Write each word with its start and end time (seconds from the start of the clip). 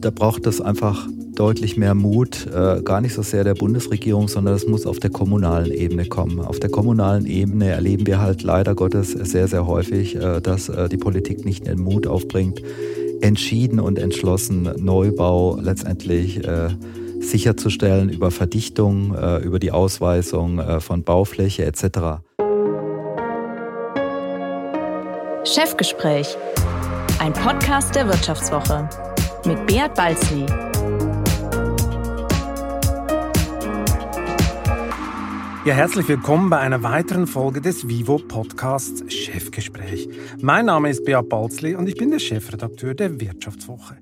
da 0.00 0.10
braucht 0.10 0.46
es 0.46 0.60
einfach 0.60 1.08
deutlich 1.34 1.76
mehr 1.76 1.94
Mut, 1.94 2.46
äh, 2.46 2.82
gar 2.82 3.00
nicht 3.00 3.14
so 3.14 3.22
sehr 3.22 3.44
der 3.44 3.54
Bundesregierung, 3.54 4.28
sondern 4.28 4.54
es 4.54 4.66
muss 4.66 4.86
auf 4.86 4.98
der 4.98 5.10
kommunalen 5.10 5.70
Ebene 5.70 6.06
kommen. 6.06 6.40
Auf 6.40 6.58
der 6.58 6.70
kommunalen 6.70 7.26
Ebene 7.26 7.68
erleben 7.70 8.06
wir 8.06 8.20
halt 8.20 8.42
leider 8.42 8.74
Gottes 8.74 9.12
sehr, 9.12 9.46
sehr 9.48 9.66
häufig, 9.66 10.16
äh, 10.16 10.40
dass 10.40 10.68
äh, 10.68 10.88
die 10.88 10.96
Politik 10.96 11.44
nicht 11.44 11.66
den 11.66 11.80
Mut 11.80 12.06
aufbringt, 12.06 12.62
entschieden 13.20 13.80
und 13.80 13.98
entschlossen 13.98 14.68
Neubau 14.78 15.58
letztendlich 15.60 16.44
äh, 16.44 16.70
sicherzustellen 17.20 18.08
über 18.08 18.30
Verdichtung, 18.30 19.14
äh, 19.14 19.38
über 19.38 19.58
die 19.58 19.72
Ausweisung 19.72 20.58
äh, 20.58 20.80
von 20.80 21.02
Baufläche 21.02 21.64
etc. 21.64 22.22
Chefgespräch, 25.44 26.36
ein 27.18 27.32
Podcast 27.32 27.94
der 27.94 28.08
Wirtschaftswoche 28.08 28.88
mit 29.46 29.64
Beat 29.66 29.94
Balzli. 29.94 30.44
Ja, 35.64 35.74
herzlich 35.74 36.08
willkommen 36.08 36.50
bei 36.50 36.58
einer 36.58 36.82
weiteren 36.82 37.26
Folge 37.26 37.60
des 37.60 37.88
Vivo 37.88 38.18
Podcasts 38.18 39.04
Chefgespräch. 39.12 40.08
Mein 40.40 40.66
Name 40.66 40.90
ist 40.90 41.04
Beat 41.04 41.28
Balzli 41.28 41.76
und 41.76 41.88
ich 41.88 41.96
bin 41.96 42.10
der 42.10 42.18
Chefredakteur 42.18 42.94
der 42.94 43.20
Wirtschaftswoche. 43.20 43.96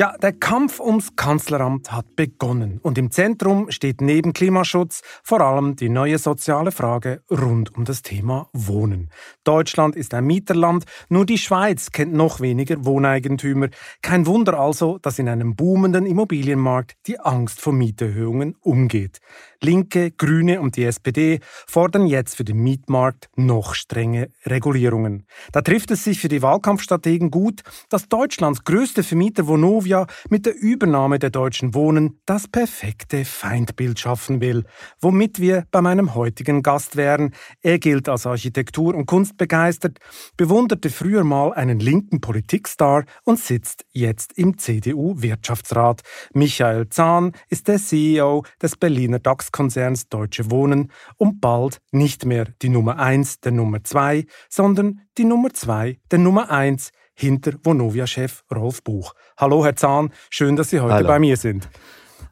Ja, 0.00 0.16
der 0.16 0.32
Kampf 0.32 0.78
ums 0.78 1.16
Kanzleramt 1.16 1.90
hat 1.90 2.14
begonnen 2.14 2.78
und 2.84 2.98
im 2.98 3.10
Zentrum 3.10 3.68
steht 3.72 4.00
neben 4.00 4.32
Klimaschutz 4.32 5.02
vor 5.24 5.40
allem 5.40 5.74
die 5.74 5.88
neue 5.88 6.18
soziale 6.18 6.70
Frage 6.70 7.24
rund 7.28 7.76
um 7.76 7.84
das 7.84 8.02
Thema 8.02 8.48
Wohnen. 8.52 9.10
Deutschland 9.42 9.96
ist 9.96 10.14
ein 10.14 10.24
Mieterland, 10.24 10.84
nur 11.08 11.26
die 11.26 11.36
Schweiz 11.36 11.90
kennt 11.90 12.14
noch 12.14 12.38
weniger 12.38 12.84
Wohneigentümer. 12.84 13.70
Kein 14.00 14.26
Wunder 14.26 14.60
also, 14.60 14.98
dass 14.98 15.18
in 15.18 15.28
einem 15.28 15.56
boomenden 15.56 16.06
Immobilienmarkt 16.06 16.94
die 17.08 17.18
Angst 17.18 17.60
vor 17.60 17.72
Mieterhöhungen 17.72 18.54
umgeht. 18.60 19.18
Linke, 19.62 20.12
Grüne 20.12 20.60
und 20.60 20.76
die 20.76 20.84
SPD 20.84 21.40
fordern 21.66 22.06
jetzt 22.06 22.36
für 22.36 22.44
den 22.44 22.58
Mietmarkt 22.58 23.28
noch 23.34 23.74
strenge 23.74 24.30
Regulierungen. 24.46 25.26
Da 25.50 25.62
trifft 25.62 25.90
es 25.90 26.04
sich 26.04 26.20
für 26.20 26.28
die 26.28 26.42
Wahlkampfstrategen 26.42 27.32
gut, 27.32 27.62
dass 27.88 28.08
Deutschlands 28.08 28.62
größte 28.62 29.02
Vermieter 29.02 29.48
Vonovia 29.48 30.06
mit 30.30 30.46
der 30.46 30.56
Übernahme 30.56 31.18
der 31.18 31.30
Deutschen 31.30 31.74
Wohnen 31.74 32.20
das 32.24 32.46
perfekte 32.46 33.24
Feindbild 33.24 33.98
schaffen 33.98 34.40
will, 34.40 34.64
womit 35.00 35.40
wir 35.40 35.64
bei 35.72 35.80
meinem 35.80 36.14
heutigen 36.14 36.62
Gast 36.62 36.94
wären. 36.94 37.34
Er 37.60 37.80
gilt 37.80 38.08
als 38.08 38.26
Architektur- 38.26 38.94
und 38.94 39.06
Kunstbegeistert, 39.06 39.98
bewunderte 40.36 40.88
früher 40.88 41.24
mal 41.24 41.52
einen 41.52 41.80
linken 41.80 42.20
Politikstar 42.20 43.04
und 43.24 43.40
sitzt 43.40 43.84
jetzt 43.90 44.38
im 44.38 44.56
CDU-Wirtschaftsrat. 44.56 46.02
Michael 46.32 46.88
Zahn 46.90 47.32
ist 47.48 47.66
der 47.66 47.78
CEO 47.78 48.44
des 48.62 48.76
Berliner 48.76 49.18
DAX 49.18 49.47
DAX-Konzerns 49.48 50.08
Deutsche 50.08 50.50
Wohnen 50.50 50.92
und 51.16 51.40
bald 51.40 51.80
nicht 51.90 52.24
mehr 52.24 52.46
die 52.62 52.68
Nummer 52.68 52.98
1 52.98 53.40
der 53.40 53.52
Nummer 53.52 53.82
2, 53.82 54.26
sondern 54.48 55.00
die 55.16 55.24
Nummer 55.24 55.52
2 55.52 55.98
der 56.10 56.18
Nummer 56.18 56.50
1 56.50 56.90
hinter 57.14 57.52
Vonovia-Chef 57.62 58.44
Rolf 58.54 58.82
Buch. 58.82 59.14
Hallo 59.36 59.64
Herr 59.64 59.76
Zahn, 59.76 60.12
schön, 60.30 60.56
dass 60.56 60.70
Sie 60.70 60.80
heute 60.80 60.94
Hallo. 60.94 61.08
bei 61.08 61.18
mir 61.18 61.36
sind. 61.36 61.68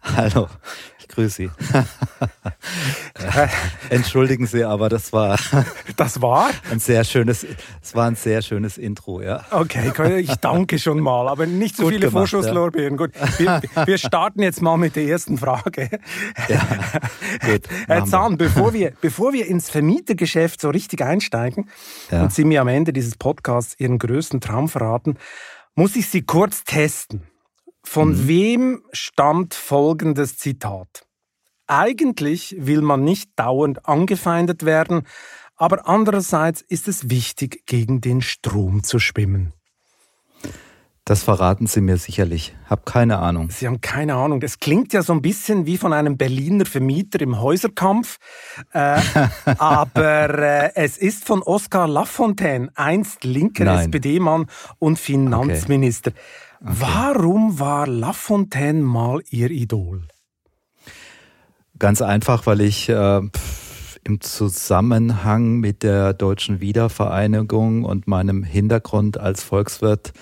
Hallo, 0.03 0.49
grüße 1.17 1.31
Sie. 1.31 1.51
Entschuldigen 3.91 4.47
Sie, 4.47 4.65
aber 4.65 4.89
das 4.89 5.13
war. 5.13 5.39
Das 5.97 6.21
war? 6.21 6.51
Ein 6.71 6.79
sehr 6.79 7.05
schönes, 7.05 7.47
es 7.83 7.95
war 7.95 8.07
ein 8.07 8.17
sehr 8.17 8.43
schönes 8.43 8.77
Intro, 8.77 9.23
ja. 9.23 9.45
Okay, 9.51 10.21
ich 10.21 10.35
danke 10.37 10.79
schon 10.79 11.01
mal, 11.01 11.27
aber 11.29 11.47
nicht 11.47 11.77
so 11.77 11.85
Gut 11.85 11.93
viele 11.93 12.09
gemacht, 12.09 12.29
Vorschusslorbeeren. 12.29 12.99
Ja. 12.99 13.07
Gut, 13.07 13.13
wir, 13.39 13.87
wir, 13.87 13.99
starten 13.99 14.43
jetzt 14.43 14.61
mal 14.61 14.77
mit 14.77 14.95
der 14.95 15.05
ersten 15.05 15.39
Frage. 15.39 15.89
Ja, 16.49 16.61
gut. 17.47 17.63
Herr 17.87 18.05
Zahn, 18.05 18.37
bevor 18.37 18.75
wir, 18.75 18.93
bevor 19.01 19.33
wir 19.33 19.47
ins 19.47 19.71
Vermietergeschäft 19.71 20.61
so 20.61 20.69
richtig 20.69 21.03
einsteigen 21.03 21.71
ja. 22.11 22.23
und 22.23 22.33
Sie 22.33 22.45
mir 22.45 22.61
am 22.61 22.69
Ende 22.69 22.93
dieses 22.93 23.17
Podcasts 23.17 23.75
Ihren 23.79 23.99
größten 23.99 24.41
Traum 24.43 24.69
verraten, 24.69 25.17
muss 25.75 25.97
ich 25.97 26.09
Sie 26.09 26.23
kurz 26.23 26.65
testen. 26.65 27.23
Von 27.89 28.09
mhm. 28.11 28.29
wem 28.29 28.83
stammt 28.93 29.55
folgendes 29.55 30.37
Zitat? 30.37 31.07
Eigentlich 31.69 32.55
will 32.59 32.83
man 32.83 33.05
nicht 33.05 33.31
dauernd 33.37 33.89
angefeindet 33.89 34.65
werden, 34.65 35.07
aber 35.55 35.89
andererseits 35.89 36.61
ist 36.61 36.89
es 36.89 37.09
wichtig, 37.09 37.65
gegen 37.65 38.01
den 38.01 38.23
Strom 38.23 38.83
zu 38.83 38.99
schwimmen. 38.99 39.53
Das 41.05 41.23
verraten 41.23 41.69
Sie 41.69 41.81
mir 41.81 41.99
sicherlich. 41.99 42.57
Hab 42.69 42.85
keine 42.85 43.21
Ahnung. 43.21 43.51
Sie 43.51 43.69
haben 43.69 43.81
keine 43.81 44.17
Ahnung. 44.17 44.41
Das 44.41 44.59
klingt 44.59 44.93
ja 44.93 45.03
so 45.03 45.13
ein 45.13 45.23
bisschen 45.23 45.65
wie 45.65 45.79
von 45.79 45.93
einem 45.93 46.17
Berliner 46.17 46.67
Vermieter 46.67 47.21
im 47.21 47.41
Häuserkampf. 47.41 48.19
Äh, 48.73 49.01
aber 49.59 50.39
äh, 50.41 50.73
es 50.75 50.99
ist 50.99 51.25
von 51.25 51.43
Oskar 51.43 51.87
Lafontaine, 51.87 52.71
einst 52.75 53.23
linker 53.23 53.83
SPD-Mann 53.83 54.47
und 54.81 54.99
Finanzminister. 54.99 56.11
Okay. 56.11 56.21
Okay. 56.67 56.77
Warum 56.81 57.61
war 57.61 57.87
Lafontaine 57.87 58.83
mal 58.83 59.21
Ihr 59.31 59.51
Idol? 59.53 60.03
Ganz 61.79 62.03
einfach, 62.03 62.47
weil 62.47 62.61
ich 62.61 62.89
äh, 62.89 63.21
im 64.03 64.21
Zusammenhang 64.21 65.61
mit 65.61 65.85
der 65.85 66.13
deutschen 66.13 66.61
Wiedervereinigung 66.61 67.85
und 67.85 68.09
meinem 68.09 68.43
Hintergrund 68.43 69.19
als 69.19 69.45
Volkswirt 69.45 70.13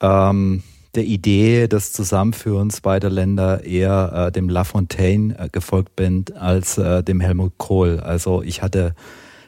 ähm, 0.00 0.62
der 0.94 1.04
Idee 1.04 1.66
des 1.66 1.92
Zusammenführens 1.92 2.80
beider 2.80 3.10
Länder 3.10 3.64
eher 3.64 4.28
äh, 4.28 4.32
dem 4.32 4.48
Lafontaine 4.48 5.36
äh, 5.36 5.48
gefolgt 5.48 5.96
bin 5.96 6.24
als 6.38 6.78
äh, 6.78 7.02
dem 7.02 7.20
Helmut 7.20 7.58
Kohl. 7.58 7.98
Also 7.98 8.42
ich 8.42 8.62
hatte 8.62 8.94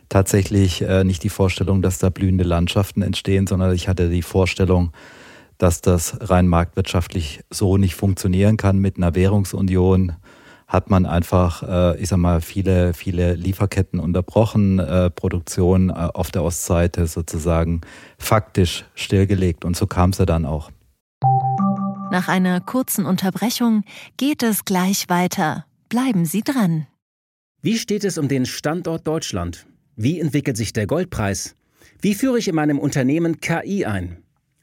tatsächlich 0.09 0.82
äh, 0.82 1.04
nicht 1.04 1.22
die 1.22 1.28
Vorstellung, 1.28 1.82
dass 1.82 1.98
da 1.98 2.10
blühende 2.10 2.44
Landschaften 2.44 3.03
entstehen, 3.03 3.47
sondern 3.47 3.72
ich 3.75 3.86
hatte 3.86 4.09
die 4.09 4.22
Vorstellung, 4.22 4.92
dass 5.59 5.81
das 5.81 6.17
rein 6.21 6.49
marktwirtschaftlich 6.49 7.41
so 7.50 7.77
nicht 7.77 7.94
funktionieren 7.94 8.56
kann 8.56 8.78
mit 8.78 8.97
einer 8.97 9.15
Währungsunion 9.15 10.17
hat 10.67 10.91
man 10.91 11.06
einfach, 11.06 11.62
äh, 11.62 12.00
ich 12.00 12.09
sag 12.09 12.19
mal, 12.19 12.41
viele, 12.41 12.93
viele 12.93 13.34
Lieferketten 13.34 14.00
unterbrochen, 14.00 14.78
äh, 14.78 15.11
Produktion 15.11 15.91
äh, 15.91 15.93
auf 15.93 16.31
der 16.31 16.43
Ostseite 16.43 17.06
sozusagen 17.06 17.83
faktisch 18.19 18.84
stillgelegt. 18.95 19.65
Und 19.65 19.77
so 19.77 19.87
kam 19.87 20.11
es 20.11 20.19
ja 20.19 20.27
dann 20.27 20.45
auch. 20.45 20.71
Nach 22.11 22.28
einer 22.28 22.61
kurzen 22.61 23.06
Unterbrechung 23.06 23.84
geht 24.16 24.43
es 24.43 24.65
gleich 24.65 25.09
weiter. 25.09 25.66
Bleiben 25.89 26.25
Sie 26.25 26.43
dran. 26.43 26.87
Wie 27.62 27.78
steht 27.78 28.05
es 28.05 28.19
um 28.19 28.28
den 28.28 28.47
Standort 28.47 29.06
Deutschland? 29.06 29.66
Wie 29.97 30.21
entwickelt 30.21 30.56
sich 30.56 30.72
der 30.72 30.87
Goldpreis? 30.87 31.56
Wie 32.00 32.15
führe 32.15 32.39
ich 32.39 32.49
in 32.49 32.55
meinem 32.55 32.78
Unternehmen 32.78 33.41
KI 33.41 33.87
ein? 33.87 34.22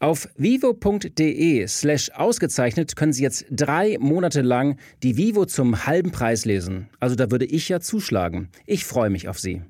Auf 0.00 0.28
vivo.de 0.36 1.66
slash 1.66 2.10
ausgezeichnet 2.10 2.96
können 2.96 3.12
Sie 3.12 3.22
jetzt 3.22 3.46
drei 3.50 3.96
Monate 4.00 4.42
lang 4.42 4.78
die 5.02 5.16
Vivo 5.16 5.46
zum 5.46 5.86
halben 5.86 6.10
Preis 6.10 6.44
lesen. 6.44 6.88
Also 7.00 7.16
da 7.16 7.30
würde 7.30 7.44
ich 7.44 7.68
ja 7.68 7.80
zuschlagen. 7.80 8.50
Ich 8.66 8.84
freue 8.84 9.10
mich 9.10 9.28
auf 9.28 9.38
Sie. 9.38 9.62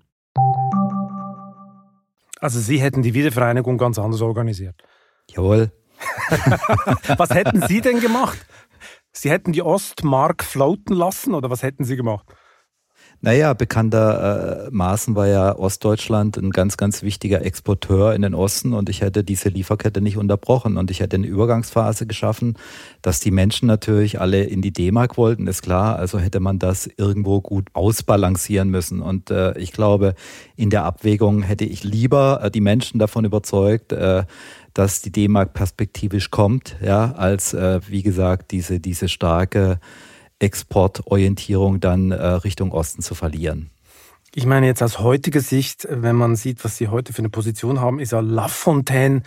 Also 2.40 2.60
Sie 2.60 2.81
hätten 2.81 3.02
die 3.02 3.14
Wiedervereinigung 3.14 3.78
ganz 3.78 3.98
anders 3.98 4.20
organisiert. 4.20 4.76
Jawohl. 5.31 5.72
was 7.16 7.31
hätten 7.31 7.62
Sie 7.66 7.81
denn 7.81 8.00
gemacht? 8.00 8.38
Sie 9.12 9.31
hätten 9.31 9.52
die 9.52 9.62
Ostmark 9.62 10.43
floaten 10.43 10.94
lassen 10.94 11.34
oder 11.34 11.48
was 11.48 11.62
hätten 11.62 11.84
Sie 11.84 11.96
gemacht? 11.96 12.26
Naja, 13.24 13.54
bekanntermaßen 13.54 15.14
war 15.14 15.26
ja 15.26 15.58
Ostdeutschland 15.58 16.36
ein 16.36 16.50
ganz, 16.50 16.76
ganz 16.76 17.02
wichtiger 17.02 17.42
Exporteur 17.42 18.14
in 18.14 18.20
den 18.20 18.34
Osten 18.34 18.74
und 18.74 18.90
ich 18.90 19.00
hätte 19.00 19.24
diese 19.24 19.48
Lieferkette 19.48 20.02
nicht 20.02 20.18
unterbrochen 20.18 20.76
und 20.76 20.90
ich 20.90 21.00
hätte 21.00 21.16
eine 21.16 21.26
Übergangsphase 21.26 22.06
geschaffen, 22.06 22.58
dass 23.00 23.20
die 23.20 23.30
Menschen 23.30 23.66
natürlich 23.66 24.20
alle 24.20 24.44
in 24.44 24.60
die 24.60 24.74
D-Mark 24.74 25.16
wollten, 25.16 25.46
ist 25.46 25.62
klar. 25.62 25.96
Also 25.96 26.18
hätte 26.18 26.38
man 26.38 26.58
das 26.58 26.86
irgendwo 26.98 27.40
gut 27.40 27.68
ausbalancieren 27.72 28.68
müssen. 28.68 29.00
Und 29.00 29.30
äh, 29.30 29.56
ich 29.56 29.72
glaube, 29.72 30.16
in 30.54 30.68
der 30.68 30.84
Abwägung 30.84 31.42
hätte 31.44 31.64
ich 31.64 31.82
lieber 31.82 32.40
äh, 32.42 32.50
die 32.50 32.60
Menschen 32.60 32.98
davon 32.98 33.24
überzeugt, 33.24 33.92
äh, 33.92 34.24
dass 34.74 35.00
die 35.00 35.12
D-Mark 35.12 35.54
perspektivisch 35.54 36.30
kommt, 36.30 36.76
ja, 36.84 37.12
als 37.12 37.54
äh, 37.54 37.80
wie 37.88 38.02
gesagt 38.02 38.50
diese, 38.50 38.80
diese 38.80 39.08
starke 39.08 39.78
Exportorientierung 40.44 41.81
dann 41.81 42.11
äh, 42.11 42.25
Richtung 42.25 42.73
Osten 42.73 43.02
zu 43.02 43.14
verlieren. 43.14 43.70
Ich 44.37 44.46
meine 44.46 44.67
jetzt 44.67 44.82
aus 44.82 44.99
heutiger 44.99 45.41
Sicht, 45.41 45.87
wenn 45.88 46.17
man 46.17 46.37
sieht, 46.37 46.64
was 46.64 46.76
Sie 46.76 46.88
heute 46.88 47.12
für 47.12 47.20
eine 47.20 47.31
Position 47.31 47.81
haben, 47.81 48.00
ist 48.00 48.12
ja 48.12 48.20
Lafontaine 48.20 49.23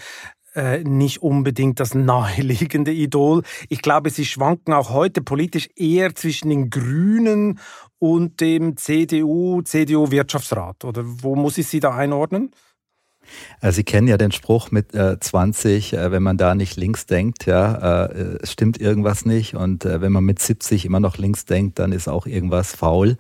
äh, 0.54 0.84
nicht 0.84 1.22
unbedingt 1.22 1.80
das 1.80 1.94
naheliegende 1.94 2.92
Idol. 2.92 3.44
Ich 3.70 3.82
glaube, 3.82 4.10
Sie 4.10 4.26
schwanken 4.26 4.74
auch 4.74 4.90
heute 4.90 5.22
politisch 5.22 5.70
eher 5.76 6.16
zwischen 6.16 6.50
den 6.50 6.70
Grünen 6.70 7.60
und 8.00 8.42
dem 8.42 8.76
CDU, 8.76 9.62
CDU-Wirtschaftsrat. 9.62 10.84
Oder 10.84 11.04
wo 11.06 11.36
muss 11.36 11.58
ich 11.58 11.68
Sie 11.68 11.80
da 11.80 11.96
einordnen? 11.96 12.52
Also 13.60 13.78
Sie 13.78 13.84
kennen 13.84 14.08
ja 14.08 14.18
den 14.18 14.32
Spruch 14.32 14.72
mit 14.72 14.94
äh, 14.94 15.20
20, 15.20 15.94
äh, 15.94 16.12
wenn 16.12 16.24
man 16.24 16.38
da 16.38 16.56
nicht 16.56 16.76
links 16.76 17.06
denkt, 17.06 17.46
ja, 17.46 18.06
äh, 18.06 18.46
stimmt 18.46 18.80
irgendwas 18.80 19.26
nicht. 19.26 19.56
Und 19.56 19.86
äh, 19.86 20.02
wenn 20.02 20.12
man 20.12 20.24
mit 20.24 20.40
70 20.40 20.86
immer 20.86 21.00
noch 21.00 21.18
links 21.18 21.46
denkt, 21.46 21.80
dann 21.80 21.92
ist 21.92 22.08
auch 22.08 22.26
irgendwas 22.26 22.76
faul. 22.76 23.18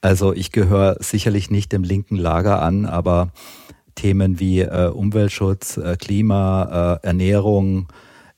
Also 0.00 0.32
ich 0.32 0.52
gehöre 0.52 0.96
sicherlich 1.00 1.50
nicht 1.50 1.72
dem 1.72 1.82
linken 1.82 2.16
Lager 2.16 2.62
an, 2.62 2.86
aber 2.86 3.32
Themen 3.94 4.40
wie 4.40 4.60
äh, 4.60 4.88
Umweltschutz, 4.88 5.76
äh, 5.76 5.96
Klima, 5.96 7.00
Ernährung, 7.02 7.88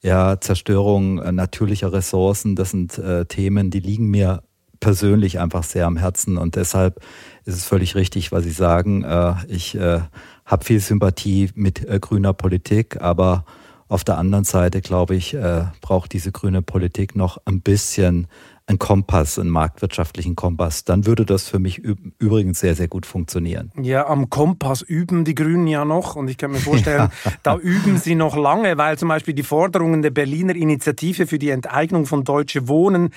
ja, 0.03 0.41
Zerstörung 0.41 1.17
natürlicher 1.35 1.93
Ressourcen, 1.93 2.57
das 2.57 2.73
sind 2.73 3.01
Themen, 3.29 3.71
die 3.71 3.79
liegen 3.79 4.11
mir 4.11 4.43
persönlich 4.83 5.39
einfach 5.41 5.63
sehr 5.63 5.87
am 5.87 5.97
Herzen 5.97 6.37
und 6.37 6.57
deshalb 6.57 7.01
ist 7.45 7.57
es 7.57 7.65
völlig 7.65 7.95
richtig, 7.95 8.33
was 8.33 8.45
Sie 8.45 8.51
sagen. 8.51 9.05
ich 9.49 9.79
habe 10.45 10.65
viel 10.65 10.81
Sympathie 10.81 11.51
mit 11.55 11.89
äh, 11.89 11.99
grüner 11.99 12.33
Politik, 12.33 13.01
aber 13.01 13.45
auf 13.89 14.05
der 14.05 14.19
anderen 14.19 14.45
Seite, 14.45 14.81
glaube 14.81 15.15
ich, 15.15 15.35
äh, 15.35 15.65
braucht 15.81 16.13
diese 16.13 16.33
grüne 16.33 16.63
Politik 16.63 17.15
noch 17.15 17.39
ein 17.45 17.61
bisschen 17.61 18.27
einen 18.67 18.79
Kompass, 18.79 19.39
einen 19.39 19.51
marktwirtschaftlichen 19.51 20.37
Kompass, 20.37 20.85
dann 20.85 21.05
würde 21.07 21.27
das 21.27 21.49
für 21.49 21.59
mich 21.59 21.79
übrigens 21.79 22.61
sehr, 22.61 22.75
sehr 22.75 22.89
gut 22.89 23.07
funktionieren. 23.07 23.73
Ja, 23.81 24.07
am 24.07 24.31
Kompass 24.31 24.83
üben 24.83 25.25
die 25.25 25.35
Grünen 25.35 25.67
ja 25.67 25.85
noch 25.85 26.17
und 26.17 26.29
ich 26.29 26.39
kann 26.39 26.53
mir 26.53 26.59
vorstellen, 26.59 27.11
ja. 27.25 27.33
da 27.43 27.57
üben 27.57 27.99
sie 27.99 28.15
noch 28.15 28.37
lange, 28.37 28.79
weil 28.79 28.99
zum 28.99 29.09
Beispiel 29.09 29.35
die 29.35 29.43
Forderungen 29.43 30.03
der 30.03 30.11
Berliner 30.11 30.55
Initiative 30.55 31.27
für 31.27 31.39
die 31.39 31.51
Enteignung 31.51 32.07
von 32.07 32.25
Deutsche 32.25 32.69
Wohnen, 32.69 33.11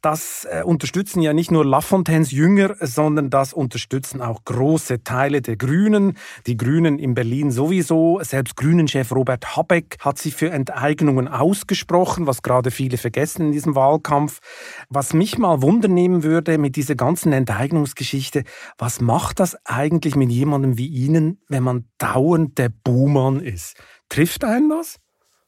das 0.00 0.46
äh, 0.50 0.62
unterstützen 0.62 1.20
ja 1.20 1.32
nicht 1.32 1.50
nur 1.50 1.64
Lafontaines 1.64 2.30
Jünger, 2.30 2.74
sondern 2.80 3.30
das 3.30 3.52
unterstützen 3.52 4.22
auch 4.22 4.44
große 4.44 5.04
Teile 5.04 5.42
der 5.42 5.56
Grünen. 5.56 6.16
Die 6.46 6.56
Grünen 6.56 6.98
in 6.98 7.14
Berlin 7.14 7.50
sowieso. 7.50 8.20
Selbst 8.22 8.56
Grünen-Chef 8.56 9.12
Robert 9.12 9.56
Habeck 9.56 9.98
hat 10.00 10.18
sich 10.18 10.34
für 10.34 10.50
Enteignungen 10.50 11.28
ausgesprochen, 11.28 12.26
was 12.26 12.42
gerade 12.42 12.70
viele 12.70 12.96
vergessen 12.96 13.46
in 13.46 13.52
diesem 13.52 13.74
Wahlkampf. 13.74 14.40
Was 14.88 15.12
mich 15.12 15.36
mal 15.36 15.62
wundernehmen 15.62 16.22
würde 16.22 16.58
mit 16.58 16.76
dieser 16.76 16.94
ganzen 16.94 17.32
Enteignungsgeschichte, 17.32 18.44
was 18.78 19.00
macht 19.00 19.40
das 19.40 19.56
eigentlich 19.64 20.14
mit 20.14 20.30
jemandem 20.30 20.78
wie 20.78 20.86
Ihnen, 20.86 21.40
wenn 21.48 21.64
man 21.64 21.86
dauernd 21.98 22.56
der 22.58 22.68
Buhmann 22.68 23.40
ist? 23.40 23.76
Trifft 24.08 24.44
einen 24.44 24.70
das? 24.70 24.98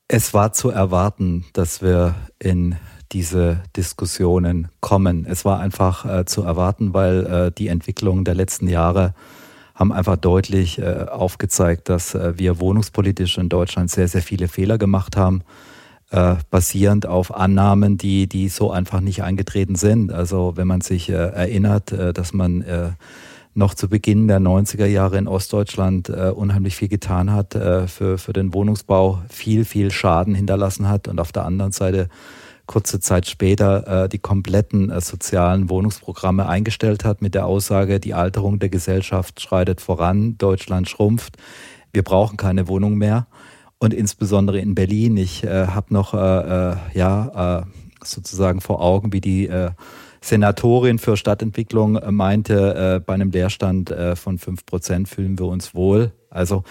Es 0.09 0.35
war 0.35 0.53
zu 0.53 0.71
erwarten, 0.71 1.45
dass 1.53 1.83
wir 1.83 2.17
in 2.39 2.77
diese 3.13 3.63
Diskussionen 3.77 4.69
kommen. 4.81 5.25
Es 5.25 5.45
war 5.45 5.61
einfach 5.61 6.05
äh, 6.05 6.25
zu 6.25 6.43
erwarten, 6.43 6.95
weil 6.95 7.27
äh, 7.27 7.53
die 7.53 7.69
Entwicklung 7.69 8.25
der 8.25 8.35
letzten 8.35 8.69
Jahre 8.69 9.15
haben 9.75 9.93
einfach 9.93 10.17
deutlich 10.17 10.79
äh, 10.79 11.07
aufgezeigt, 11.09 11.89
dass 11.89 12.15
äh, 12.15 12.37
wir 12.37 12.59
wohnungspolitisch 12.59 13.39
in 13.39 13.49
Deutschland 13.49 13.91
sehr, 13.91 14.09
sehr 14.09 14.23
viele 14.23 14.49
Fehler 14.49 14.79
gemacht 14.79 15.17
haben 15.17 15.43
äh, 16.11 16.37
basierend 16.51 17.07
auf 17.07 17.35
Annahmen, 17.35 17.99
die, 17.99 18.29
die 18.29 18.49
so 18.49 18.71
einfach 18.71 19.01
nicht 19.01 19.23
eingetreten 19.23 19.75
sind. 19.75 20.13
Also 20.13 20.55
wenn 20.57 20.67
man 20.67 20.81
sich 20.81 21.11
äh, 21.11 21.15
erinnert, 21.15 21.93
äh, 21.93 22.13
dass 22.13 22.33
man 22.33 22.63
äh, 22.63 22.91
noch 23.55 23.75
zu 23.75 23.89
Beginn 23.89 24.29
der 24.29 24.41
90er 24.41 24.87
Jahre 24.87 25.19
in 25.19 25.29
Ostdeutschland 25.29 26.09
äh, 26.09 26.31
unheimlich 26.35 26.77
viel 26.77 26.89
getan 26.89 27.33
hat 27.33 27.55
äh, 27.55 27.89
für, 27.89 28.17
für 28.17 28.33
den 28.33 28.55
Wohnungsbau, 28.55 29.21
viel, 29.29 29.65
viel 29.65 29.91
Schaden 29.91 30.35
hinterlassen 30.35 30.89
hat 30.89 31.09
und 31.09 31.21
auf 31.21 31.33
der 31.33 31.45
anderen 31.45 31.73
Seite 31.73 32.09
kurze 32.67 33.01
Zeit 33.01 33.27
später 33.27 34.05
äh, 34.05 34.09
die 34.09 34.19
kompletten 34.19 34.91
äh, 34.91 35.01
sozialen 35.01 35.69
Wohnungsprogramme 35.69 36.47
eingestellt 36.47 37.05
hat 37.05 37.21
mit 37.21 37.35
der 37.35 37.47
Aussage, 37.47 37.99
die 37.99 38.15
Alterung 38.15 38.61
der 38.61 38.69
Gesellschaft 38.69 39.41
schreitet 39.41 39.81
voran, 39.81 40.39
Deutschland 40.39 40.89
schrumpft, 40.89 41.37
wir 41.93 42.05
brauchen 42.05 42.37
keine 42.37 42.69
Wohnung 42.69 42.97
mehr 42.97 43.27
und 43.79 43.95
insbesondere 43.95 44.59
in 44.59 44.75
Berlin. 44.75 45.17
Ich 45.17 45.45
äh, 45.45 45.69
habe 45.69 45.95
noch 45.95 46.15
äh, 46.15 46.19
äh, 46.73 46.77
ja 46.95 47.61
äh, 47.61 47.67
sozusagen 48.05 48.61
vor 48.61 48.81
Augen, 48.81 49.13
wie 49.13 49.21
die 49.21 49.49
äh, 49.49 49.71
Senatorin 50.21 50.99
für 50.99 51.17
Stadtentwicklung 51.17 51.99
meinte, 52.11 53.05
bei 53.07 53.15
einem 53.15 53.31
Leerstand 53.31 53.95
von 54.15 54.39
fünf 54.39 54.67
Prozent 54.67 55.09
fühlen 55.09 55.39
wir 55.39 55.47
uns 55.47 55.77
wohl. 55.77 56.11
Also 56.29 56.65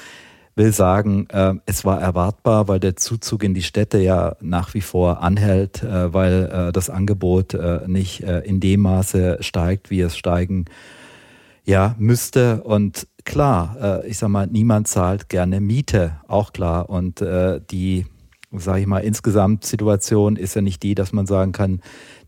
will 0.56 0.74
sagen, 0.74 1.30
es 1.66 1.86
war 1.86 2.02
erwartbar, 2.02 2.68
weil 2.68 2.82
der 2.82 2.98
Zuzug 2.98 3.46
in 3.46 3.54
die 3.54 3.64
Städte 3.64 4.00
ja 4.00 4.36
nach 4.42 4.74
wie 4.74 4.82
vor 4.82 5.24
anhält, 5.24 5.82
weil 5.82 6.72
das 6.74 6.90
Angebot 6.90 7.58
nicht 7.88 8.20
in 8.20 8.60
dem 8.60 8.82
Maße 8.82 9.38
steigt, 9.40 9.92
wie 9.92 10.02
es 10.02 10.18
steigen 10.18 10.66
ja 11.68 11.96
müsste. 12.00 12.64
Und 12.64 13.08
klar, 13.26 13.76
äh, 13.80 14.08
ich 14.08 14.18
sag 14.18 14.30
mal, 14.30 14.48
niemand 14.48 14.88
zahlt 14.88 15.30
gerne 15.30 15.60
Miete, 15.60 16.20
auch 16.28 16.54
klar. 16.54 16.90
Und 16.90 17.22
äh, 17.22 17.62
die, 17.70 18.06
sage 18.52 18.80
ich 18.80 18.88
mal, 18.88 19.00
insgesamt 19.00 19.66
Situation 19.66 20.38
ist 20.38 20.56
ja 20.56 20.62
nicht 20.62 20.82
die, 20.82 20.96
dass 20.96 21.12
man 21.12 21.28
sagen 21.28 21.52
kann, 21.52 21.82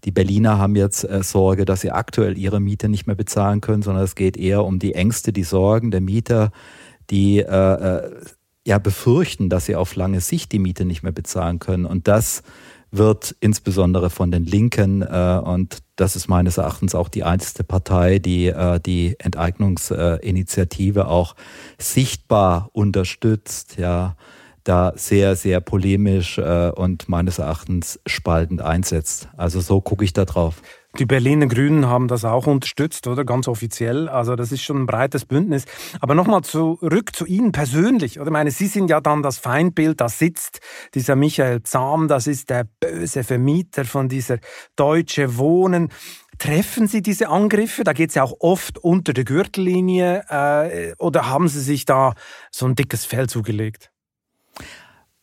die 0.04 0.12
Berliner 0.12 0.60
haben 0.60 0.76
jetzt 0.76 1.04
äh, 1.04 1.24
Sorge, 1.24 1.66
dass 1.66 1.82
sie 1.82 1.92
aktuell 1.92 2.38
ihre 2.38 2.60
Miete 2.60 2.90
nicht 2.90 3.08
mehr 3.08 3.16
bezahlen 3.16 3.62
können, 3.62 3.82
sondern 3.82 4.04
es 4.04 4.16
geht 4.16 4.38
eher 4.38 4.66
um 4.66 4.78
die 4.78 4.94
Ängste, 4.94 5.34
die 5.34 5.44
Sorgen 5.44 5.90
der 5.90 6.02
Mieter, 6.02 6.52
die 7.10 7.40
äh, 7.40 7.46
äh, 7.46 8.12
ja 8.68 8.78
befürchten, 8.78 9.50
dass 9.50 9.66
sie 9.66 9.76
auf 9.76 9.96
lange 9.96 10.22
Sicht 10.22 10.52
die 10.52 10.60
Miete 10.60 10.86
nicht 10.86 11.02
mehr 11.02 11.14
bezahlen 11.14 11.60
können. 11.60 11.86
Und 11.86 12.08
das 12.08 12.44
wird 12.92 13.36
insbesondere 13.40 14.10
von 14.10 14.32
den 14.32 14.46
Linken 14.46 15.02
äh, 15.02 15.42
und 15.44 15.80
das 15.96 16.16
ist 16.16 16.28
meines 16.28 16.58
Erachtens 16.58 16.96
auch 16.96 17.10
die 17.10 17.24
einzige 17.24 17.64
Partei, 17.64 18.20
die 18.20 18.48
äh, 18.48 18.80
die 18.80 19.16
Enteignungsinitiative 19.20 21.08
auch 21.08 21.36
sichtbar 21.78 22.70
unterstützt, 22.74 23.78
ja, 23.78 24.16
da 24.64 24.94
sehr, 24.96 25.36
sehr 25.36 25.62
polemisch 25.62 26.38
äh, 26.38 26.70
und 26.70 27.10
meines 27.10 27.40
Erachtens 27.40 28.00
spaltend 28.06 28.62
einsetzt. 28.62 29.30
Also 29.36 29.62
so 29.62 29.82
gucke 29.82 30.04
ich 30.04 30.14
da 30.14 30.26
drauf. 30.26 30.62
Die 30.98 31.06
Berliner 31.06 31.46
Grünen 31.46 31.86
haben 31.86 32.08
das 32.08 32.26
auch 32.26 32.48
unterstützt, 32.48 33.06
oder? 33.06 33.24
Ganz 33.24 33.48
offiziell. 33.48 34.10
Also 34.10 34.36
das 34.36 34.52
ist 34.52 34.64
schon 34.64 34.81
ein 34.81 34.86
breites 34.88 35.24
Bündnis. 35.24 35.66
Aber 36.02 36.16
nochmal 36.16 36.42
zurück 36.42 37.16
zu 37.16 37.26
Ihnen 37.26 37.52
persönlich. 37.52 38.19
Oder 38.19 38.30
ich 38.30 38.34
meine, 38.34 38.52
Sie 38.52 38.66
sind 38.66 38.90
ja 38.90 39.00
dann 39.00 39.22
das 39.22 39.38
Feindbild, 39.38 40.02
da 40.02 40.10
sitzt 40.10 40.62
dieser 40.96 41.16
Michael 41.16 41.62
Zahm, 41.62 42.08
das 42.08 42.26
ist 42.26 42.50
der 42.50 42.66
böse 42.80 43.24
Vermieter 43.24 43.86
von 43.86 44.10
dieser 44.10 44.40
Deutsche 44.76 45.38
Wohnen. 45.38 45.90
Treffen 46.40 46.88
Sie 46.88 47.04
diese 47.04 47.30
Angriffe? 47.30 47.84
Da 47.84 47.94
geht 47.94 48.10
es 48.10 48.16
ja 48.16 48.24
auch 48.24 48.38
oft 48.40 48.80
unter 48.80 49.14
der 49.14 49.26
Gürtellinie. 49.26 50.24
Äh, 50.28 50.96
oder 50.98 51.30
haben 51.30 51.50
Sie 51.50 51.62
sich 51.62 51.86
da 51.86 52.14
so 52.50 52.66
ein 52.66 52.74
dickes 52.74 53.06
Fell 53.06 53.30
zugelegt? 53.30 53.92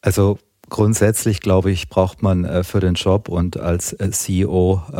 Also 0.00 0.38
Grundsätzlich, 0.68 1.40
glaube 1.40 1.70
ich, 1.70 1.88
braucht 1.88 2.22
man 2.22 2.44
äh, 2.44 2.64
für 2.64 2.80
den 2.80 2.94
Job 2.94 3.28
und 3.28 3.56
als 3.56 3.92
äh, 3.92 4.10
CEO 4.10 4.82
äh, 4.92 4.96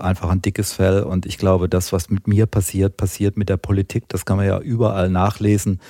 einfach 0.00 0.30
ein 0.30 0.42
dickes 0.42 0.72
Fell. 0.72 1.02
Und 1.02 1.26
ich 1.26 1.38
glaube, 1.38 1.68
das, 1.68 1.92
was 1.92 2.08
mit 2.08 2.28
mir 2.28 2.46
passiert, 2.46 2.96
passiert 2.96 3.36
mit 3.36 3.48
der 3.48 3.56
Politik. 3.56 4.04
Das 4.08 4.24
kann 4.24 4.36
man 4.36 4.46
ja 4.46 4.60
überall 4.60 5.10
nachlesen, 5.10 5.80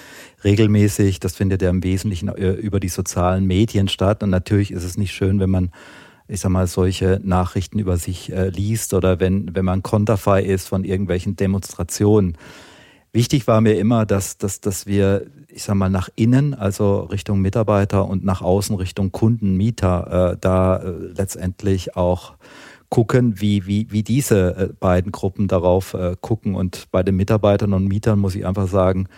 regelmäßig. 0.44 1.20
Das 1.20 1.36
findet 1.36 1.60
ja 1.60 1.68
im 1.68 1.84
Wesentlichen 1.84 2.28
über 2.30 2.80
die 2.80 2.88
sozialen 2.88 3.44
Medien 3.46 3.88
statt. 3.88 4.22
Und 4.22 4.30
natürlich 4.30 4.70
ist 4.70 4.84
es 4.84 4.96
nicht 4.96 5.12
schön, 5.12 5.40
wenn 5.40 5.50
man 5.50 5.70
ich 6.28 6.40
sag 6.40 6.50
mal, 6.50 6.66
solche 6.66 7.20
Nachrichten 7.22 7.78
über 7.78 7.98
sich 7.98 8.32
liest 8.34 8.94
oder 8.94 9.20
wenn, 9.20 9.54
wenn 9.54 9.66
man 9.66 9.82
konterfei 9.82 10.42
ist 10.42 10.66
von 10.66 10.84
irgendwelchen 10.84 11.36
Demonstrationen. 11.36 12.38
Wichtig 13.12 13.46
war 13.46 13.60
mir 13.60 13.74
immer, 13.74 14.06
dass, 14.06 14.38
dass, 14.38 14.60
dass 14.60 14.86
wir, 14.86 15.26
ich 15.52 15.64
sag 15.64 15.74
mal, 15.74 15.90
nach 15.90 16.08
innen, 16.16 16.54
also 16.54 17.00
Richtung 17.00 17.40
Mitarbeiter 17.40 18.08
und 18.08 18.24
nach 18.24 18.42
außen 18.42 18.76
Richtung 18.76 19.12
Kunden, 19.12 19.56
Mieter, 19.56 20.32
äh, 20.32 20.36
da 20.40 20.76
äh, 20.76 20.90
letztendlich 21.16 21.96
auch 21.96 22.34
gucken, 22.88 23.40
wie, 23.40 23.66
wie, 23.66 23.90
wie 23.90 24.02
diese 24.02 24.56
äh, 24.56 24.68
beiden 24.78 25.12
Gruppen 25.12 25.48
darauf 25.48 25.94
äh, 25.94 26.16
gucken. 26.20 26.54
Und 26.54 26.90
bei 26.90 27.02
den 27.02 27.16
Mitarbeitern 27.16 27.72
und 27.72 27.86
Mietern 27.86 28.18
muss 28.18 28.34
ich 28.34 28.46
einfach 28.46 28.68
sagen, 28.68 29.08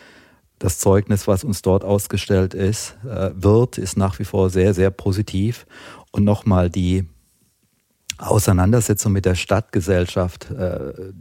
das 0.58 0.78
Zeugnis, 0.78 1.26
was 1.26 1.44
uns 1.44 1.62
dort 1.62 1.84
ausgestellt 1.84 2.54
ist, 2.54 2.96
äh, 3.04 3.30
wird, 3.34 3.78
ist 3.78 3.96
nach 3.96 4.18
wie 4.18 4.24
vor 4.24 4.50
sehr, 4.50 4.74
sehr 4.74 4.90
positiv. 4.90 5.66
Und 6.12 6.24
nochmal 6.24 6.70
die 6.70 7.06
Auseinandersetzung 8.18 9.12
mit 9.12 9.24
der 9.24 9.34
Stadtgesellschaft, 9.34 10.50
äh, 10.50 11.12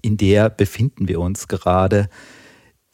in 0.00 0.16
der 0.16 0.50
befinden 0.50 1.08
wir 1.08 1.20
uns 1.20 1.48
gerade, 1.48 2.08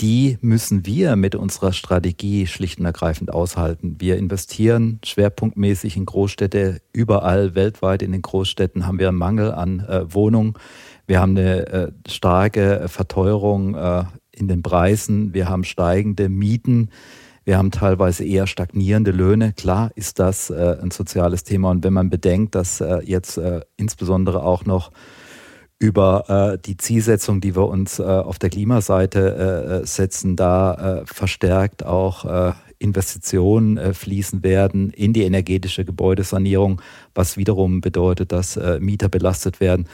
die 0.01 0.39
müssen 0.41 0.87
wir 0.87 1.15
mit 1.17 1.35
unserer 1.35 1.73
Strategie 1.73 2.47
schlicht 2.47 2.79
und 2.79 2.87
ergreifend 2.87 3.33
aushalten. 3.33 3.97
Wir 3.99 4.17
investieren 4.17 4.99
schwerpunktmäßig 5.05 5.97
in 5.97 6.07
Großstädte. 6.07 6.81
Überall 6.93 7.55
weltweit 7.55 8.03
in 8.03 8.13
den 8.13 8.23
Großstädten 8.23 8.87
haben 8.87 8.99
wir 8.99 9.09
einen 9.09 9.19
Mangel 9.19 9.53
an 9.53 9.81
äh, 9.81 10.13
Wohnungen. 10.13 10.55
Wir 11.07 11.21
haben 11.21 11.37
eine 11.37 11.67
äh, 11.67 11.93
starke 12.09 12.87
Verteuerung 12.89 13.75
äh, 13.75 14.05
in 14.31 14.49
den 14.49 14.63
Preisen. 14.63 15.35
Wir 15.35 15.49
haben 15.49 15.65
steigende 15.65 16.29
Mieten. 16.29 16.89
Wir 17.45 17.59
haben 17.59 17.71
teilweise 17.71 18.25
eher 18.25 18.47
stagnierende 18.47 19.11
Löhne. 19.11 19.53
Klar 19.53 19.91
ist 19.97 20.19
das 20.19 20.51
äh, 20.51 20.79
ein 20.81 20.91
soziales 20.91 21.45
Thema. 21.45 21.71
Und 21.71 21.85
wenn 21.85 21.93
man 21.93 22.09
bedenkt, 22.09 22.55
dass 22.55 22.81
äh, 22.81 23.01
jetzt 23.05 23.37
äh, 23.37 23.61
insbesondere 23.77 24.43
auch 24.45 24.65
noch 24.65 24.93
über 25.81 26.53
äh, 26.55 26.59
die 26.65 26.77
Zielsetzung, 26.77 27.41
die 27.41 27.57
wir 27.57 27.67
uns 27.67 27.99
äh, 27.99 28.03
auf 28.03 28.39
der 28.39 28.51
Klimaseite 28.51 29.81
äh, 29.83 29.87
setzen, 29.87 30.37
da 30.37 31.01
äh, 31.01 31.07
verstärkt 31.07 31.85
auch 31.85 32.25
äh, 32.27 32.53
Investitionen 32.79 33.79
äh, 33.79 33.95
fließen 33.95 34.43
werden 34.45 34.91
in 34.91 35.13
die 35.15 35.23
energetische 35.23 35.85
Gebäudesanierung, 35.85 36.83
was 37.15 37.39
wiederum 37.39 37.81
bedeutet, 37.81 38.31
dass 38.31 38.57
äh, 38.57 38.79
Mieter 38.79 39.09
belastet 39.09 39.61
werden, 39.61 39.89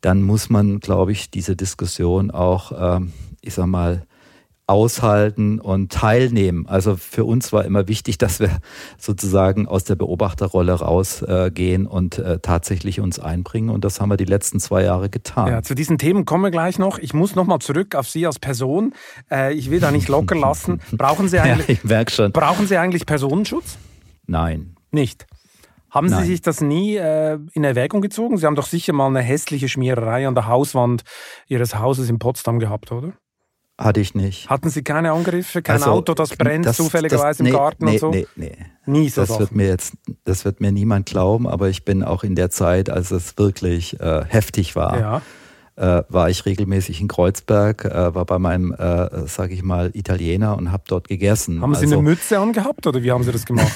dann 0.00 0.22
muss 0.22 0.50
man, 0.50 0.80
glaube 0.80 1.12
ich, 1.12 1.30
diese 1.30 1.54
Diskussion 1.54 2.32
auch, 2.32 2.72
äh, 2.72 3.04
ich 3.40 3.54
sag 3.54 3.66
mal, 3.66 4.06
aushalten 4.70 5.58
und 5.58 5.90
teilnehmen. 5.90 6.66
Also 6.68 6.96
für 6.96 7.24
uns 7.24 7.52
war 7.52 7.64
immer 7.64 7.88
wichtig, 7.88 8.18
dass 8.18 8.38
wir 8.38 8.58
sozusagen 8.98 9.66
aus 9.66 9.82
der 9.82 9.96
Beobachterrolle 9.96 10.74
rausgehen 10.74 11.88
und 11.88 12.18
äh, 12.18 12.38
tatsächlich 12.38 13.00
uns 13.00 13.18
einbringen. 13.18 13.70
Und 13.70 13.84
das 13.84 14.00
haben 14.00 14.10
wir 14.10 14.16
die 14.16 14.24
letzten 14.24 14.60
zwei 14.60 14.84
Jahre 14.84 15.10
getan. 15.10 15.48
Ja, 15.48 15.62
zu 15.62 15.74
diesen 15.74 15.98
Themen 15.98 16.24
kommen 16.24 16.44
wir 16.44 16.52
gleich 16.52 16.78
noch. 16.78 16.98
Ich 16.98 17.12
muss 17.12 17.34
nochmal 17.34 17.58
zurück 17.58 17.96
auf 17.96 18.08
Sie 18.08 18.24
als 18.26 18.38
Person. 18.38 18.94
Äh, 19.28 19.54
ich 19.54 19.72
will 19.72 19.80
da 19.80 19.90
nicht 19.90 20.08
locker 20.08 20.36
lassen. 20.38 20.80
Brauchen 20.92 21.28
Sie 21.28 21.40
eigentlich, 21.40 21.82
ja, 21.82 22.02
ich 22.02 22.10
schon. 22.10 22.30
Brauchen 22.30 22.68
Sie 22.68 22.76
eigentlich 22.76 23.06
Personenschutz? 23.06 23.76
Nein. 24.26 24.76
Nicht? 24.92 25.26
Haben 25.90 26.06
Nein. 26.06 26.22
Sie 26.22 26.30
sich 26.30 26.42
das 26.42 26.60
nie 26.60 26.94
äh, 26.94 27.40
in 27.52 27.64
Erwägung 27.64 28.00
gezogen? 28.02 28.38
Sie 28.38 28.46
haben 28.46 28.54
doch 28.54 28.66
sicher 28.66 28.92
mal 28.92 29.08
eine 29.08 29.20
hässliche 29.20 29.68
Schmiererei 29.68 30.28
an 30.28 30.36
der 30.36 30.46
Hauswand 30.46 31.02
Ihres 31.48 31.76
Hauses 31.76 32.08
in 32.08 32.20
Potsdam 32.20 32.60
gehabt, 32.60 32.92
oder? 32.92 33.14
Hatte 33.80 34.00
ich 34.00 34.14
nicht. 34.14 34.50
Hatten 34.50 34.68
Sie 34.68 34.82
keine 34.82 35.10
Angriffe, 35.12 35.62
kein 35.62 35.76
Also, 35.76 35.90
Auto, 35.92 36.12
das 36.12 36.36
brennt 36.36 36.66
das- 36.66 36.76
zufälligerweise 36.76 37.28
das- 37.28 37.40
im 37.40 37.44
nee, 37.46 37.50
Garten 37.52 37.84
nee, 37.86 37.92
und 37.92 37.98
so? 37.98 38.10
Nee, 38.10 38.26
nee. 38.36 38.56
Nie 38.84 39.08
so 39.08 39.22
Das 39.22 39.38
wird 39.38 39.52
mir 39.52 39.68
jetzt, 39.68 39.94
das 40.24 40.44
wird 40.44 40.60
mir 40.60 40.70
niemand 40.70 41.06
glauben, 41.06 41.48
aber 41.48 41.68
ich 41.70 41.84
bin 41.84 42.02
auch 42.04 42.22
in 42.22 42.34
der 42.34 42.50
Zeit, 42.50 42.90
als 42.90 43.10
es 43.10 43.38
wirklich 43.38 43.98
äh, 43.98 44.22
heftig 44.28 44.76
war, 44.76 44.98
Ja. 45.00 45.22
Äh, 45.80 46.02
war 46.10 46.28
ich 46.28 46.44
regelmäßig 46.44 47.00
in 47.00 47.08
Kreuzberg, 47.08 47.86
äh, 47.86 48.14
war 48.14 48.26
bei 48.26 48.38
meinem, 48.38 48.72
äh, 48.72 49.26
sage 49.26 49.54
ich 49.54 49.62
mal, 49.62 49.90
Italiener 49.94 50.56
und 50.58 50.72
habe 50.72 50.82
dort 50.86 51.08
gegessen. 51.08 51.62
Haben 51.62 51.74
Sie 51.74 51.86
also, 51.86 51.94
eine 51.96 52.02
Mütze 52.02 52.38
angehabt 52.38 52.86
oder 52.86 53.02
wie 53.02 53.10
haben 53.10 53.24
Sie 53.24 53.32
das 53.32 53.46
gemacht? 53.46 53.72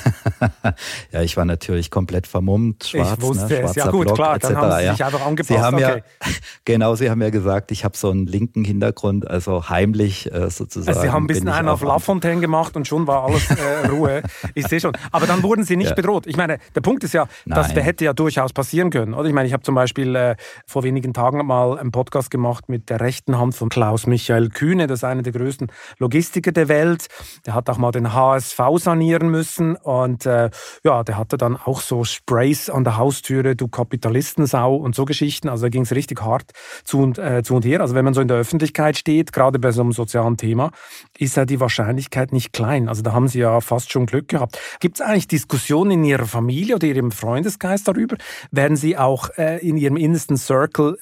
ja, 1.12 1.22
ich 1.22 1.36
war 1.36 1.46
natürlich 1.46 1.90
komplett 1.90 2.26
vermummt, 2.26 2.84
schwarz, 2.84 3.14
ich 3.18 3.22
wusste 3.22 3.46
ne, 3.46 3.52
es. 3.54 3.58
schwarzer 3.60 3.80
Ja 3.86 3.90
gut, 3.90 4.04
Block, 4.04 4.16
klar, 4.16 4.36
etc. 4.36 4.48
dann 4.48 4.56
haben 4.58 4.72
Sie 4.78 4.84
ja. 4.84 4.92
sich 4.92 5.04
einfach 5.04 5.26
angepasst. 5.26 5.48
Sie 5.48 5.58
haben 5.58 5.76
okay. 5.76 6.02
ja, 6.22 6.32
genau, 6.66 6.94
Sie 6.94 7.10
haben 7.10 7.22
ja 7.22 7.30
gesagt, 7.30 7.70
ich 7.70 7.84
habe 7.84 7.96
so 7.96 8.10
einen 8.10 8.26
linken 8.26 8.64
Hintergrund, 8.64 9.26
also 9.26 9.70
heimlich 9.70 10.30
äh, 10.30 10.50
sozusagen. 10.50 10.88
Also 10.88 11.00
Sie 11.00 11.10
haben 11.10 11.24
ein 11.24 11.26
bisschen 11.26 11.48
einen 11.48 11.68
auf 11.68 11.82
auch- 11.82 11.88
Lafontaine 11.88 12.40
gemacht 12.40 12.76
und 12.76 12.86
schon 12.86 13.06
war 13.06 13.24
alles 13.24 13.48
äh, 13.50 13.86
Ruhe. 13.90 14.22
Ich 14.54 14.66
sehe 14.66 14.80
schon. 14.80 14.92
Aber 15.10 15.26
dann 15.26 15.42
wurden 15.42 15.64
Sie 15.64 15.76
nicht 15.76 15.90
Ja. 15.90 15.94
bedroht. 15.94 16.26
Ich 16.26 16.36
meine, 16.36 16.58
der 16.74 16.82
Punkt 16.82 17.02
ist 17.04 17.14
ja, 17.14 17.28
das 17.46 17.68
Nein. 17.68 17.82
hätte 17.84 18.04
ja 18.04 18.12
durchaus 18.12 18.52
passieren 18.52 18.90
können. 18.90 19.14
Oder 19.14 19.28
ich 19.28 19.34
meine, 19.34 19.46
ich 19.46 19.54
habe 19.54 19.62
zum 19.62 19.74
Beispiel 19.74 20.14
äh, 20.14 20.36
vor 20.66 20.82
wenigen 20.82 21.14
Tagen 21.14 21.44
mal 21.46 21.78
einen 21.78 21.93
Podcast 21.94 22.28
gemacht 22.28 22.68
mit 22.68 22.90
der 22.90 23.00
rechten 23.00 23.38
Hand 23.38 23.54
von 23.54 23.68
Klaus 23.68 24.08
Michael 24.08 24.48
Kühne. 24.48 24.88
Das 24.88 24.98
ist 24.98 25.04
einer 25.04 25.22
der 25.22 25.32
größten 25.32 25.68
Logistiker 25.98 26.50
der 26.50 26.66
Welt. 26.66 27.06
Der 27.46 27.54
hat 27.54 27.70
auch 27.70 27.78
mal 27.78 27.92
den 27.92 28.12
HSV 28.12 28.58
sanieren 28.78 29.28
müssen 29.28 29.76
und 29.76 30.26
äh, 30.26 30.50
ja, 30.82 31.04
der 31.04 31.16
hatte 31.16 31.36
dann 31.36 31.56
auch 31.56 31.80
so 31.80 32.02
Sprays 32.02 32.68
an 32.68 32.82
der 32.82 32.96
Haustüre, 32.96 33.54
du 33.54 33.68
Kapitalistensau 33.68 34.74
und 34.74 34.96
so 34.96 35.04
Geschichten. 35.04 35.48
Also 35.48 35.66
da 35.66 35.68
ging 35.68 35.82
es 35.82 35.92
richtig 35.92 36.20
hart 36.20 36.50
zu 36.82 36.98
und, 36.98 37.18
äh, 37.18 37.44
zu 37.44 37.54
und 37.54 37.64
her. 37.64 37.80
Also 37.80 37.94
wenn 37.94 38.04
man 38.04 38.12
so 38.12 38.20
in 38.20 38.26
der 38.26 38.38
Öffentlichkeit 38.38 38.98
steht, 38.98 39.32
gerade 39.32 39.60
bei 39.60 39.70
so 39.70 39.82
einem 39.82 39.92
sozialen 39.92 40.36
Thema, 40.36 40.72
ist 41.16 41.36
ja 41.36 41.44
die 41.44 41.60
Wahrscheinlichkeit 41.60 42.32
nicht 42.32 42.52
klein. 42.52 42.88
Also 42.88 43.02
da 43.02 43.12
haben 43.12 43.28
Sie 43.28 43.38
ja 43.38 43.60
fast 43.60 43.92
schon 43.92 44.06
Glück 44.06 44.26
gehabt. 44.26 44.58
Gibt 44.80 44.96
es 44.96 45.00
eigentlich 45.00 45.28
Diskussionen 45.28 45.92
in 45.92 46.04
Ihrer 46.04 46.26
Familie 46.26 46.74
oder 46.74 46.88
Ihrem 46.88 47.12
Freundeskreis 47.12 47.84
darüber? 47.84 48.16
Werden 48.50 48.76
Sie 48.76 48.98
auch 48.98 49.30
äh, 49.38 49.58
in 49.58 49.76
Ihrem 49.76 49.96
innersten 49.96 50.36
Circle 50.36 50.98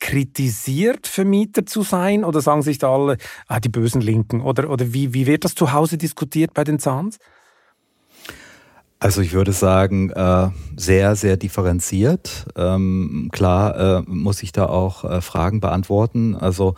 kritisiert, 0.00 1.06
Vermieter 1.06 1.66
zu 1.66 1.82
sein? 1.82 2.24
Oder 2.24 2.40
sagen 2.40 2.62
sich 2.62 2.78
da 2.78 2.92
alle, 2.92 3.16
ah, 3.48 3.60
die 3.60 3.68
bösen 3.68 4.00
Linken? 4.00 4.40
Oder, 4.40 4.70
oder 4.70 4.92
wie, 4.92 5.14
wie 5.14 5.26
wird 5.26 5.44
das 5.44 5.54
zu 5.54 5.72
Hause 5.72 5.98
diskutiert 5.98 6.54
bei 6.54 6.64
den 6.64 6.78
Zahns? 6.78 7.18
Also 8.98 9.20
ich 9.20 9.34
würde 9.34 9.52
sagen, 9.52 10.10
äh, 10.10 10.48
sehr, 10.74 11.16
sehr 11.16 11.36
differenziert. 11.36 12.46
Ähm, 12.56 13.28
klar 13.30 13.98
äh, 13.98 14.02
muss 14.06 14.42
ich 14.42 14.52
da 14.52 14.66
auch 14.66 15.04
äh, 15.04 15.20
Fragen 15.20 15.60
beantworten. 15.60 16.34
Also 16.34 16.76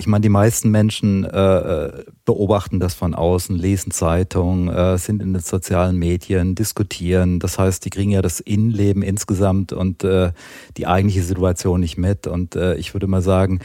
ich 0.00 0.06
meine, 0.06 0.22
die 0.22 0.30
meisten 0.30 0.70
Menschen 0.70 1.24
äh, 1.24 2.04
beobachten 2.24 2.80
das 2.80 2.94
von 2.94 3.14
außen, 3.14 3.54
lesen 3.54 3.92
Zeitungen, 3.92 4.68
äh, 4.68 4.96
sind 4.96 5.20
in 5.20 5.34
den 5.34 5.42
sozialen 5.42 5.96
Medien, 5.98 6.54
diskutieren. 6.54 7.38
Das 7.38 7.58
heißt, 7.58 7.84
die 7.84 7.90
kriegen 7.90 8.10
ja 8.10 8.22
das 8.22 8.40
Innenleben 8.40 9.02
insgesamt 9.02 9.74
und 9.74 10.02
äh, 10.02 10.32
die 10.78 10.86
eigentliche 10.86 11.22
Situation 11.22 11.80
nicht 11.80 11.98
mit. 11.98 12.26
Und 12.26 12.56
äh, 12.56 12.76
ich 12.76 12.94
würde 12.94 13.08
mal 13.08 13.20
sagen, 13.20 13.60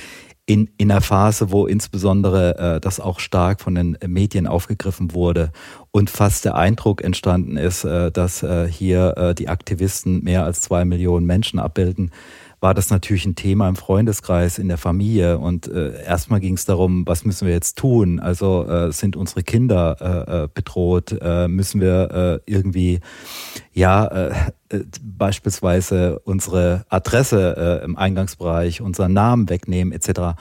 in, 0.46 0.70
in 0.77 0.92
einer 0.92 1.01
Phase, 1.01 1.51
wo 1.51 1.65
insbesondere 1.65 2.75
äh, 2.75 2.80
das 2.82 3.00
auch 3.00 3.20
stark 3.20 3.62
von 3.62 3.74
den 3.74 3.98
Medien 4.06 4.46
aufgegriffen 4.46 5.13
wurde 5.13 5.51
und 5.92 6.10
fast 6.10 6.44
der 6.44 6.56
Eindruck 6.56 7.04
entstanden 7.04 7.58
ist, 7.58 7.86
äh, 7.86 8.12
dass 8.12 8.44
äh, 8.44 8.68
hier 8.68 9.15
äh, 9.18 9.34
die 9.34 9.48
Aktivisten 9.48 10.24
mehr 10.24 10.44
als 10.44 10.62
zwei 10.62 10.86
Millionen 10.86 11.25
Menschen 11.25 11.60
abbilden, 11.60 12.12
war 12.59 12.74
das 12.74 12.89
natürlich 12.89 13.25
ein 13.25 13.35
Thema 13.35 13.67
im 13.69 13.75
Freundeskreis, 13.75 14.57
in 14.57 14.67
der 14.67 14.77
Familie. 14.77 15.38
Und 15.38 15.67
äh, 15.67 16.03
erstmal 16.03 16.39
ging 16.39 16.55
es 16.55 16.65
darum, 16.65 17.05
was 17.07 17.25
müssen 17.25 17.45
wir 17.45 17.53
jetzt 17.53 17.77
tun? 17.77 18.19
Also 18.19 18.65
äh, 18.67 18.91
sind 18.91 19.15
unsere 19.15 19.43
Kinder 19.43 19.97
äh, 20.00 20.43
äh, 20.43 20.47
bedroht? 20.53 21.15
Äh, 21.21 21.47
müssen 21.47 21.81
wir 21.81 22.41
äh, 22.47 22.51
irgendwie, 22.51 23.00
ja, 23.74 24.05
äh, 24.05 24.31
äh, 24.69 24.83
beispielsweise 25.01 26.19
unsere 26.19 26.85
Adresse 26.89 27.81
äh, 27.81 27.85
im 27.85 27.95
Eingangsbereich, 27.95 28.81
unseren 28.81 29.13
Namen 29.13 29.50
wegnehmen 29.50 29.93
etc. 29.93 30.38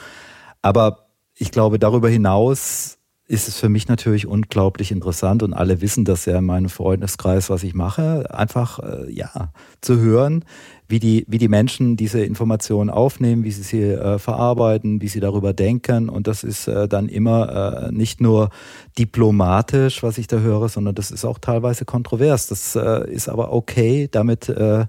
Aber 0.63 1.09
ich 1.37 1.51
glaube, 1.51 1.79
darüber 1.79 2.09
hinaus 2.09 2.99
ist 3.27 3.49
es 3.49 3.57
für 3.57 3.71
mich 3.71 3.89
natürlich 3.89 4.27
unglaublich 4.27 4.93
interessant 4.93 5.43
und 5.43 5.55
alle 5.55 5.81
wissen 5.81 6.05
das 6.05 6.27
ja 6.27 6.37
in 6.39 6.45
meinem 6.45 6.69
Freundeskreis, 6.69 7.49
was 7.49 7.63
ich 7.63 7.73
mache, 7.73 8.27
einfach 8.31 8.81
äh, 8.81 9.11
ja 9.11 9.51
zu 9.81 9.99
hören, 9.99 10.45
wie 10.89 10.99
die 10.99 11.25
wie 11.27 11.39
die 11.39 11.49
Menschen 11.49 11.97
diese 11.97 12.23
Informationen 12.23 12.91
aufnehmen, 12.91 13.43
wie 13.43 13.51
sie 13.51 13.63
sie 13.63 13.83
äh, 13.83 14.19
verarbeiten, 14.19 15.01
wie 15.01 15.09
sie 15.09 15.21
darüber 15.21 15.55
denken. 15.55 16.11
Und 16.11 16.27
das 16.27 16.45
ist 16.45 16.69
äh, 16.69 16.87
dann 16.87 17.09
immer 17.09 17.87
äh, 17.89 17.93
nicht 17.93 18.21
nur 18.21 18.51
diplomatisch, 18.99 20.03
was 20.03 20.19
ich 20.19 20.27
da 20.27 20.41
höre, 20.41 20.69
sondern 20.69 20.95
das 20.95 21.11
ist 21.11 21.25
auch 21.25 21.39
teilweise 21.39 21.87
kontrovers. 21.87 22.49
Das 22.49 22.77
äh, 22.77 23.11
ist 23.11 23.31
aber 23.31 23.55
okay, 23.55 24.07
damit 24.11 24.51
äh, 24.51 24.85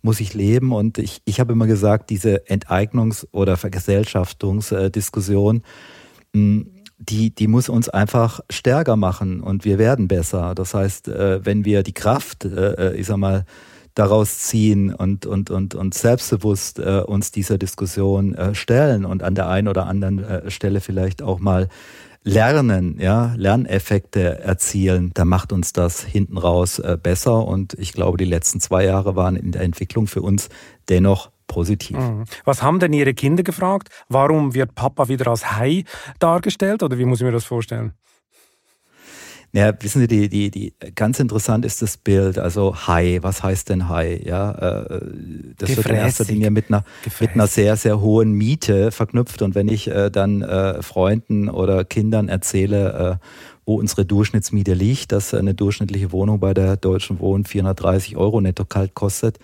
muss 0.00 0.20
ich 0.20 0.32
leben. 0.32 0.72
Und 0.72 0.96
ich 0.96 1.20
ich 1.26 1.38
habe 1.38 1.52
immer 1.52 1.66
gesagt, 1.66 2.08
diese 2.08 2.46
Enteignungs- 2.46 3.26
oder 3.30 3.58
Vergesellschaftungsdiskussion 3.58 5.62
mh, 6.32 6.64
die, 6.98 7.34
die 7.34 7.48
muss 7.48 7.68
uns 7.68 7.88
einfach 7.88 8.40
stärker 8.50 8.96
machen 8.96 9.40
und 9.40 9.64
wir 9.64 9.78
werden 9.78 10.08
besser. 10.08 10.54
Das 10.54 10.74
heißt, 10.74 11.08
äh, 11.08 11.44
wenn 11.44 11.64
wir 11.64 11.82
die 11.82 11.92
Kraft, 11.92 12.44
äh, 12.44 12.94
ich 12.94 13.06
sag 13.06 13.16
mal, 13.16 13.44
daraus 13.94 14.38
ziehen 14.40 14.92
und, 14.92 15.24
und, 15.24 15.50
und, 15.50 15.74
und 15.74 15.94
selbstbewusst 15.94 16.80
äh, 16.80 17.02
uns 17.06 17.30
dieser 17.30 17.58
Diskussion 17.58 18.34
äh, 18.34 18.54
stellen 18.54 19.04
und 19.04 19.22
an 19.22 19.34
der 19.34 19.48
einen 19.48 19.68
oder 19.68 19.86
anderen 19.86 20.22
äh, 20.22 20.50
Stelle 20.50 20.80
vielleicht 20.80 21.22
auch 21.22 21.38
mal 21.38 21.68
lernen, 22.24 22.98
ja, 22.98 23.34
Lerneffekte 23.36 24.40
erzielen, 24.40 25.10
dann 25.14 25.28
macht 25.28 25.52
uns 25.52 25.72
das 25.72 26.02
hinten 26.02 26.38
raus 26.38 26.78
äh, 26.78 26.98
besser. 27.00 27.46
Und 27.46 27.74
ich 27.74 27.92
glaube, 27.92 28.16
die 28.16 28.24
letzten 28.24 28.60
zwei 28.60 28.84
Jahre 28.84 29.14
waren 29.14 29.36
in 29.36 29.52
der 29.52 29.62
Entwicklung 29.62 30.06
für 30.06 30.22
uns 30.22 30.48
dennoch 30.88 31.30
positiv. 31.54 31.96
Mhm. 31.96 32.24
Was 32.44 32.62
haben 32.64 32.80
denn 32.80 32.92
Ihre 32.92 33.14
Kinder 33.14 33.44
gefragt? 33.44 33.88
Warum 34.08 34.54
wird 34.54 34.74
Papa 34.74 35.08
wieder 35.08 35.28
als 35.28 35.52
Hai 35.56 35.84
dargestellt? 36.18 36.82
Oder 36.82 36.98
wie 36.98 37.04
muss 37.04 37.20
ich 37.20 37.24
mir 37.24 37.32
das 37.32 37.44
vorstellen? 37.44 37.92
Ja, 39.52 39.72
wissen 39.80 40.00
Sie, 40.00 40.08
die, 40.08 40.28
die, 40.28 40.50
die, 40.50 40.74
ganz 40.96 41.20
interessant 41.20 41.64
ist 41.64 41.80
das 41.80 41.96
Bild, 41.96 42.40
also 42.40 42.74
High, 42.88 43.22
was 43.22 43.44
heißt 43.44 43.68
denn 43.68 43.88
High? 43.88 44.26
Ja, 44.26 44.50
äh, 44.50 45.00
das 45.56 45.68
Gefräßig. 45.68 45.76
wird 45.76 45.86
in 45.86 45.94
erster 45.94 46.24
Linie 46.24 46.50
mit 46.50 46.70
einer, 46.70 46.82
mit 47.20 47.30
einer 47.34 47.46
sehr, 47.46 47.76
sehr 47.76 48.00
hohen 48.00 48.32
Miete 48.32 48.90
verknüpft. 48.90 49.42
Und 49.42 49.54
wenn 49.54 49.68
ich 49.68 49.86
äh, 49.86 50.10
dann 50.10 50.42
äh, 50.42 50.82
Freunden 50.82 51.48
oder 51.48 51.84
Kindern 51.84 52.28
erzähle, 52.28 53.20
äh, 53.22 53.26
wo 53.64 53.76
unsere 53.76 54.04
Durchschnittsmiete 54.04 54.74
liegt, 54.74 55.12
dass 55.12 55.32
eine 55.32 55.54
durchschnittliche 55.54 56.10
Wohnung 56.10 56.40
bei 56.40 56.52
der 56.52 56.76
Deutschen 56.76 57.20
Wohnen 57.20 57.44
430 57.44 58.16
Euro 58.16 58.40
netto 58.40 58.64
kalt 58.64 58.94
kostet, 58.94 59.38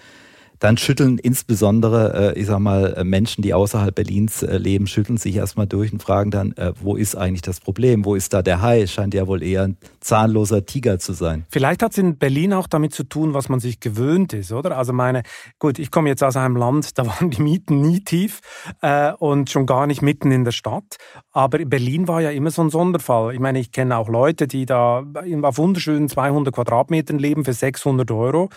dann 0.61 0.77
schütteln 0.77 1.19
insbesondere, 1.19 2.35
äh, 2.37 2.39
ich 2.39 2.47
sag 2.47 2.61
mal, 2.61 2.93
äh, 2.93 3.03
Menschen, 3.03 3.43
die 3.43 3.55
außerhalb 3.55 3.95
Berlins 3.95 4.43
äh, 4.43 4.59
leben, 4.59 4.87
schütteln 4.87 5.17
sich 5.17 5.35
erstmal 5.37 5.67
durch 5.67 5.93
und 5.93 6.03
fragen 6.03 6.31
dann, 6.31 6.53
äh, 6.53 6.73
wo 6.81 6.97
ist 6.97 7.17
eigentlich 7.17 7.43
das 7.43 7.61
Problem? 7.61 8.05
Wo 8.05 8.15
ist 8.15 8.33
da 8.35 8.43
der 8.43 8.61
Hai? 8.61 8.87
Scheint 8.87 9.15
ja 9.15 9.27
wohl 9.27 9.43
eher 9.43 9.71
zahnloser 10.01 10.65
Tiger 10.67 10.99
zu 10.99 11.13
sein. 11.13 11.47
Vielleicht 11.51 11.83
hat 11.83 11.93
es 11.93 11.99
in 11.99 12.19
Berlin 12.19 12.53
auch 12.53 12.67
damit 12.67 12.95
zu 12.95 13.05
tun, 13.05 13.35
was 13.35 13.49
man 13.49 13.61
sich 13.61 13.81
gewöhnt 13.81 14.33
ist, 14.33 14.53
oder? 14.53 14.77
Also 14.77 14.93
meine, 14.93 15.23
gut, 15.59 15.79
ich 15.79 15.91
komme 15.91 16.09
jetzt 16.09 16.23
aus 16.25 16.37
einem 16.37 16.57
Land, 16.57 16.99
da 16.99 17.07
waren 17.07 17.31
die 17.31 17.43
Mieten 17.43 17.81
nie 17.81 18.01
tief 18.01 18.41
äh, 18.83 19.13
und 19.13 19.51
schon 19.51 19.67
gar 19.67 19.87
nicht 19.87 20.03
mitten 20.03 20.33
in 20.33 20.45
der 20.45 20.53
Stadt. 20.53 20.97
Aber 21.33 21.59
Berlin 21.59 22.09
war 22.09 22.21
ja 22.21 22.31
immer 22.31 22.51
so 22.51 22.63
ein 22.63 22.71
Sonderfall. 22.71 23.35
Ich 23.35 23.41
meine, 23.41 23.61
ich 23.61 23.73
kenne 23.73 23.97
auch 23.97 24.09
Leute, 24.09 24.47
die 24.47 24.67
da 24.67 25.05
auf 25.43 25.59
wunderschönen 25.59 26.09
200 26.09 26.55
Quadratmetern 26.55 27.19
leben 27.19 27.45
für 27.45 27.53
600 27.53 28.11
Euro 28.11 28.49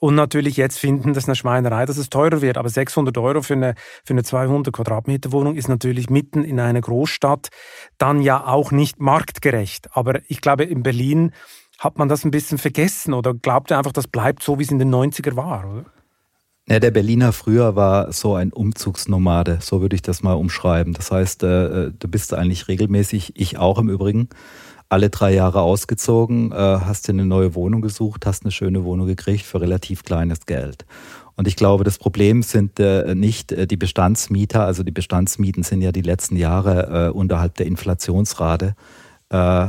und 0.00 0.14
natürlich 0.14 0.56
jetzt 0.56 0.78
finden 0.78 1.14
das 1.14 1.26
eine 1.26 1.36
Schweinerei, 1.36 1.86
dass 1.86 1.96
es 1.96 2.10
teurer 2.10 2.42
wird. 2.42 2.58
Aber 2.58 2.68
600 2.68 3.16
Euro 3.18 3.42
für 3.42 3.54
eine, 3.54 3.74
für 4.04 4.14
eine 4.14 4.22
200 4.22 4.72
Quadratmeter 4.72 5.32
Wohnung 5.32 5.54
ist 5.54 5.68
natürlich 5.68 6.10
mitten 6.10 6.44
in 6.44 6.60
einer 6.60 6.80
Großstadt 6.80 7.48
dann 7.98 8.20
ja 8.20 8.46
auch 8.46 8.72
nicht 8.72 9.00
marktgerecht. 9.00 9.88
Aber 9.92 10.20
ich 10.28 10.40
glaube, 10.40 10.64
in 10.64 10.81
Berlin 10.82 11.32
hat 11.78 11.98
man 11.98 12.08
das 12.08 12.24
ein 12.24 12.30
bisschen 12.30 12.58
vergessen 12.58 13.12
oder 13.12 13.34
glaubt 13.34 13.72
einfach, 13.72 13.92
das 13.92 14.06
bleibt 14.06 14.42
so, 14.42 14.58
wie 14.58 14.62
es 14.62 14.70
in 14.70 14.78
den 14.78 14.94
90er 14.94 15.36
war, 15.36 15.68
oder? 15.68 15.84
Ja, 16.68 16.78
der 16.78 16.92
Berliner 16.92 17.32
früher 17.32 17.74
war 17.74 18.12
so 18.12 18.36
ein 18.36 18.52
Umzugsnomade, 18.52 19.58
so 19.60 19.80
würde 19.80 19.96
ich 19.96 20.02
das 20.02 20.22
mal 20.22 20.34
umschreiben. 20.34 20.92
Das 20.92 21.10
heißt, 21.10 21.42
äh, 21.42 21.90
du 21.90 22.08
bist 22.08 22.32
eigentlich 22.34 22.68
regelmäßig, 22.68 23.32
ich 23.34 23.58
auch 23.58 23.78
im 23.78 23.88
Übrigen, 23.88 24.28
alle 24.88 25.10
drei 25.10 25.34
Jahre 25.34 25.62
ausgezogen, 25.62 26.52
äh, 26.52 26.54
hast 26.54 27.08
dir 27.08 27.14
eine 27.14 27.26
neue 27.26 27.56
Wohnung 27.56 27.80
gesucht, 27.80 28.26
hast 28.26 28.44
eine 28.44 28.52
schöne 28.52 28.84
Wohnung 28.84 29.08
gekriegt 29.08 29.44
für 29.44 29.60
relativ 29.60 30.04
kleines 30.04 30.46
Geld. 30.46 30.86
Und 31.34 31.48
ich 31.48 31.56
glaube, 31.56 31.82
das 31.82 31.98
Problem 31.98 32.42
sind 32.42 32.78
äh, 32.78 33.14
nicht 33.16 33.50
äh, 33.50 33.66
die 33.66 33.76
Bestandsmieter, 33.76 34.64
also 34.64 34.84
die 34.84 34.92
Bestandsmieten 34.92 35.64
sind 35.64 35.80
ja 35.80 35.90
die 35.90 36.02
letzten 36.02 36.36
Jahre 36.36 37.08
äh, 37.08 37.10
unterhalb 37.10 37.56
der 37.56 37.66
Inflationsrate 37.66 38.76
äh, 39.30 39.68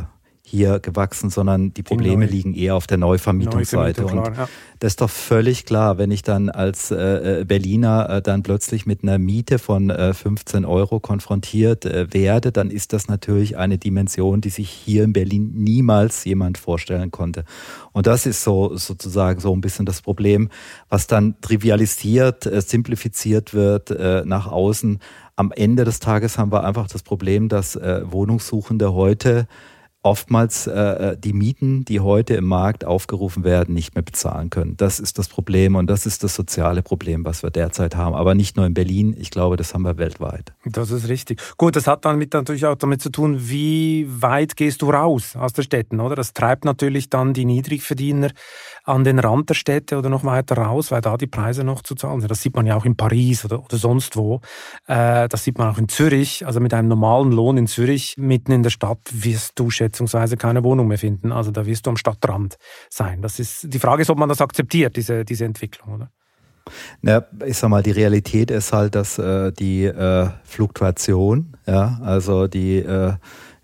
hier 0.53 0.79
gewachsen, 0.79 1.31
sondern 1.31 1.73
die 1.73 1.81
Probleme 1.81 2.27
liegen 2.27 2.53
eher 2.53 2.75
auf 2.75 2.85
der 2.85 2.99
Neuvermietungsseite. 2.99 4.05
Und 4.05 4.37
ja. 4.37 4.47
das 4.77 4.91
ist 4.91 5.01
doch 5.01 5.09
völlig 5.09 5.65
klar, 5.65 5.97
wenn 5.97 6.11
ich 6.11 6.21
dann 6.21 6.51
als 6.51 6.91
äh, 6.91 7.41
äh, 7.41 7.43
Berliner 7.43 8.07
äh, 8.07 8.21
dann 8.21 8.43
plötzlich 8.43 8.85
mit 8.85 9.01
einer 9.01 9.17
Miete 9.17 9.57
von 9.57 9.89
äh, 9.89 10.13
15 10.13 10.63
Euro 10.63 10.99
konfrontiert 10.99 11.85
werde, 11.85 12.51
dann 12.51 12.69
ist 12.69 12.93
das 12.93 13.07
natürlich 13.07 13.57
eine 13.57 13.79
Dimension, 13.79 14.41
die 14.41 14.51
sich 14.51 14.69
hier 14.69 15.03
in 15.03 15.13
Berlin 15.13 15.53
niemals 15.55 16.23
jemand 16.23 16.59
vorstellen 16.59 17.09
konnte. 17.09 17.45
Und 17.91 18.05
das 18.05 18.27
ist 18.27 18.43
so 18.43 18.77
sozusagen 18.77 19.39
so 19.39 19.55
ein 19.55 19.61
bisschen 19.61 19.87
das 19.87 20.03
Problem, 20.03 20.49
was 20.87 21.07
dann 21.07 21.33
trivialisiert, 21.41 22.43
simplifiziert 22.43 23.55
wird 23.55 23.89
nach 24.25 24.47
außen. 24.47 24.99
Am 25.35 25.51
Ende 25.51 25.83
des 25.83 25.99
Tages 25.99 26.37
haben 26.37 26.51
wir 26.51 26.63
einfach 26.63 26.87
das 26.87 27.01
Problem, 27.01 27.49
dass 27.49 27.75
Wohnungssuchende 27.75 28.93
heute 28.93 29.47
oftmals 30.03 30.67
äh, 30.67 30.73
äh, 30.73 31.17
die 31.17 31.33
Mieten, 31.33 31.85
die 31.85 32.01
heute 32.01 32.35
im 32.35 32.45
Markt 32.45 32.83
aufgerufen 32.85 33.43
werden, 33.43 33.73
nicht 33.73 33.95
mehr 33.95 34.03
bezahlen 34.03 34.49
können. 34.49 34.75
Das 34.77 34.99
ist 34.99 35.17
das 35.17 35.29
Problem 35.29 35.75
und 35.75 35.89
das 35.89 36.05
ist 36.05 36.23
das 36.23 36.35
soziale 36.35 36.83
Problem, 36.83 37.23
was 37.25 37.41
wir 37.41 37.49
derzeit 37.49 37.95
haben. 37.95 38.13
Aber 38.13 38.35
nicht 38.35 38.57
nur 38.57 38.65
in 38.65 38.73
Berlin, 38.73 39.15
ich 39.17 39.31
glaube, 39.31 39.55
das 39.55 39.73
haben 39.73 39.83
wir 39.83 39.97
weltweit. 39.97 40.53
Das 40.65 40.91
ist 40.91 41.07
richtig. 41.07 41.41
Gut, 41.57 41.77
das 41.77 41.87
hat 41.87 42.03
dann 42.03 42.17
mit, 42.17 42.33
natürlich 42.33 42.65
auch 42.65 42.75
damit 42.75 43.01
zu 43.01 43.09
tun, 43.09 43.49
wie 43.49 44.05
weit 44.09 44.57
gehst 44.57 44.81
du 44.81 44.89
raus 44.89 45.37
aus 45.37 45.53
den 45.53 45.63
Städten, 45.63 46.01
oder? 46.01 46.15
Das 46.15 46.33
treibt 46.33 46.65
natürlich 46.65 47.09
dann 47.09 47.33
die 47.33 47.45
Niedrigverdiener 47.45 48.31
an 48.83 49.03
den 49.03 49.19
Rand 49.19 49.49
der 49.49 49.53
Städte 49.53 49.97
oder 49.97 50.09
noch 50.09 50.23
weiter 50.23 50.57
raus, 50.57 50.91
weil 50.91 51.01
da 51.01 51.17
die 51.17 51.27
Preise 51.27 51.63
noch 51.63 51.81
zu 51.81 51.95
zahlen 51.95 52.19
sind. 52.21 52.29
Das 52.29 52.41
sieht 52.41 52.55
man 52.55 52.65
ja 52.65 52.75
auch 52.75 52.85
in 52.85 52.95
Paris 52.95 53.45
oder, 53.45 53.63
oder 53.63 53.77
sonst 53.77 54.15
wo. 54.15 54.41
Äh, 54.87 55.27
das 55.29 55.43
sieht 55.43 55.57
man 55.57 55.69
auch 55.69 55.77
in 55.77 55.89
Zürich. 55.89 56.45
Also 56.45 56.59
mit 56.59 56.73
einem 56.73 56.89
normalen 56.89 57.31
Lohn 57.31 57.57
in 57.57 57.67
Zürich 57.67 58.15
mitten 58.17 58.51
in 58.51 58.63
der 58.63 58.69
Stadt 58.69 58.99
wirst 59.11 59.57
du 59.59 59.69
schätzungsweise 59.69 60.37
keine 60.37 60.63
Wohnung 60.63 60.87
mehr 60.87 60.97
finden. 60.97 61.31
Also 61.31 61.51
da 61.51 61.65
wirst 61.65 61.85
du 61.85 61.91
am 61.91 61.97
Stadtrand 61.97 62.57
sein. 62.89 63.21
Das 63.21 63.39
ist 63.39 63.73
die 63.73 63.79
Frage 63.79 64.01
ist, 64.01 64.09
ob 64.09 64.17
man 64.17 64.29
das 64.29 64.41
akzeptiert, 64.41 64.95
diese, 64.97 65.23
diese 65.25 65.45
Entwicklung, 65.45 65.95
oder? 65.95 66.11
Ja, 67.01 67.23
ich 67.45 67.57
sag 67.57 67.69
mal, 67.69 67.83
die 67.83 67.91
Realität 67.91 68.49
ist 68.49 68.71
halt, 68.71 68.95
dass 68.95 69.17
äh, 69.17 69.51
die 69.51 69.83
äh, 69.83 70.29
Fluktuation, 70.43 71.57
ja, 71.65 71.99
also 72.01 72.47
die 72.47 72.77
äh, 72.77 73.13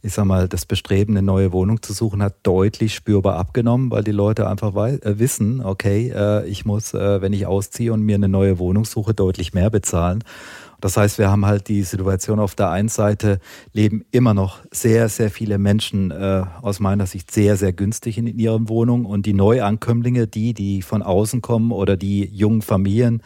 ich 0.01 0.13
sag 0.13 0.25
mal, 0.25 0.47
das 0.47 0.65
Bestreben, 0.65 1.17
eine 1.17 1.25
neue 1.25 1.51
Wohnung 1.51 1.81
zu 1.81 1.93
suchen, 1.93 2.23
hat 2.23 2.35
deutlich 2.43 2.95
spürbar 2.95 3.37
abgenommen, 3.37 3.91
weil 3.91 4.03
die 4.03 4.11
Leute 4.11 4.47
einfach 4.47 4.75
äh, 4.75 5.19
wissen, 5.19 5.61
okay, 5.63 6.11
äh, 6.15 6.47
ich 6.47 6.65
muss, 6.65 6.93
äh, 6.93 7.21
wenn 7.21 7.33
ich 7.33 7.45
ausziehe 7.45 7.91
und 7.91 8.03
mir 8.03 8.15
eine 8.15 8.29
neue 8.29 8.59
Wohnung 8.59 8.85
suche, 8.85 9.13
deutlich 9.13 9.53
mehr 9.53 9.69
bezahlen. 9.69 10.23
Das 10.81 10.95
heißt, 10.95 11.17
wir 11.17 11.29
haben 11.29 11.45
halt 11.45 11.67
die 11.67 11.83
Situation 11.83 12.39
auf 12.39 12.55
der 12.55 12.69
einen 12.69 12.87
Seite 12.87 13.39
leben 13.73 14.05
immer 14.11 14.33
noch 14.33 14.59
sehr, 14.71 15.09
sehr 15.09 15.29
viele 15.29 15.57
Menschen 15.57 16.11
äh, 16.11 16.43
aus 16.61 16.79
meiner 16.79 17.05
Sicht 17.05 17.31
sehr, 17.31 17.57
sehr 17.57 17.73
günstig 17.73 18.17
in, 18.17 18.27
in 18.27 18.39
ihren 18.39 18.69
Wohnungen 18.69 19.05
und 19.05 19.25
die 19.25 19.33
Neuankömmlinge, 19.33 20.27
die, 20.27 20.53
die 20.53 20.81
von 20.81 21.01
außen 21.01 21.41
kommen 21.41 21.71
oder 21.71 21.97
die 21.97 22.25
jungen 22.25 22.61
Familien, 22.61 23.21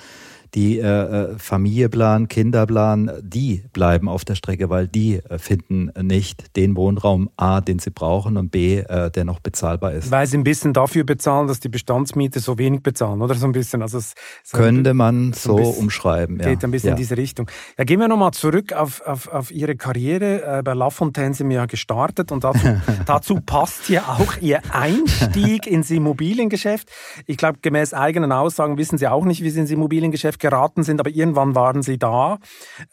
die 0.56 0.80
äh, 0.80 0.84
äh, 0.84 1.38
Familie 1.38 1.90
planen, 1.90 2.28
Kinder 2.28 2.68
planen, 2.68 3.12
die 3.22 3.64
bleiben 3.74 4.08
auf 4.08 4.24
der 4.24 4.36
Strecke, 4.36 4.70
weil 4.70 4.88
die 4.88 5.16
äh, 5.16 5.40
finden 5.40 5.92
nicht 6.00 6.56
den 6.56 6.76
Wohnraum 6.76 7.30
A, 7.38 7.62
den 7.62 7.80
sie 7.80 7.90
brauchen 7.90 8.38
und 8.38 8.52
B, 8.52 8.78
äh, 8.78 9.10
der 9.10 9.26
noch 9.26 9.40
bezahlbar 9.40 9.94
ist. 9.94 10.12
Weil 10.12 10.28
sie 10.28 10.38
ein 10.38 10.44
bisschen 10.44 10.74
dafür 10.74 11.06
bezahlen, 11.06 11.48
dass 11.48 11.60
die 11.60 11.70
Bestandsmiete 11.70 12.40
so 12.40 12.58
wenig 12.58 12.84
bezahlen, 12.84 13.22
oder 13.22 13.34
so 13.34 13.48
ein 13.48 13.52
bisschen. 13.52 13.82
Also 13.82 13.98
es, 13.98 14.14
so 14.44 14.58
Könnte 14.58 14.94
man 14.94 15.34
so, 15.34 15.56
bisschen, 15.56 15.76
umschreiben. 15.76 16.40
Ja. 16.40 16.50
Geht 16.50 16.64
ein 16.64 16.72
bisschen 16.72 16.90
ja. 16.90 16.94
in 16.94 16.98
diese 16.98 17.18
Richtung. 17.18 17.50
Ja, 17.78 17.84
gehen 17.84 18.00
wir 18.00 18.08
nochmal 18.08 18.32
zurück 18.32 18.74
auf, 18.74 19.02
auf, 19.02 19.28
auf 19.30 19.52
Ihre 19.52 19.76
Karriere. 19.76 20.60
Äh, 20.60 20.62
bei 20.64 20.74
La 20.74 20.92
Fontaine 20.92 21.34
sind 21.34 21.50
wir 21.50 21.58
ja 21.58 21.66
gestartet 21.66 22.32
und 22.32 22.44
dazu, 22.44 22.68
dazu 23.08 23.40
passt 23.44 23.90
ja 23.90 24.04
auch 24.04 24.38
Ihr 24.40 24.62
Einstieg 24.72 25.66
ins 25.66 25.90
Immobiliengeschäft. 25.90 26.90
Ich 27.26 27.38
glaube, 27.38 27.58
gemäß 27.62 27.94
eigenen 27.94 28.32
Aussagen 28.32 28.78
wissen 28.78 29.00
Sie 29.00 29.08
auch 29.08 29.26
nicht, 29.26 29.42
wie 29.42 29.50
Sie 29.50 29.60
ins 29.60 29.72
Immobiliengeschäft 29.72 30.43
geraten 30.44 30.84
sind, 30.84 31.00
aber 31.00 31.10
irgendwann 31.10 31.56
waren 31.56 31.82
sie 31.82 31.98
da. 31.98 32.38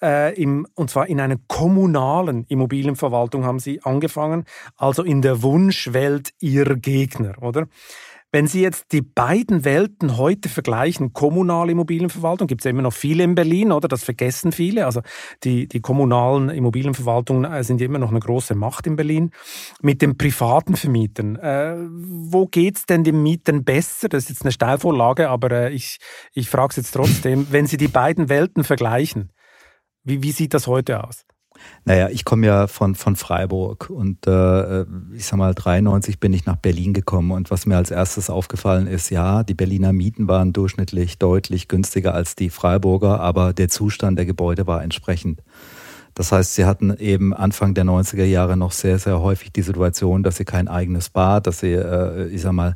Äh, 0.01 0.41
im, 0.41 0.67
und 0.75 0.89
zwar 0.89 1.09
in 1.09 1.21
einer 1.21 1.37
kommunalen 1.49 2.45
Immobilienverwaltung 2.49 3.45
haben 3.45 3.59
sie 3.59 3.83
angefangen, 3.83 4.45
also 4.77 5.03
in 5.03 5.21
der 5.21 5.43
Wunschwelt 5.43 6.33
ihrer 6.39 6.77
Gegner, 6.77 7.35
oder? 7.43 7.67
Wenn 8.33 8.47
Sie 8.47 8.63
jetzt 8.63 8.93
die 8.93 9.03
beiden 9.03 9.65
Welten 9.65 10.17
heute 10.17 10.49
vergleichen, 10.49 11.13
kommunale 11.13 11.73
Immobilienverwaltung, 11.73 12.47
gibt 12.47 12.61
es 12.61 12.71
immer 12.71 12.83
noch 12.83 12.93
viele 12.93 13.25
in 13.25 13.35
Berlin, 13.35 13.73
oder? 13.73 13.89
Das 13.89 14.05
vergessen 14.05 14.53
viele. 14.53 14.87
Also 14.87 15.01
die, 15.43 15.67
die 15.67 15.81
kommunalen 15.81 16.49
Immobilienverwaltungen 16.49 17.51
äh, 17.51 17.65
sind 17.65 17.81
immer 17.81 17.99
noch 17.99 18.11
eine 18.11 18.21
große 18.21 18.55
Macht 18.55 18.87
in 18.87 18.95
Berlin. 18.95 19.33
Mit 19.83 20.01
den 20.01 20.17
privaten 20.17 20.77
Vermietern, 20.77 21.37
äh, 21.37 21.75
wo 21.77 22.49
es 22.55 22.87
denn 22.87 23.03
den 23.03 23.21
Mietern 23.21 23.65
besser? 23.65 24.09
Das 24.09 24.25
ist 24.25 24.31
jetzt 24.31 24.43
eine 24.43 24.53
Steilvorlage, 24.53 25.29
aber 25.29 25.51
äh, 25.51 25.73
ich, 25.73 25.99
ich 26.33 26.49
frage 26.49 26.71
es 26.71 26.77
jetzt 26.77 26.93
trotzdem. 26.93 27.49
wenn 27.51 27.67
Sie 27.67 27.79
die 27.79 27.89
beiden 27.89 28.29
Welten 28.29 28.63
vergleichen, 28.63 29.33
wie, 30.05 30.23
wie 30.23 30.33
sieht 30.33 30.55
das 30.55 30.69
heute 30.69 31.03
aus? 31.03 31.25
Naja, 31.85 32.09
ich 32.11 32.25
komme 32.25 32.47
ja 32.47 32.67
von, 32.67 32.95
von 32.95 33.17
Freiburg 33.17 33.89
und 33.91 34.27
äh, 34.27 34.83
ich 35.15 35.27
sag 35.27 35.39
mal, 35.39 35.55
93 35.55 36.21
bin 36.21 36.33
ich 36.33 36.45
nach 36.45 36.57
Berlin 36.57 36.93
gekommen 36.93 37.31
und 37.31 37.51
was 37.51 37.67
mir 37.67 37.77
als 37.77 37.91
erstes 37.91 38.29
aufgefallen 38.29 38.87
ist, 38.87 39.11
ja, 39.11 39.43
die 39.43 39.55
Berliner 39.55 39.93
Mieten 39.93 40.29
waren 40.29 40.53
durchschnittlich 40.53 41.19
deutlich 41.19 41.69
günstiger 41.69 42.15
als 42.15 42.37
die 42.37 42.51
Freiburger, 42.51 43.21
aber 43.21 43.53
der 43.53 43.69
Zustand 43.69 44.19
der 44.19 44.27
Gebäude 44.27 44.67
war 44.67 44.83
entsprechend. 44.83 45.43
Das 46.15 46.33
heißt, 46.33 46.55
sie 46.55 46.65
hatten 46.65 46.95
eben 46.99 47.33
Anfang 47.33 47.75
der 47.75 47.85
90er 47.85 48.25
Jahre 48.25 48.57
noch 48.57 48.73
sehr, 48.73 48.99
sehr 48.99 49.21
häufig 49.21 49.53
die 49.53 49.63
Situation, 49.63 50.23
dass 50.23 50.37
sie 50.37 50.45
kein 50.45 50.69
eigenes 50.69 51.09
Bad, 51.09 51.47
dass 51.47 51.61
sie, 51.61 51.73
äh, 51.73 52.27
ich 52.29 52.43
sag 52.43 52.53
mal, 52.53 52.75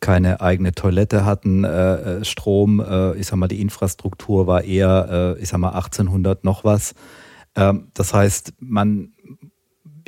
keine 0.00 0.40
eigene 0.40 0.72
Toilette 0.72 1.24
hatten, 1.24 1.64
äh, 1.64 2.24
Strom, 2.24 2.80
äh, 2.80 3.14
ich 3.16 3.26
sag 3.26 3.36
mal, 3.36 3.48
die 3.48 3.60
Infrastruktur 3.60 4.46
war 4.46 4.62
eher, 4.62 5.36
äh, 5.38 5.42
ich 5.42 5.48
sag 5.48 5.58
mal, 5.58 5.70
1800 5.70 6.44
noch 6.44 6.64
was. 6.64 6.94
Ähm, 7.56 7.88
das 7.94 8.14
heißt, 8.14 8.54
man 8.60 9.12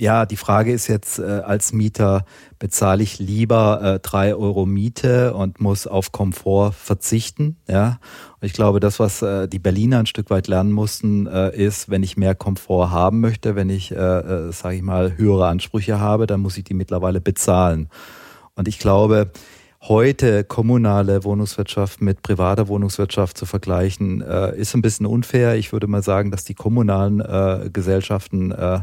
ja, 0.01 0.27
die 0.27 0.37
Frage 0.37 0.73
ist 0.73 0.87
jetzt, 0.87 1.19
äh, 1.19 1.23
als 1.23 1.73
Mieter 1.73 2.25
bezahle 2.59 3.03
ich 3.03 3.19
lieber 3.19 3.81
äh, 3.83 3.99
drei 3.99 4.35
Euro 4.35 4.65
Miete 4.65 5.35
und 5.35 5.61
muss 5.61 5.87
auf 5.87 6.13
Komfort 6.13 6.73
verzichten. 6.73 7.57
Ja, 7.69 7.99
und 8.41 8.47
ich 8.47 8.53
glaube, 8.53 8.81
das, 8.81 9.01
was 9.01 9.23
äh, 9.23 9.49
die 9.49 9.59
Berliner 9.59 9.99
ein 9.99 10.07
Stück 10.07 10.31
weit 10.31 10.47
lernen 10.47 10.73
mussten, 10.73 11.27
ist, 11.27 11.91
wenn 11.91 12.03
ich 12.03 12.17
mehr 12.17 12.35
Komfort 12.35 12.91
haben 12.91 13.21
möchte, 13.21 13.57
wenn 13.57 13.71
ich, 13.71 13.91
äh, 13.91 14.53
sage 14.53 14.77
ich 14.77 14.83
mal, 14.83 15.17
höhere 15.17 15.49
Ansprüche 15.49 15.99
habe, 15.99 16.27
dann 16.27 16.41
muss 16.41 16.57
ich 16.57 16.65
die 16.65 16.75
mittlerweile 16.75 17.21
bezahlen. 17.21 17.89
Und 18.55 18.69
ich 18.69 18.79
glaube, 18.79 19.33
heute 19.89 20.45
kommunale 20.45 21.25
Wohnungswirtschaft 21.25 22.03
mit 22.03 22.23
privater 22.23 22.69
Wohnungswirtschaft 22.69 23.39
zu 23.39 23.47
vergleichen, 23.47 24.21
äh, 24.21 24.55
ist 24.57 24.75
ein 24.75 24.83
bisschen 24.83 25.07
unfair. 25.07 25.57
Ich 25.57 25.73
würde 25.73 25.87
mal 25.87 26.03
sagen, 26.03 26.31
dass 26.31 26.45
die 26.45 26.55
kommunalen 26.55 27.21
äh, 27.21 27.71
Gesellschaften 27.73 28.53
äh, 28.53 28.81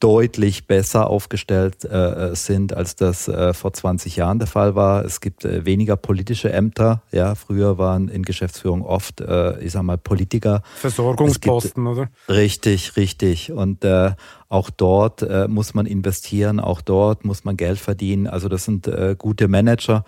deutlich 0.00 0.66
besser 0.66 1.08
aufgestellt 1.08 1.84
äh, 1.84 2.34
sind, 2.34 2.74
als 2.74 2.96
das 2.96 3.28
äh, 3.28 3.54
vor 3.54 3.72
20 3.72 4.16
Jahren 4.16 4.38
der 4.38 4.46
Fall 4.46 4.74
war. 4.74 5.04
Es 5.04 5.20
gibt 5.20 5.44
äh, 5.44 5.64
weniger 5.64 5.96
politische 5.96 6.52
Ämter. 6.52 7.02
Ja, 7.12 7.34
früher 7.34 7.78
waren 7.78 8.08
in 8.08 8.22
Geschäftsführung 8.22 8.82
oft, 8.82 9.22
äh, 9.22 9.58
ich 9.60 9.72
sag 9.72 9.84
mal, 9.84 9.96
Politiker. 9.96 10.62
Versorgungsposten, 10.76 11.84
gibt, 11.84 11.96
oder? 11.96 12.10
Richtig, 12.28 12.96
richtig. 12.96 13.52
Und 13.52 13.84
äh, 13.84 14.12
auch 14.48 14.68
dort 14.68 15.22
äh, 15.22 15.48
muss 15.48 15.72
man 15.72 15.86
investieren, 15.86 16.60
auch 16.60 16.82
dort 16.82 17.24
muss 17.24 17.44
man 17.44 17.56
Geld 17.56 17.78
verdienen. 17.78 18.26
Also 18.26 18.48
das 18.48 18.64
sind 18.64 18.86
äh, 18.86 19.16
gute 19.16 19.48
Manager. 19.48 20.04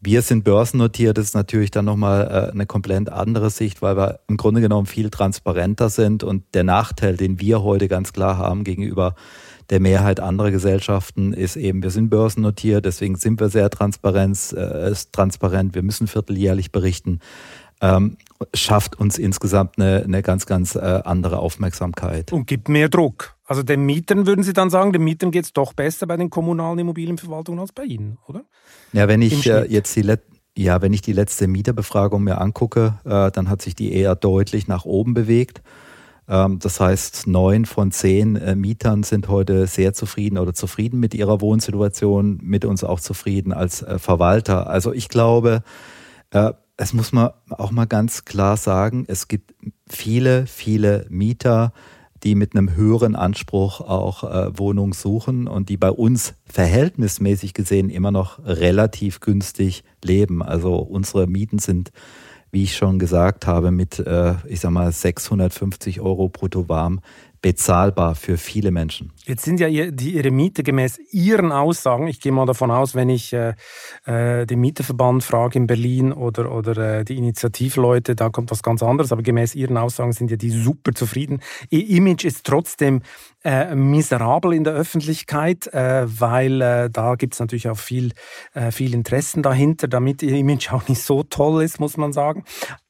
Wir 0.00 0.22
sind 0.22 0.44
börsennotiert, 0.44 1.18
das 1.18 1.26
ist 1.26 1.34
natürlich 1.34 1.70
dann 1.72 1.84
nochmal 1.84 2.28
äh, 2.48 2.52
eine 2.52 2.66
komplett 2.66 3.08
andere 3.10 3.50
Sicht, 3.50 3.82
weil 3.82 3.96
wir 3.96 4.20
im 4.28 4.36
Grunde 4.36 4.60
genommen 4.60 4.86
viel 4.86 5.10
transparenter 5.10 5.88
sind 5.88 6.22
und 6.22 6.44
der 6.54 6.64
Nachteil, 6.64 7.16
den 7.16 7.40
wir 7.40 7.62
heute 7.62 7.88
ganz 7.88 8.12
klar 8.12 8.38
haben 8.38 8.62
gegenüber 8.62 9.14
der 9.70 9.80
Mehrheit 9.80 10.20
anderer 10.20 10.50
Gesellschaften 10.50 11.32
ist 11.32 11.56
eben, 11.56 11.82
wir 11.82 11.90
sind 11.90 12.08
börsennotiert, 12.08 12.84
deswegen 12.84 13.16
sind 13.16 13.38
wir 13.38 13.50
sehr 13.50 13.68
transparent, 13.68 14.52
äh, 14.54 14.94
transparent, 15.12 15.74
wir 15.74 15.82
müssen 15.82 16.06
vierteljährlich 16.06 16.72
berichten. 16.72 17.20
Ähm, 17.80 18.16
schafft 18.54 18.98
uns 18.98 19.18
insgesamt 19.18 19.78
eine, 19.78 20.02
eine 20.04 20.22
ganz, 20.22 20.46
ganz 20.46 20.74
äh, 20.74 20.78
andere 21.04 21.38
Aufmerksamkeit. 21.38 22.32
Und 22.32 22.46
gibt 22.46 22.68
mehr 22.68 22.88
Druck. 22.88 23.36
Also 23.44 23.62
den 23.62 23.86
Mietern 23.86 24.26
würden 24.26 24.42
Sie 24.42 24.52
dann 24.52 24.70
sagen, 24.70 24.92
den 24.92 25.02
Mietern 25.02 25.30
geht 25.30 25.44
es 25.44 25.52
doch 25.52 25.72
besser 25.72 26.06
bei 26.06 26.16
den 26.16 26.30
kommunalen 26.30 26.78
Immobilienverwaltungen 26.78 27.60
als 27.60 27.72
bei 27.72 27.84
Ihnen, 27.84 28.18
oder? 28.26 28.44
Ja, 28.92 29.08
wenn 29.08 29.22
ich 29.22 29.46
äh, 29.46 29.64
jetzt 29.66 29.94
die 29.96 30.02
ja, 30.56 30.82
wenn 30.82 30.92
ich 30.92 31.02
die 31.02 31.12
letzte 31.12 31.46
Mieterbefragung 31.46 32.24
mir 32.24 32.40
angucke, 32.40 32.98
äh, 33.04 33.30
dann 33.30 33.48
hat 33.48 33.62
sich 33.62 33.76
die 33.76 33.92
eher 33.92 34.16
deutlich 34.16 34.66
nach 34.66 34.84
oben 34.84 35.14
bewegt. 35.14 35.62
Ähm, 36.28 36.58
das 36.58 36.80
heißt, 36.80 37.26
neun 37.26 37.64
von 37.64 37.90
zehn 37.90 38.36
äh, 38.36 38.54
Mietern 38.54 39.02
sind 39.02 39.28
heute 39.28 39.66
sehr 39.66 39.94
zufrieden 39.94 40.36
oder 40.36 40.52
zufrieden 40.52 41.00
mit 41.00 41.14
ihrer 41.14 41.40
Wohnsituation, 41.40 42.40
mit 42.42 42.64
uns 42.64 42.84
auch 42.84 43.00
zufrieden 43.00 43.52
als 43.52 43.82
äh, 43.82 43.98
Verwalter. 43.98 44.68
Also 44.68 44.92
ich 44.92 45.08
glaube, 45.08 45.62
äh, 46.30 46.52
es 46.78 46.92
muss 46.92 47.12
man 47.12 47.30
auch 47.50 47.72
mal 47.72 47.86
ganz 47.86 48.24
klar 48.24 48.56
sagen, 48.56 49.04
es 49.08 49.28
gibt 49.28 49.52
viele, 49.88 50.46
viele 50.46 51.06
Mieter, 51.10 51.72
die 52.22 52.36
mit 52.36 52.54
einem 52.54 52.74
höheren 52.74 53.16
Anspruch 53.16 53.80
auch 53.80 54.24
äh, 54.24 54.56
Wohnungen 54.56 54.92
suchen 54.92 55.48
und 55.48 55.68
die 55.68 55.76
bei 55.76 55.90
uns 55.90 56.34
verhältnismäßig 56.46 57.52
gesehen 57.52 57.90
immer 57.90 58.12
noch 58.12 58.38
relativ 58.44 59.20
günstig 59.20 59.82
leben. 60.04 60.42
Also 60.42 60.76
unsere 60.76 61.26
Mieten 61.26 61.58
sind, 61.58 61.90
wie 62.52 62.62
ich 62.62 62.76
schon 62.76 63.00
gesagt 63.00 63.46
habe, 63.46 63.72
mit, 63.72 63.98
äh, 63.98 64.34
ich 64.46 64.60
sag 64.60 64.70
mal, 64.70 64.90
650 64.90 66.00
Euro 66.00 66.28
brutto 66.28 66.68
warm 66.68 67.00
bezahlbar 67.40 68.14
für 68.14 68.36
viele 68.36 68.70
Menschen. 68.70 69.12
Jetzt 69.24 69.44
sind 69.44 69.60
ja 69.60 69.68
die, 69.68 70.14
Ihre 70.14 70.30
Miete 70.30 70.62
gemäß 70.62 70.98
Ihren 71.12 71.52
Aussagen, 71.52 72.06
ich 72.06 72.20
gehe 72.20 72.32
mal 72.32 72.46
davon 72.46 72.70
aus, 72.70 72.94
wenn 72.94 73.08
ich 73.08 73.32
äh, 73.32 73.54
äh, 74.06 74.46
den 74.46 74.60
Mieterverband 74.60 75.22
frage 75.22 75.58
in 75.58 75.66
Berlin 75.66 76.12
oder, 76.12 76.52
oder 76.52 76.98
äh, 76.98 77.04
die 77.04 77.16
Initiativleute, 77.16 78.16
da 78.16 78.30
kommt 78.30 78.50
was 78.50 78.62
ganz 78.62 78.82
anderes, 78.82 79.12
aber 79.12 79.22
gemäß 79.22 79.54
Ihren 79.54 79.76
Aussagen 79.76 80.12
sind 80.12 80.30
ja 80.30 80.36
die 80.36 80.50
super 80.50 80.92
zufrieden. 80.94 81.40
Ihr 81.70 81.88
Image 81.88 82.24
ist 82.24 82.44
trotzdem 82.44 83.02
äh, 83.48 83.74
miserabel 83.74 84.52
in 84.52 84.62
der 84.62 84.74
Öffentlichkeit, 84.74 85.72
äh, 85.72 86.04
weil 86.06 86.60
äh, 86.60 86.90
da 86.90 87.14
gibt 87.14 87.32
es 87.32 87.40
natürlich 87.40 87.70
auch 87.70 87.78
viel, 87.78 88.12
äh, 88.52 88.70
viel 88.70 88.92
Interessen 88.92 89.42
dahinter, 89.42 89.88
damit 89.88 90.22
ihr 90.22 90.36
Image 90.36 90.70
auch 90.70 90.86
nicht 90.86 91.02
so 91.02 91.22
toll 91.22 91.62
ist, 91.62 91.80
muss 91.80 91.96
man 91.96 92.12
sagen. 92.12 92.44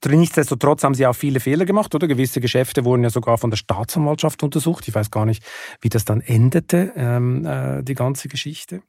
Nichtsdestotrotz 0.04 0.82
haben 0.82 0.94
sie 0.94 1.06
auch 1.06 1.14
viele 1.14 1.38
Fehler 1.38 1.64
gemacht, 1.64 1.94
oder? 1.94 2.08
Gewisse 2.08 2.40
Geschäfte 2.40 2.84
wurden 2.84 3.04
ja 3.04 3.10
sogar 3.10 3.38
von 3.38 3.50
der 3.50 3.56
Staatsanwaltschaft 3.56 4.42
untersucht. 4.42 4.88
Ich 4.88 4.94
weiß 4.96 5.12
gar 5.12 5.26
nicht, 5.26 5.44
wie 5.80 5.90
das 5.90 6.04
dann 6.04 6.20
endete, 6.22 6.92
ähm, 6.96 7.46
äh, 7.46 7.84
die 7.84 7.94
ganze 7.94 8.26
Geschichte. 8.26 8.80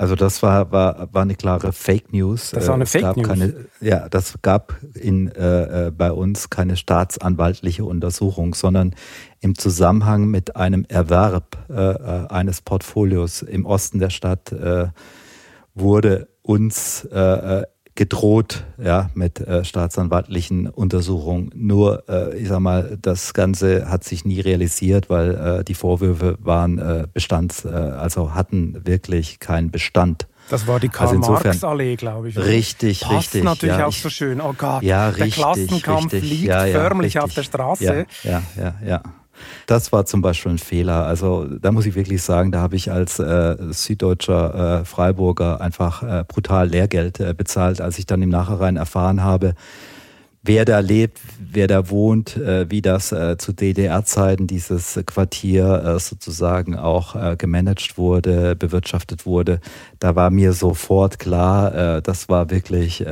Also 0.00 0.14
das 0.14 0.42
war, 0.42 0.72
war, 0.72 1.12
war 1.12 1.20
eine 1.20 1.34
klare 1.34 1.74
Fake 1.74 2.10
News. 2.10 2.52
Das 2.52 2.68
war 2.68 2.74
eine 2.76 2.84
es 2.84 2.92
Fake 2.92 3.18
News. 3.18 3.28
Keine, 3.28 3.66
ja, 3.82 4.08
das 4.08 4.38
gab 4.40 4.74
in, 4.94 5.30
äh, 5.32 5.88
äh, 5.88 5.90
bei 5.90 6.10
uns 6.10 6.48
keine 6.48 6.78
staatsanwaltliche 6.78 7.84
Untersuchung, 7.84 8.54
sondern 8.54 8.94
im 9.40 9.58
Zusammenhang 9.58 10.28
mit 10.28 10.56
einem 10.56 10.86
Erwerb 10.88 11.58
äh, 11.68 11.74
äh 11.74 12.28
eines 12.28 12.62
Portfolios 12.62 13.42
im 13.42 13.66
Osten 13.66 13.98
der 13.98 14.08
Stadt 14.08 14.50
äh, 14.52 14.86
wurde 15.74 16.28
uns 16.40 17.04
äh, 17.04 17.64
gedroht, 18.00 18.64
ja, 18.82 19.10
mit 19.12 19.40
äh, 19.40 19.62
staatsanwaltlichen 19.62 20.68
Untersuchungen. 20.68 21.50
Nur, 21.54 22.08
äh, 22.08 22.34
ich 22.38 22.48
sag 22.48 22.60
mal, 22.60 22.96
das 23.02 23.34
Ganze 23.34 23.90
hat 23.90 24.04
sich 24.04 24.24
nie 24.24 24.40
realisiert, 24.40 25.10
weil 25.10 25.34
äh, 25.60 25.64
die 25.64 25.74
Vorwürfe 25.74 26.38
waren 26.40 26.78
äh, 26.78 27.06
Bestands, 27.12 27.66
äh, 27.66 27.68
also 27.68 28.32
hatten 28.34 28.86
wirklich 28.86 29.38
keinen 29.38 29.70
Bestand. 29.70 30.28
Das 30.48 30.66
war 30.66 30.80
die 30.80 30.88
Karl-Marx-Allee, 30.88 31.96
glaube 31.96 32.30
ich. 32.30 32.38
Richtig, 32.38 33.00
Passt 33.00 33.34
richtig. 33.34 33.44
natürlich 33.44 33.76
ja, 33.76 33.84
auch 33.84 33.92
so 33.92 34.08
schön. 34.08 34.40
Oh 34.40 34.54
Gott, 34.56 34.82
ja, 34.82 35.10
der 35.10 35.26
richtig, 35.26 35.34
Klassenkampf 35.34 36.14
richtig. 36.14 36.30
liegt 36.30 36.44
ja, 36.44 36.64
förmlich 36.68 37.16
richtig. 37.16 37.20
auf 37.22 37.34
der 37.34 37.42
Straße. 37.42 38.06
Ja, 38.22 38.42
ja, 38.56 38.74
ja. 38.82 39.02
Das 39.66 39.92
war 39.92 40.06
zum 40.06 40.22
Beispiel 40.22 40.52
ein 40.52 40.58
Fehler. 40.58 41.06
Also 41.06 41.44
da 41.44 41.72
muss 41.72 41.86
ich 41.86 41.94
wirklich 41.94 42.22
sagen, 42.22 42.52
da 42.52 42.60
habe 42.60 42.76
ich 42.76 42.90
als 42.90 43.18
äh, 43.18 43.56
süddeutscher 43.70 44.80
äh, 44.80 44.84
Freiburger 44.84 45.60
einfach 45.60 46.02
äh, 46.02 46.24
brutal 46.26 46.68
Lehrgeld 46.68 47.20
äh, 47.20 47.34
bezahlt, 47.34 47.80
als 47.80 47.98
ich 47.98 48.06
dann 48.06 48.22
im 48.22 48.30
Nachhinein 48.30 48.76
erfahren 48.76 49.22
habe, 49.22 49.54
wer 50.42 50.64
da 50.64 50.78
lebt, 50.78 51.20
wer 51.38 51.66
da 51.66 51.90
wohnt, 51.90 52.36
äh, 52.36 52.70
wie 52.70 52.82
das 52.82 53.12
äh, 53.12 53.36
zu 53.38 53.52
DDR-Zeiten 53.52 54.46
dieses 54.46 54.98
Quartier 55.06 55.98
sozusagen 55.98 56.76
auch 56.76 57.36
gemanagt 57.36 57.98
wurde, 57.98 58.56
bewirtschaftet 58.56 59.26
wurde. 59.26 59.60
Da 59.98 60.16
war 60.16 60.30
mir 60.30 60.52
sofort 60.52 61.18
klar, 61.18 62.00
das 62.00 62.28
war 62.28 62.50
wirklich 62.50 63.04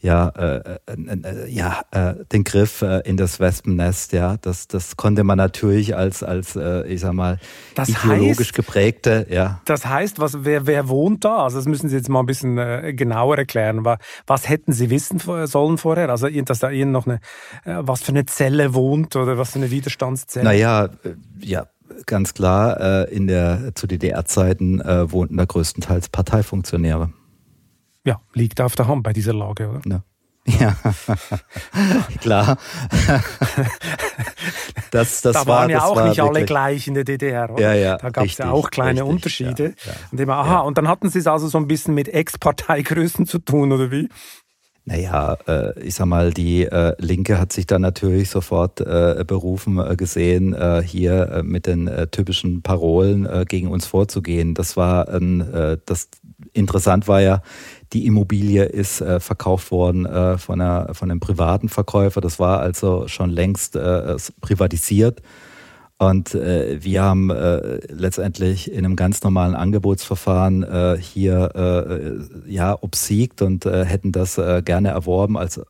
ja, 0.00 0.28
äh, 0.30 0.78
äh, 0.86 0.94
äh, 0.94 1.48
ja 1.50 1.82
äh, 1.90 2.14
den 2.32 2.44
Griff 2.44 2.80
äh, 2.80 3.00
in 3.00 3.18
das 3.18 3.38
Wespennest, 3.38 4.12
ja, 4.12 4.36
das, 4.38 4.66
das 4.66 4.96
konnte 4.96 5.24
man 5.24 5.36
natürlich 5.36 5.94
als, 5.94 6.22
als 6.22 6.56
äh, 6.56 6.86
ich 6.86 7.00
sag 7.00 7.12
mal, 7.12 7.38
das 7.74 7.90
ideologisch 7.90 8.48
heißt, 8.48 8.54
geprägte, 8.54 9.26
ja. 9.28 9.60
Das 9.66 9.84
heißt, 9.84 10.18
was, 10.18 10.44
wer, 10.44 10.66
wer 10.66 10.88
wohnt 10.88 11.24
da? 11.24 11.44
Also 11.44 11.58
das 11.58 11.66
müssen 11.66 11.90
Sie 11.90 11.96
jetzt 11.96 12.08
mal 12.08 12.20
ein 12.20 12.26
bisschen 12.26 12.56
genauer 12.96 13.36
erklären. 13.36 13.84
Was, 13.84 13.98
was 14.26 14.48
hätten 14.48 14.72
Sie 14.72 14.88
wissen 14.88 15.20
sollen 15.46 15.76
vorher? 15.76 16.08
Also, 16.08 16.28
dass 16.28 16.58
da 16.60 16.70
Ihnen 16.70 16.92
noch 16.92 17.06
eine, 17.06 17.20
was 17.64 18.02
für 18.02 18.12
eine 18.12 18.24
Zelle 18.26 18.74
wohnt 18.74 19.16
oder 19.16 19.36
was 19.36 19.52
für 19.52 19.58
eine 19.58 19.70
Widerstandszelle? 19.70 20.44
Naja, 20.44 20.88
ja, 21.40 21.66
ganz 22.06 22.34
klar, 22.34 23.08
in 23.08 23.26
der, 23.26 23.72
zu 23.74 23.86
DDR-Zeiten 23.86 24.80
wohnten 25.10 25.36
da 25.36 25.44
größtenteils 25.44 26.08
Parteifunktionäre 26.08 27.10
ja, 28.04 28.20
liegt 28.34 28.60
auf 28.60 28.76
der 28.76 28.88
Hand 28.88 29.02
bei 29.02 29.12
dieser 29.12 29.34
Lage, 29.34 29.68
oder? 29.68 29.80
Ja. 29.84 30.02
Ja, 30.46 30.74
klar. 32.20 32.56
das, 34.90 35.20
das 35.20 35.34
da 35.34 35.46
waren 35.46 35.46
war, 35.46 35.70
ja 35.70 35.84
auch 35.84 36.08
nicht 36.08 36.20
alle 36.20 36.44
gleich 36.44 36.88
in 36.88 36.94
der 36.94 37.04
DDR. 37.04 37.50
Oder? 37.50 37.60
Ja, 37.60 37.74
ja, 37.74 37.96
da 37.98 38.08
gab 38.08 38.24
es 38.24 38.38
ja 38.38 38.50
auch 38.50 38.70
kleine 38.70 39.02
richtig, 39.02 39.14
Unterschiede. 39.14 39.74
Ja. 39.84 39.92
Und 40.10 40.20
immer, 40.20 40.36
aha, 40.36 40.60
und 40.60 40.78
dann 40.78 40.88
hatten 40.88 41.10
Sie 41.10 41.18
es 41.18 41.26
also 41.26 41.46
so 41.48 41.58
ein 41.58 41.66
bisschen 41.66 41.94
mit 41.94 42.08
Ex-Parteigrößen 42.08 43.26
zu 43.26 43.38
tun, 43.38 43.70
oder 43.70 43.90
wie? 43.90 44.08
Naja, 44.86 45.36
äh, 45.46 45.78
ich 45.80 45.94
sag 45.94 46.06
mal, 46.06 46.32
die 46.32 46.64
äh, 46.64 46.94
Linke 46.98 47.38
hat 47.38 47.52
sich 47.52 47.66
dann 47.66 47.82
natürlich 47.82 48.30
sofort 48.30 48.80
äh, 48.80 49.22
berufen 49.26 49.78
äh, 49.78 49.94
gesehen, 49.94 50.54
äh, 50.54 50.82
hier 50.82 51.30
äh, 51.30 51.42
mit 51.42 51.66
den 51.66 51.90
typischen 52.10 52.62
Parolen 52.62 53.28
gegen 53.46 53.68
uns 53.68 53.86
vorzugehen. 53.86 54.54
Das 54.54 54.76
war 54.76 55.08
ein, 55.08 55.80
das 55.86 56.08
interessant 56.52 57.06
war 57.08 57.20
ja, 57.20 57.42
die 57.92 58.06
Immobilie 58.06 58.64
ist 58.64 59.00
äh, 59.00 59.20
verkauft 59.20 59.70
worden 59.70 60.06
äh, 60.06 60.38
von, 60.38 60.60
einer, 60.60 60.94
von 60.94 61.10
einem 61.10 61.20
privaten 61.20 61.68
Verkäufer. 61.68 62.20
Das 62.20 62.38
war 62.38 62.60
also 62.60 63.08
schon 63.08 63.30
längst 63.30 63.76
äh, 63.76 64.16
privatisiert. 64.40 65.22
Und 65.98 66.34
äh, 66.34 66.82
wir 66.82 67.02
haben 67.02 67.30
äh, 67.30 67.78
letztendlich 67.92 68.72
in 68.72 68.78
einem 68.78 68.96
ganz 68.96 69.22
normalen 69.22 69.54
Angebotsverfahren 69.54 70.62
äh, 70.62 70.98
hier 70.98 72.30
ja 72.46 72.76
obsiegt 72.80 73.42
und 73.42 73.64
hätten 73.64 74.12
das 74.12 74.40
gerne 74.64 74.88
erworben, 74.88 75.36
als, 75.36 75.60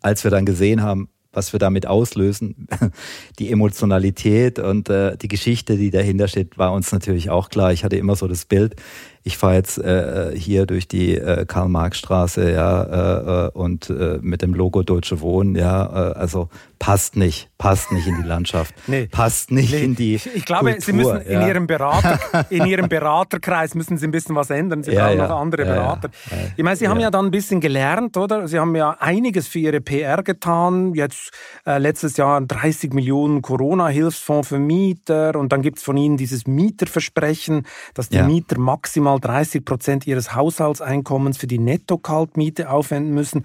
als 0.00 0.24
wir 0.24 0.30
dann 0.30 0.46
gesehen 0.46 0.82
haben, 0.82 1.08
was 1.32 1.52
wir 1.52 1.60
damit 1.60 1.86
auslösen, 1.86 2.66
die 3.38 3.52
Emotionalität 3.52 4.58
und 4.58 4.88
äh, 4.88 5.16
die 5.16 5.28
Geschichte, 5.28 5.76
die 5.76 5.90
dahinter 5.90 6.28
steht, 6.28 6.58
war 6.58 6.72
uns 6.72 6.90
natürlich 6.92 7.30
auch 7.30 7.48
klar. 7.48 7.72
Ich 7.72 7.84
hatte 7.84 7.96
immer 7.96 8.16
so 8.16 8.26
das 8.26 8.44
Bild, 8.44 8.76
ich 9.22 9.36
fahre 9.36 9.54
jetzt 9.54 9.78
äh, 9.78 10.32
hier 10.34 10.64
durch 10.66 10.88
die 10.88 11.16
äh, 11.16 11.44
Karl-Marx-Straße, 11.44 12.52
ja, 12.52 12.82
äh, 12.82 13.46
äh 13.46 13.50
und 13.50 13.90
äh, 13.90 14.18
mit 14.22 14.40
dem 14.40 14.54
Logo 14.54 14.82
Deutsche 14.82 15.20
Wohnen, 15.20 15.56
ja, 15.56 15.84
äh, 15.84 16.14
also 16.14 16.48
passt 16.78 17.16
nicht, 17.16 17.50
passt 17.58 17.92
nicht 17.92 18.06
in 18.06 18.16
die 18.16 18.26
Landschaft, 18.26 18.74
nee, 18.86 19.06
passt 19.06 19.50
nicht 19.50 19.72
nee. 19.72 19.84
in 19.84 19.94
die 19.94 20.14
Ich 20.14 20.46
glaube, 20.46 20.70
Kultur, 20.70 20.80
Sie 20.80 20.92
müssen 20.94 21.20
ja. 21.28 21.40
in 21.40 21.48
Ihrem 21.48 21.66
Berater, 21.66 22.18
in 22.50 22.64
Ihrem 22.64 22.88
Beraterkreis 22.88 23.74
müssen 23.74 23.98
Sie 23.98 24.06
ein 24.06 24.10
bisschen 24.10 24.34
was 24.34 24.48
ändern. 24.48 24.82
Sie 24.82 24.92
ja, 24.92 25.06
brauchen 25.06 25.18
ja, 25.18 25.28
noch 25.28 25.40
andere 25.40 25.64
Berater. 25.66 26.08
Ich 26.56 26.64
meine, 26.64 26.76
Sie 26.76 26.88
haben 26.88 27.00
ja 27.00 27.10
dann 27.10 27.26
ein 27.26 27.30
bisschen 27.30 27.60
gelernt, 27.60 28.16
oder? 28.16 28.48
Sie 28.48 28.58
haben 28.58 28.74
ja 28.74 28.96
einiges 28.98 29.48
für 29.48 29.58
Ihre 29.58 29.82
PR 29.82 30.22
getan. 30.22 30.94
Jetzt 30.94 31.30
äh, 31.66 31.76
letztes 31.76 32.16
Jahr 32.16 32.40
30 32.40 32.94
Millionen 32.94 33.42
Corona-Hilfsfonds 33.42 34.48
für 34.48 34.58
Mieter 34.58 35.36
und 35.36 35.52
dann 35.52 35.60
gibt 35.60 35.78
es 35.78 35.84
von 35.84 35.98
Ihnen 35.98 36.16
dieses 36.16 36.46
Mieterversprechen, 36.46 37.66
dass 37.92 38.08
die 38.08 38.22
Mieter 38.22 38.58
maximal 38.58 39.09
maximal 39.10 39.18
30 39.18 39.64
Prozent 39.64 40.06
ihres 40.06 40.34
Haushaltseinkommens 40.34 41.38
für 41.38 41.46
die 41.46 41.58
Netto-Kaltmiete 41.58 42.70
aufwenden 42.70 43.14
müssen. 43.14 43.44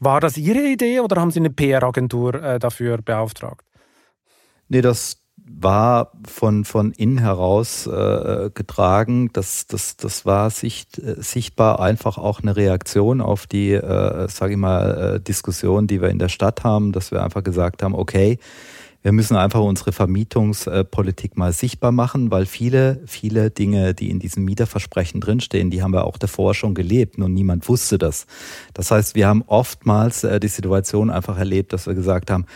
War 0.00 0.20
das 0.20 0.36
Ihre 0.36 0.66
Idee 0.66 1.00
oder 1.00 1.20
haben 1.20 1.30
Sie 1.30 1.40
eine 1.40 1.50
PR-Agentur 1.50 2.34
äh, 2.34 2.58
dafür 2.58 2.98
beauftragt? 2.98 3.64
Nee, 4.68 4.82
das 4.82 5.18
war 5.48 6.10
von, 6.26 6.64
von 6.64 6.90
innen 6.92 7.18
heraus 7.18 7.86
äh, 7.86 8.50
getragen. 8.52 9.30
Das, 9.32 9.66
das, 9.68 9.96
das 9.96 10.26
war 10.26 10.50
sicht, 10.50 10.98
äh, 10.98 11.16
sichtbar 11.18 11.78
einfach 11.80 12.18
auch 12.18 12.40
eine 12.40 12.56
Reaktion 12.56 13.20
auf 13.20 13.46
die, 13.46 13.72
äh, 13.72 14.28
sage 14.28 14.54
ich 14.54 14.58
mal, 14.58 15.16
äh, 15.16 15.20
Diskussion, 15.20 15.86
die 15.86 16.02
wir 16.02 16.08
in 16.08 16.18
der 16.18 16.28
Stadt 16.28 16.64
haben, 16.64 16.90
dass 16.90 17.12
wir 17.12 17.22
einfach 17.22 17.44
gesagt 17.44 17.84
haben, 17.84 17.94
okay, 17.94 18.38
wir 19.06 19.12
müssen 19.12 19.36
einfach 19.36 19.60
unsere 19.60 19.92
Vermietungspolitik 19.92 21.36
mal 21.36 21.52
sichtbar 21.52 21.92
machen, 21.92 22.32
weil 22.32 22.44
viele, 22.44 23.00
viele 23.06 23.52
Dinge, 23.52 23.94
die 23.94 24.10
in 24.10 24.18
diesem 24.18 24.44
Mieterversprechen 24.44 25.20
drinstehen, 25.20 25.70
die 25.70 25.80
haben 25.80 25.92
wir 25.92 26.02
auch 26.02 26.18
davor 26.18 26.54
schon 26.54 26.74
gelebt 26.74 27.16
und 27.16 27.32
niemand 27.32 27.68
wusste 27.68 27.98
das. 27.98 28.26
Das 28.74 28.90
heißt, 28.90 29.14
wir 29.14 29.28
haben 29.28 29.44
oftmals 29.46 30.24
äh, 30.24 30.40
die 30.40 30.48
Situation 30.48 31.08
einfach 31.08 31.38
erlebt, 31.38 31.72
dass 31.72 31.86
wir 31.86 31.94
gesagt 31.94 32.32
haben, 32.32 32.46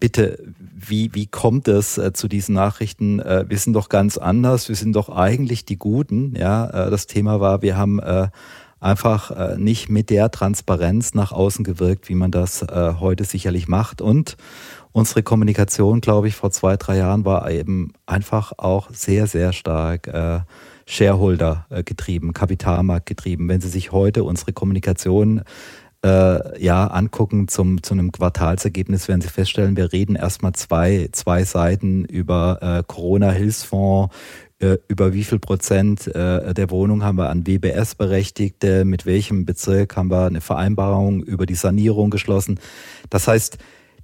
bitte, 0.00 0.42
wie, 0.58 1.10
wie 1.12 1.26
kommt 1.26 1.68
es 1.68 1.98
äh, 1.98 2.14
zu 2.14 2.26
diesen 2.26 2.54
Nachrichten? 2.54 3.20
Äh, 3.20 3.44
wir 3.50 3.58
sind 3.58 3.74
doch 3.74 3.90
ganz 3.90 4.16
anders, 4.16 4.70
wir 4.70 4.76
sind 4.76 4.96
doch 4.96 5.10
eigentlich 5.10 5.66
die 5.66 5.76
Guten. 5.76 6.34
Ja, 6.36 6.88
das 6.88 7.06
Thema 7.06 7.38
war, 7.38 7.60
wir 7.60 7.76
haben 7.76 8.00
einfach 8.80 9.56
nicht 9.58 9.90
mit 9.90 10.08
der 10.08 10.30
Transparenz 10.30 11.12
nach 11.12 11.32
außen 11.32 11.64
gewirkt, 11.64 12.08
wie 12.08 12.14
man 12.14 12.30
das 12.30 12.64
heute 12.70 13.24
sicherlich 13.24 13.68
macht. 13.68 14.00
Und 14.00 14.36
unsere 14.96 15.22
Kommunikation, 15.22 16.00
glaube 16.00 16.28
ich, 16.28 16.34
vor 16.36 16.50
zwei, 16.50 16.78
drei 16.78 16.96
Jahren 16.96 17.26
war 17.26 17.50
eben 17.50 17.92
einfach 18.06 18.52
auch 18.56 18.88
sehr, 18.90 19.26
sehr 19.26 19.52
stark 19.52 20.06
äh, 20.06 20.40
Shareholder 20.86 21.66
äh, 21.68 21.82
getrieben, 21.82 22.32
Kapitalmarkt 22.32 23.04
getrieben. 23.04 23.46
Wenn 23.46 23.60
Sie 23.60 23.68
sich 23.68 23.92
heute 23.92 24.24
unsere 24.24 24.54
Kommunikation 24.54 25.42
äh, 26.02 26.64
ja 26.64 26.86
angucken 26.86 27.46
zum, 27.46 27.82
zu 27.82 27.92
einem 27.92 28.10
Quartalsergebnis, 28.10 29.06
werden 29.06 29.20
Sie 29.20 29.28
feststellen, 29.28 29.76
wir 29.76 29.92
reden 29.92 30.16
erstmal 30.16 30.52
zwei, 30.52 31.10
zwei 31.12 31.44
Seiten 31.44 32.06
über 32.06 32.58
äh, 32.62 32.82
Corona-Hilfsfonds, 32.86 34.14
äh, 34.60 34.78
über 34.88 35.12
wie 35.12 35.24
viel 35.24 35.40
Prozent 35.40 36.06
äh, 36.06 36.54
der 36.54 36.70
Wohnung 36.70 37.04
haben 37.04 37.18
wir 37.18 37.28
an 37.28 37.46
WBS-Berechtigte, 37.46 38.86
mit 38.86 39.04
welchem 39.04 39.44
Bezirk 39.44 39.94
haben 39.94 40.10
wir 40.10 40.24
eine 40.24 40.40
Vereinbarung 40.40 41.22
über 41.22 41.44
die 41.44 41.54
Sanierung 41.54 42.08
geschlossen. 42.08 42.58
Das 43.10 43.28
heißt, 43.28 43.58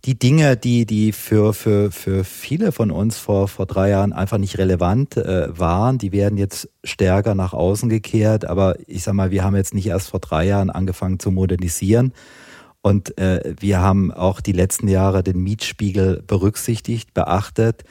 die 0.05 0.19
Dinge, 0.19 0.57
die, 0.57 0.85
die 0.85 1.13
für, 1.13 1.55
für, 1.55 1.93
für 1.93 2.25
viele 2.25 2.73
von 2.73 2.91
uns 2.91 3.19
vor, 3.19 3.47
vor 3.47 3.67
drei 3.67 3.91
Jahren 3.91 4.13
einfach 4.13 4.39
nicht 4.39 4.59
relevant 4.59 5.17
äh, 5.17 5.57
waren, 5.57 5.99
die 5.99 6.11
werden 6.11 6.39
jetzt 6.39 6.69
stärker 6.83 7.37
nach 7.37 7.53
außen 7.53 7.89
gekehrt. 7.89 8.45
Aber 8.45 8.77
ich 8.89 9.05
sag 9.05 9.15
mal, 9.15 9.31
wir 9.31 9.45
haben 9.45 9.55
jetzt 9.55 9.75
nicht 9.75 9.87
erst 9.87 10.11
vor 10.11 10.19
drei 10.19 10.45
Jahren 10.45 10.71
angefangen 10.71 11.21
zu 11.21 11.31
modernisieren. 11.31 12.13
Und 12.81 13.17
äh, 13.17 13.55
wir 13.61 13.81
haben 13.81 14.11
auch 14.11 14.41
die 14.41 14.53
letzten 14.53 14.89
Jahre 14.89 15.23
den 15.23 15.39
Mietspiegel 15.39 16.25
berücksichtigt, 16.27 17.15
beachtet. 17.15 17.85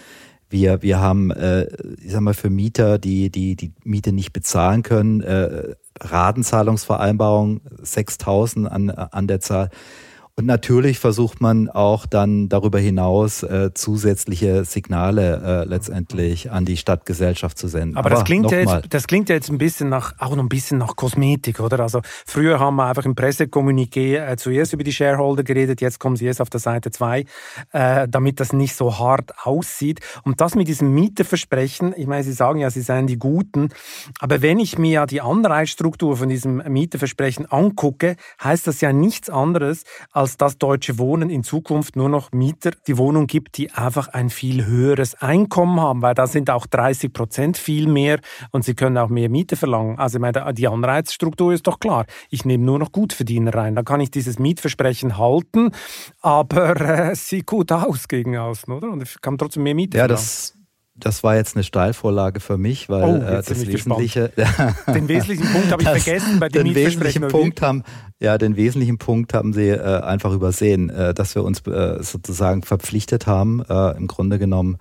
Wir, 0.50 0.82
wir 0.82 1.00
haben, 1.00 1.32
äh, 1.32 1.67
ich 2.04 2.12
sag 2.12 2.19
mal, 2.19 2.34
für 2.34 2.50
Mieter, 2.50 3.00
die 3.00 3.30
die, 3.30 3.56
die 3.56 3.71
Miete 3.86 4.12
nicht 4.12 4.34
bezahlen 4.34 4.84
können, 4.84 5.21
äh, 5.21 5.76
Ratenzahlungsvereinbarung 5.97 7.62
6000 7.82 8.69
an, 8.69 8.89
an 8.89 9.28
der 9.28 9.39
Zahl 9.39 9.69
und 10.41 10.47
natürlich 10.47 10.97
versucht 10.97 11.39
man 11.39 11.69
auch 11.69 12.08
dann 12.08 12.49
darüber 12.49 12.80
hinaus 12.80 13.43
äh, 13.43 13.75
zusätzliche 13.75 14.65
Signale 14.65 15.65
äh, 15.65 15.69
letztendlich 15.69 16.49
an 16.49 16.65
die 16.65 16.77
Stadtgesellschaft 16.77 17.60
zu 17.60 17.67
senden. 17.67 17.95
Aber, 17.95 18.08
Aber 18.08 18.15
das, 18.15 18.23
klingt 18.23 18.49
ja 18.49 18.58
jetzt, 18.58 18.86
das 18.89 19.06
klingt 19.06 19.30
ja 19.30 19.36
jetzt 19.36 19.51
ein 19.51 19.60
bisschen 19.60 19.89
nach, 19.89 20.15
auch 20.17 20.36
noch 20.36 20.41
ein 20.41 20.49
bisschen 20.49 20.80
nach 20.80 20.95
Kosmetik, 20.95 21.60
oder? 21.60 21.82
Also 21.82 22.01
früher 22.25 22.60
haben 22.60 22.75
wir 22.77 22.88
einfach 22.88 23.06
im 23.06 23.13
Pressekommuniqué 23.13 24.17
äh, 24.17 24.36
zuerst 24.36 24.73
über 24.73 24.84
die 24.84 24.91
Shareholder 24.91 25.43
geredet, 25.43 25.80
jetzt 25.80 25.99
kommen 25.99 26.15
sie 26.15 26.25
erst 26.25 26.41
auf 26.41 26.49
der 26.49 26.60
Seite 26.60 26.89
2, 26.89 27.23
äh, 27.73 28.08
damit 28.10 28.39
das 28.39 28.51
nicht 28.51 28.75
so 28.75 28.97
hart 28.97 29.34
aussieht. 29.43 29.99
Und 30.23 30.41
das 30.41 30.56
mit 30.56 30.67
diesem 30.67 30.91
Mieterversprechen, 30.91 31.93
ich 31.95 32.08
meine, 32.08 32.23
Sie 32.23 32.34
sagen 32.34 32.58
ja, 32.58 32.71
Sie 32.71 32.82
seien 32.82 33.06
die 33.06 33.19
Guten, 33.19 33.69
aber 34.19 34.41
wenn 34.41 34.58
ich 34.58 34.80
mir 34.80 34.91
ja 34.91 35.06
die 35.06 35.21
Anreizstruktur 35.21 36.17
von 36.17 36.30
diesem 36.30 36.63
Mieterversprechen 36.67 37.45
angucke, 37.45 38.15
heißt 38.43 38.65
das 38.65 38.82
ja 38.82 38.91
nichts 38.91 39.30
anderes, 39.30 39.84
als 40.12 40.31
dass 40.38 40.58
Deutsche 40.58 40.98
Wohnen 40.98 41.30
in 41.30 41.44
Zukunft 41.44 41.96
nur 41.96 42.10
noch 42.10 42.32
Mieter 42.32 42.72
die 42.88 42.98
Wohnung 42.98 43.28
gibt, 43.28 43.58
die 43.58 43.72
einfach 43.72 44.08
ein 44.10 44.30
viel 44.30 44.65
höheres 44.65 45.15
Einkommen 45.15 45.80
haben, 45.80 46.02
weil 46.02 46.13
da 46.13 46.28
sind 46.28 46.50
auch 46.50 46.67
30 46.67 47.13
Prozent 47.13 47.58
viel 47.58 47.88
mehr 47.88 48.20
und 48.52 48.63
sie 48.63 48.74
können 48.74 48.98
auch 48.98 49.10
mehr 49.10 49.30
Miete 49.30 49.56
verlangen. 49.56 49.98
Also 50.00 50.17
ich 50.17 50.22
meine, 50.22 50.54
die 50.54 50.67
Anreizstruktur 50.67 51.54
ist 51.54 51.67
doch 51.67 51.80
klar. 51.80 52.06
Ich 52.30 52.46
nehme 52.46 52.63
nur 52.63 52.80
noch 52.80 52.91
Gutverdiener 52.91 53.54
rein. 53.54 53.76
Dann 53.76 53.86
kann 53.86 54.00
ich 54.00 54.12
dieses 54.12 54.39
Mietversprechen 54.39 55.17
halten, 55.17 55.72
aber 56.22 56.80
äh, 56.80 57.12
es 57.12 57.28
sieht 57.28 57.48
gut 57.48 57.72
aus 57.72 58.08
gegen 58.08 58.38
außen, 58.38 58.74
oder? 58.74 58.89
Und 58.89 59.04
ich 59.04 59.22
kann 59.22 59.38
trotzdem 59.38 59.63
mehr 59.63 59.76
Miete 59.76 59.98
ja, 59.98 60.04
verlangen. 60.04 60.24
Das 60.24 60.61
das 61.01 61.23
war 61.23 61.35
jetzt 61.35 61.55
eine 61.55 61.63
Steilvorlage 61.63 62.39
für 62.39 62.57
mich, 62.57 62.89
weil 62.89 63.03
oh, 63.03 63.15
äh, 63.17 63.41
das 63.43 63.67
Wesentliche. 63.67 64.31
den 64.87 65.07
wesentlichen 65.07 65.45
Punkt 65.51 65.71
habe 65.71 65.83
ich 65.83 65.89
vergessen 65.89 66.39
bei 66.39 66.49
dem 66.49 66.65
den 66.65 66.75
wesentlichen 66.75 67.27
Punkt 67.27 67.61
haben, 67.61 67.83
Ja, 68.19 68.37
den 68.37 68.55
wesentlichen 68.55 68.97
Punkt 68.97 69.33
haben 69.33 69.51
Sie 69.53 69.69
äh, 69.69 70.01
einfach 70.01 70.31
übersehen, 70.31 70.89
äh, 70.89 71.13
dass 71.13 71.35
wir 71.35 71.43
uns 71.43 71.65
äh, 71.67 72.01
sozusagen 72.01 72.63
verpflichtet 72.63 73.27
haben, 73.27 73.63
äh, 73.67 73.97
im 73.97 74.07
Grunde 74.07 74.39
genommen 74.39 74.77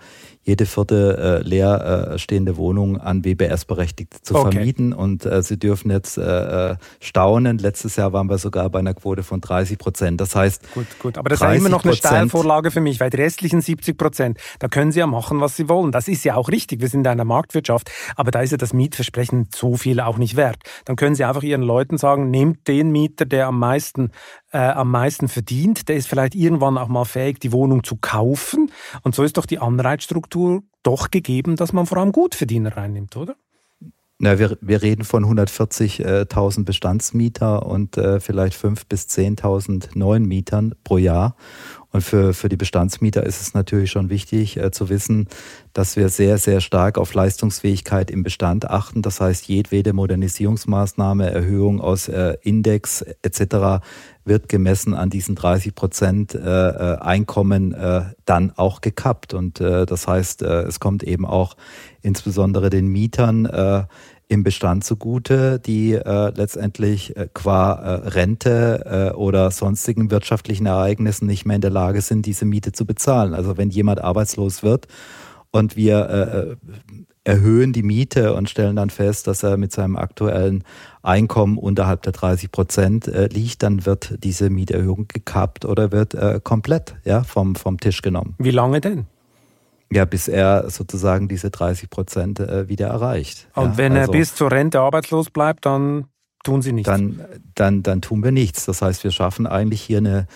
jede 0.51 0.67
vierte 0.67 1.43
äh, 1.45 1.49
leer 1.49 2.11
äh, 2.15 2.19
stehende 2.19 2.57
Wohnung 2.57 3.01
an 3.01 3.25
WBS-Berechtigte 3.25 4.21
zu 4.21 4.35
okay. 4.35 4.51
vermieten. 4.51 4.93
Und 4.93 5.25
äh, 5.25 5.43
Sie 5.43 5.59
dürfen 5.59 5.93
jetzt 5.93 6.19
äh, 6.19 6.73
äh, 6.73 6.77
staunen. 6.99 7.59
Letztes 7.59 7.95
Jahr 7.95 8.13
waren 8.13 8.29
wir 8.29 8.39
sogar 8.39 8.69
bei 8.69 8.81
einer 8.81 8.95
Quote 8.95 9.23
von 9.23 9.41
30 9.41 9.79
Prozent. 9.79 10.21
Das 10.21 10.35
heißt, 10.35 10.75
gut, 10.75 10.87
gut. 10.99 11.19
Aber 11.19 11.29
das 11.29 11.41
ist 11.41 11.57
immer 11.57 11.69
noch 11.69 11.85
eine 11.85 11.95
Steilvorlage 11.95 12.73
für 12.73 12.81
mich, 12.81 12.99
weil 12.99 13.11
die 13.11 13.19
restlichen 13.19 13.61
70 13.61 13.97
Prozent, 13.97 14.39
da 14.59 14.67
können 14.67 14.91
Sie 14.91 14.99
ja 14.99 15.07
machen, 15.07 15.41
was 15.41 15.57
Sie 15.57 15.69
wollen. 15.69 15.93
Das 15.93 16.09
ist 16.09 16.25
ja 16.25 16.35
auch 16.35 16.49
richtig. 16.49 16.81
Wir 16.81 16.89
sind 16.89 17.03
in 17.03 17.07
einer 17.07 17.25
Marktwirtschaft, 17.25 17.89
aber 18.17 18.33
da 18.33 18.41
ist 18.41 18.51
ja 18.51 18.57
das 18.57 18.73
Mietversprechen 18.73 19.49
so 19.55 19.77
viel 19.77 20.01
auch 20.01 20.19
nicht 20.19 20.35
wert. 20.35 20.59
Dann 20.85 20.97
können 20.97 21.15
Sie 21.15 21.25
einfach 21.25 21.45
Ihren 21.45 21.63
Leuten 21.63 21.97
sagen, 21.97 22.31
nehmt 22.31 22.67
den 22.67 22.91
Mieter, 22.91 23.25
der 23.25 23.47
am 23.47 23.61
meisten 23.61 24.11
äh, 24.53 24.59
am 24.59 24.91
meisten 24.91 25.29
verdient, 25.29 25.89
der 25.89 25.97
ist 25.97 26.09
vielleicht 26.09 26.35
irgendwann 26.35 26.79
auch 26.79 26.89
mal 26.89 27.05
fähig, 27.05 27.41
die 27.41 27.53
Wohnung 27.53 27.85
zu 27.85 27.97
kaufen. 27.97 28.71
Und 29.03 29.15
so 29.15 29.23
ist 29.23 29.37
doch 29.37 29.47
die 29.47 29.59
Anreizstruktur 29.59 30.63
doch 30.83 31.11
gegeben, 31.11 31.57
dass 31.57 31.73
man 31.73 31.87
vor 31.87 31.99
allem 31.99 32.13
Gutverdiener 32.13 32.77
reinnimmt, 32.77 33.17
oder? 33.17 33.37
Na, 34.23 34.39
wir, 34.39 34.59
wir 34.61 34.83
reden 34.83 35.05
von 35.05 35.25
140.000 35.25 36.67
Bestandsmieter 36.67 37.65
und 37.65 37.97
äh, 37.97 38.21
vielleicht 38.21 38.55
5.000 38.55 38.83
bis 38.87 39.07
10.000 39.07 39.97
neuen 39.97 40.27
Mietern 40.27 40.75
pro 40.85 40.99
Jahr. 40.99 41.37
Und 41.93 42.03
für, 42.03 42.35
für 42.35 42.51
die 42.51 42.59
Bestandsmieter 42.59 43.25
ist 43.25 43.41
es 43.41 43.55
natürlich 43.55 43.91
schon 43.91 44.11
wichtig 44.11 44.59
äh, 44.59 44.71
zu 44.71 44.91
wissen, 44.91 45.27
dass 45.73 45.97
wir 45.97 46.11
sehr, 46.11 46.37
sehr 46.37 46.61
stark 46.61 46.99
auf 46.99 47.15
Leistungsfähigkeit 47.15 48.11
im 48.11 48.23
Bestand 48.23 48.71
achten. 48.71 49.01
Das 49.01 49.23
heißt, 49.23 49.49
jedwede 49.49 49.95
Modernisierungsmaßnahme, 49.95 51.31
Erhöhung 51.31 51.81
aus 51.81 52.09
äh, 52.09 52.37
Index 52.43 53.03
etc. 53.23 53.83
wird 54.31 54.49
gemessen 54.49 54.95
an 54.95 55.11
diesen 55.11 55.35
30 55.35 55.75
Prozent 55.75 56.35
äh, 56.35 56.39
äh, 56.39 56.99
Einkommen 57.01 57.75
äh, 57.75 58.05
dann 58.25 58.53
auch 58.57 58.81
gekappt. 58.81 59.35
Und 59.35 59.61
das 59.61 60.07
heißt, 60.07 60.43
es 60.43 60.81
kommt 60.81 61.03
eben 61.03 61.27
auch 61.27 61.57
insbesondere 62.01 62.71
den 62.71 62.87
Mietern 62.87 63.89
im 64.31 64.45
Bestand 64.45 64.85
zugute, 64.85 65.59
die 65.59 65.93
äh, 65.93 66.31
letztendlich 66.37 67.17
äh, 67.17 67.29
qua 67.35 67.73
äh, 67.73 68.09
Rente 68.11 69.11
äh, 69.11 69.17
oder 69.17 69.51
sonstigen 69.51 70.13
wirtschaftlichen 70.13 70.67
Ereignissen 70.67 71.27
nicht 71.27 71.47
mehr 71.47 71.57
in 71.57 71.63
der 71.63 71.73
Lage 71.73 72.01
sind, 72.01 72.27
diese 72.27 72.45
Miete 72.45 72.71
zu 72.71 72.87
bezahlen. 72.87 73.35
Also 73.35 73.57
wenn 73.57 73.71
jemand 73.71 74.01
arbeitslos 74.01 74.63
wird 74.63 74.87
und 75.51 75.75
wir 75.75 76.09
äh, 76.09 76.57
erhöhen 77.31 77.73
die 77.73 77.85
Miete 77.85 78.35
und 78.35 78.51
stellen 78.51 78.77
dann 78.77 78.91
fest, 78.91 79.27
dass 79.27 79.43
er 79.43 79.57
mit 79.57 79.71
seinem 79.73 79.97
aktuellen 79.97 80.65
Einkommen 81.03 81.59
unterhalb 81.59 82.03
der 82.03 82.13
30 82.13 82.51
Prozent 82.51 83.07
äh, 83.07 83.27
liegt, 83.27 83.63
dann 83.63 83.87
wird 83.87 84.17
diese 84.25 84.51
Mieterhöhung 84.51 85.07
gekappt 85.07 85.65
oder 85.65 85.93
wird 85.93 86.15
äh, 86.15 86.41
komplett 86.43 86.97
ja, 87.05 87.23
vom, 87.23 87.55
vom 87.55 87.79
Tisch 87.79 88.03
genommen. 88.03 88.35
Wie 88.39 88.51
lange 88.51 88.81
denn? 88.81 89.07
Ja, 89.93 90.05
bis 90.05 90.29
er 90.29 90.71
sozusagen 90.71 91.29
diese 91.29 91.51
30 91.51 91.89
Prozent 91.89 92.41
äh, 92.41 92.69
wieder 92.69 92.89
erreicht. 92.89 93.49
Und 93.55 93.73
ja, 93.73 93.79
wenn 93.79 93.93
also, 93.93 94.13
er 94.13 94.19
bis 94.19 94.35
zur 94.35 94.51
Rente 94.51 94.81
arbeitslos 94.81 95.31
bleibt, 95.31 95.67
dann 95.67 96.07
tun 96.43 96.63
Sie 96.63 96.73
nichts. 96.73 96.91
Dann, 96.91 97.25
dann, 97.55 97.83
dann 97.83 98.01
tun 98.01 98.23
wir 98.25 98.33
nichts. 98.33 98.67
Das 98.67 98.83
heißt, 98.83 99.05
wir 99.05 99.11
schaffen 99.11 99.47
eigentlich 99.47 99.83
hier 99.83 99.99
eine, 99.99 100.27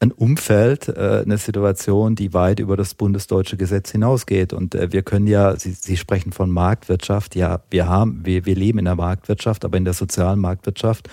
ein 0.00 0.12
Umfeld, 0.12 0.88
äh, 0.88 1.22
eine 1.24 1.38
Situation, 1.38 2.14
die 2.14 2.32
weit 2.32 2.60
über 2.60 2.76
das 2.76 2.94
bundesdeutsche 2.94 3.56
Gesetz 3.56 3.90
hinausgeht. 3.90 4.52
Und 4.52 4.74
äh, 4.74 4.92
wir 4.92 5.02
können 5.02 5.26
ja, 5.26 5.56
Sie, 5.56 5.72
Sie 5.72 5.96
sprechen 5.96 6.32
von 6.32 6.50
Marktwirtschaft, 6.50 7.34
ja, 7.34 7.60
wir 7.70 7.88
haben, 7.88 8.20
wir, 8.24 8.46
wir 8.46 8.54
leben 8.54 8.78
in 8.78 8.84
der 8.84 8.96
Marktwirtschaft, 8.96 9.64
aber 9.64 9.76
in 9.76 9.84
der 9.84 9.94
sozialen 9.94 10.40
Marktwirtschaft. 10.40 11.08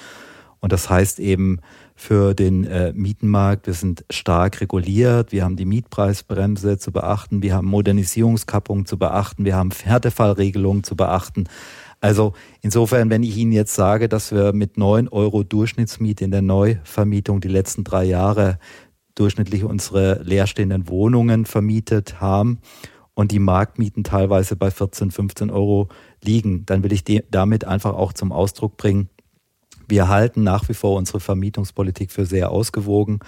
Und 0.59 0.71
das 0.71 0.89
heißt 0.89 1.19
eben, 1.19 1.59
für 1.95 2.33
den 2.33 2.65
äh, 2.65 2.91
Mietenmarkt. 2.93 3.67
Wir 3.67 3.73
sind 3.73 4.03
stark 4.09 4.59
reguliert. 4.59 5.31
Wir 5.31 5.45
haben 5.45 5.55
die 5.55 5.65
Mietpreisbremse 5.65 6.77
zu 6.77 6.91
beachten. 6.91 7.41
Wir 7.41 7.55
haben 7.55 7.67
Modernisierungskappung 7.67 8.85
zu 8.85 8.99
beachten. 8.99 9.45
Wir 9.45 9.55
haben 9.55 9.71
Härtefallregelungen 9.71 10.83
zu 10.83 10.95
beachten. 10.95 11.45
Also 11.99 12.33
insofern, 12.61 13.09
wenn 13.09 13.23
ich 13.23 13.35
Ihnen 13.37 13.51
jetzt 13.51 13.75
sage, 13.75 14.09
dass 14.09 14.31
wir 14.31 14.53
mit 14.53 14.77
9 14.77 15.07
Euro 15.07 15.43
Durchschnittsmiete 15.43 16.25
in 16.25 16.31
der 16.31 16.41
Neuvermietung 16.41 17.41
die 17.41 17.47
letzten 17.47 17.83
drei 17.83 18.03
Jahre 18.03 18.59
durchschnittlich 19.15 19.63
unsere 19.63 20.21
leerstehenden 20.23 20.89
Wohnungen 20.89 21.45
vermietet 21.45 22.19
haben 22.19 22.59
und 23.13 23.31
die 23.31 23.39
Marktmieten 23.39 24.03
teilweise 24.03 24.55
bei 24.55 24.69
14, 24.69 25.09
15 25.09 25.49
Euro 25.49 25.87
liegen, 26.21 26.65
dann 26.65 26.83
will 26.83 26.91
ich 26.91 27.03
damit 27.31 27.63
einfach 27.63 27.93
auch 27.93 28.11
zum 28.11 28.31
Ausdruck 28.31 28.75
bringen, 28.75 29.09
wir 29.87 30.07
halten 30.07 30.43
nach 30.43 30.67
wie 30.69 30.73
vor 30.73 30.97
unsere 30.97 31.19
Vermietungspolitik 31.19 32.11
für 32.11 32.25
sehr 32.25 32.51
ausgewogen. 32.51 33.19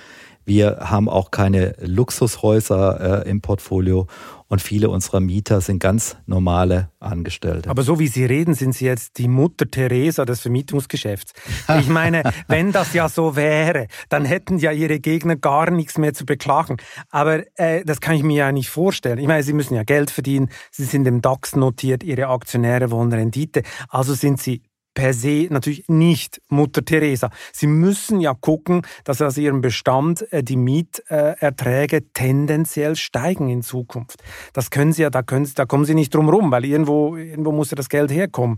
Wir 0.47 0.77
haben 0.79 1.09
auch 1.09 1.29
keine 1.29 1.75
Luxushäuser 1.81 3.25
äh, 3.25 3.29
im 3.29 3.41
Portfolio 3.41 4.07
und 4.47 4.61
viele 4.61 4.89
unserer 4.89 5.19
Mieter 5.19 5.59
sind 5.59 5.79
ganz 5.79 6.15
normale 6.25 6.89
Angestellte. 7.01 7.69
Aber 7.69 7.83
so 7.83 7.99
wie 7.99 8.07
Sie 8.07 8.23
reden, 8.23 8.53
sind 8.53 8.73
Sie 8.73 8.85
jetzt 8.85 9.17
die 9.17 9.27
Mutter 9.27 9.69
Teresa 9.69 10.23
des 10.23 10.39
Vermietungsgeschäfts. 10.39 11.33
Ich 11.81 11.89
meine, 11.89 12.23
wenn 12.47 12.71
das 12.71 12.93
ja 12.93 13.09
so 13.09 13.35
wäre, 13.35 13.87
dann 14.07 14.23
hätten 14.23 14.57
ja 14.57 14.71
Ihre 14.71 15.01
Gegner 15.01 15.35
gar 15.35 15.69
nichts 15.69 15.97
mehr 15.97 16.13
zu 16.13 16.25
beklagen. 16.25 16.77
Aber 17.09 17.43
äh, 17.55 17.83
das 17.83 17.99
kann 17.99 18.15
ich 18.15 18.23
mir 18.23 18.37
ja 18.37 18.51
nicht 18.53 18.69
vorstellen. 18.69 19.17
Ich 19.17 19.27
meine, 19.27 19.43
Sie 19.43 19.51
müssen 19.51 19.75
ja 19.75 19.83
Geld 19.83 20.11
verdienen, 20.11 20.49
Sie 20.71 20.85
sind 20.85 21.05
im 21.07 21.21
DAX 21.21 21.57
notiert, 21.57 22.03
Ihre 22.03 22.27
Aktionäre 22.27 22.89
wollen 22.89 23.11
Rendite. 23.11 23.63
Also 23.89 24.13
sind 24.13 24.39
Sie 24.39 24.61
per 24.97 25.13
se 25.13 25.45
natürlich 25.51 25.87
nicht 25.87 26.41
Mutter 26.49 26.83
Teresa. 26.83 27.29
Sie 27.53 27.67
müssen 27.67 28.19
ja 28.19 28.33
gucken, 28.33 28.81
dass 29.03 29.21
aus 29.21 29.37
ihrem 29.37 29.61
Bestand 29.61 30.25
äh, 30.33 30.43
die 30.43 30.55
Mieterträge 30.55 32.11
tendenziell 32.13 32.95
steigen 32.95 33.47
in 33.47 33.61
Zukunft. 33.61 34.23
Das 34.53 34.71
können 34.71 34.93
Sie 34.93 35.03
ja, 35.03 35.11
da, 35.11 35.21
können 35.21 35.47
da 35.53 35.65
kommen 35.65 35.85
Sie 35.85 35.93
nicht 35.93 36.15
drum 36.15 36.29
rum, 36.29 36.49
weil 36.49 36.65
irgendwo, 36.65 37.15
irgendwo 37.15 37.51
muss 37.51 37.69
ja 37.69 37.75
das 37.75 37.89
Geld 37.89 38.09
herkommen. 38.09 38.55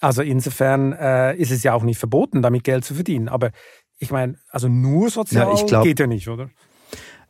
Also 0.00 0.22
insofern 0.22 0.92
äh, 0.92 1.36
ist 1.36 1.52
es 1.52 1.62
ja 1.62 1.72
auch 1.72 1.84
nicht 1.84 1.98
verboten, 1.98 2.42
damit 2.42 2.64
Geld 2.64 2.84
zu 2.84 2.94
verdienen. 2.94 3.28
Aber 3.28 3.52
ich 3.98 4.10
meine, 4.10 4.34
also 4.50 4.66
nur 4.66 5.08
sozial 5.08 5.54
ja, 5.56 5.64
glaub, 5.66 5.84
geht 5.84 6.00
ja 6.00 6.08
nicht, 6.08 6.26
oder? 6.26 6.50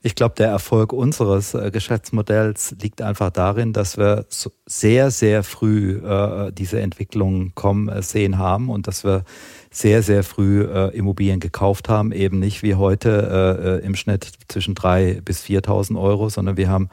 Ich 0.07 0.15
glaube, 0.15 0.37
der 0.39 0.47
Erfolg 0.47 0.93
unseres 0.93 1.53
äh, 1.55 1.73
Geschäftsmodells 1.73 2.77
liegt 2.81 3.03
einfach 3.03 3.31
darin, 3.31 3.73
dass 3.73 3.99
wir 3.99 4.25
sehr, 4.65 5.11
sehr 5.11 5.43
früh 5.43 5.97
äh, 5.97 6.53
diese 6.53 6.81
Entwicklung 6.81 7.57
kommen 7.57 7.89
äh, 7.89 8.03
sehen 8.03 8.39
haben 8.39 8.71
und 8.71 8.87
dass 8.87 9.03
wir 9.03 9.25
sehr, 9.73 10.05
sehr 10.05 10.23
früh 10.23 10.63
äh, 10.63 10.97
Immobilien 10.97 11.41
gekauft 11.41 11.89
haben, 11.89 12.13
eben 12.13 12.39
nicht 12.39 12.63
wie 12.63 12.77
heute 12.77 13.59
äh, 13.61 13.79
äh 13.79 13.85
im 13.85 13.97
Schnitt 13.97 14.31
zwischen 14.47 14.77
3.000 14.77 15.23
bis 15.23 15.43
4.000 15.43 16.01
Euro, 16.01 16.29
sondern 16.29 16.57
wir 16.57 16.69
haben 16.69 16.89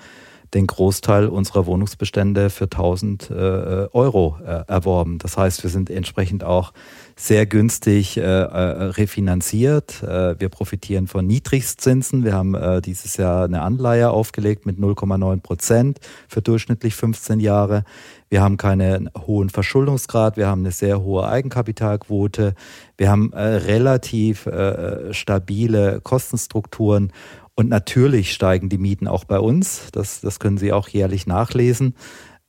den 0.53 0.67
Großteil 0.67 1.27
unserer 1.27 1.65
Wohnungsbestände 1.65 2.49
für 2.49 2.65
1000 2.65 3.29
äh, 3.29 3.33
Euro 3.33 4.37
äh, 4.45 4.63
erworben. 4.67 5.17
Das 5.17 5.37
heißt, 5.37 5.63
wir 5.63 5.69
sind 5.69 5.89
entsprechend 5.89 6.43
auch 6.43 6.73
sehr 7.15 7.45
günstig 7.45 8.17
äh, 8.17 8.21
äh, 8.21 8.23
refinanziert. 8.25 10.01
Äh, 10.03 10.39
wir 10.39 10.49
profitieren 10.49 11.07
von 11.07 11.25
Niedrigstzinsen. 11.25 12.23
Wir 12.23 12.33
haben 12.33 12.55
äh, 12.55 12.81
dieses 12.81 13.17
Jahr 13.17 13.45
eine 13.45 13.61
Anleihe 13.61 14.09
aufgelegt 14.09 14.65
mit 14.65 14.79
0,9 14.79 15.41
Prozent 15.41 15.99
für 16.27 16.41
durchschnittlich 16.41 16.95
15 16.95 17.39
Jahre. 17.39 17.83
Wir 18.29 18.41
haben 18.41 18.57
keinen 18.57 19.11
hohen 19.27 19.51
Verschuldungsgrad. 19.51 20.37
Wir 20.37 20.47
haben 20.47 20.61
eine 20.61 20.71
sehr 20.71 21.03
hohe 21.03 21.27
Eigenkapitalquote. 21.27 22.55
Wir 22.97 23.09
haben 23.11 23.31
äh, 23.33 23.41
relativ 23.41 24.47
äh, 24.47 25.13
stabile 25.13 26.01
Kostenstrukturen. 26.01 27.11
Und 27.55 27.69
natürlich 27.69 28.33
steigen 28.33 28.69
die 28.69 28.77
Mieten 28.77 29.07
auch 29.07 29.25
bei 29.25 29.39
uns. 29.39 29.89
Das, 29.91 30.21
das 30.21 30.39
können 30.39 30.57
Sie 30.57 30.73
auch 30.73 30.87
jährlich 30.87 31.27
nachlesen. 31.27 31.93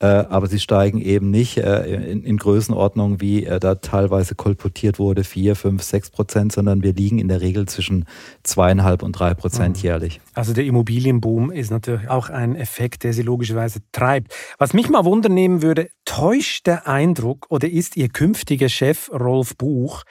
Äh, 0.01 0.07
aber 0.07 0.49
sie 0.49 0.59
steigen 0.59 1.01
eben 1.01 1.31
nicht 1.31 1.57
äh, 1.57 2.11
in, 2.11 2.25
in 2.25 2.37
Größenordnung, 2.37 3.21
wie 3.21 3.47
äh, 3.47 3.61
da 3.61 3.77
teilweise 3.77 4.35
kolportiert 4.35 4.99
wurde, 4.99 5.23
vier, 5.23 5.55
fünf, 5.55 5.85
sechs 5.85 6.11
Prozent, 6.11 6.53
sondern 6.53 6.83
wir 6.83 6.93
liegen 6.93 7.19
in 7.19 7.29
der 7.29 7.40
Regel 7.40 7.67
zwischen 7.67 8.05
zweieinhalb 8.43 9.05
und 9.05 9.12
drei 9.12 9.35
Prozent 9.35 9.79
mhm. 9.79 9.83
jährlich. 9.83 10.21
Also 10.35 10.53
der 10.53 10.64
Immobilienboom 10.64 11.53
ist 11.53 11.71
natürlich 11.71 12.11
auch 12.11 12.29
ein 12.29 12.57
Effekt, 12.57 13.05
der 13.05 13.12
sie 13.12 13.23
logischerweise 13.23 13.81
treibt. 13.93 14.35
Was 14.59 14.75
mich 14.75 14.90
mal 14.90 15.05
wundern 15.05 15.33
nehmen 15.33 15.62
würde, 15.62 15.88
täuscht 16.05 16.67
der 16.67 16.88
Eindruck 16.88 17.47
oder 17.49 17.71
ist 17.71 17.97
Ihr 17.97 18.09
künftiger 18.09 18.69
Chef 18.69 19.11
Rolf 19.11 19.57
Buch 19.57 20.03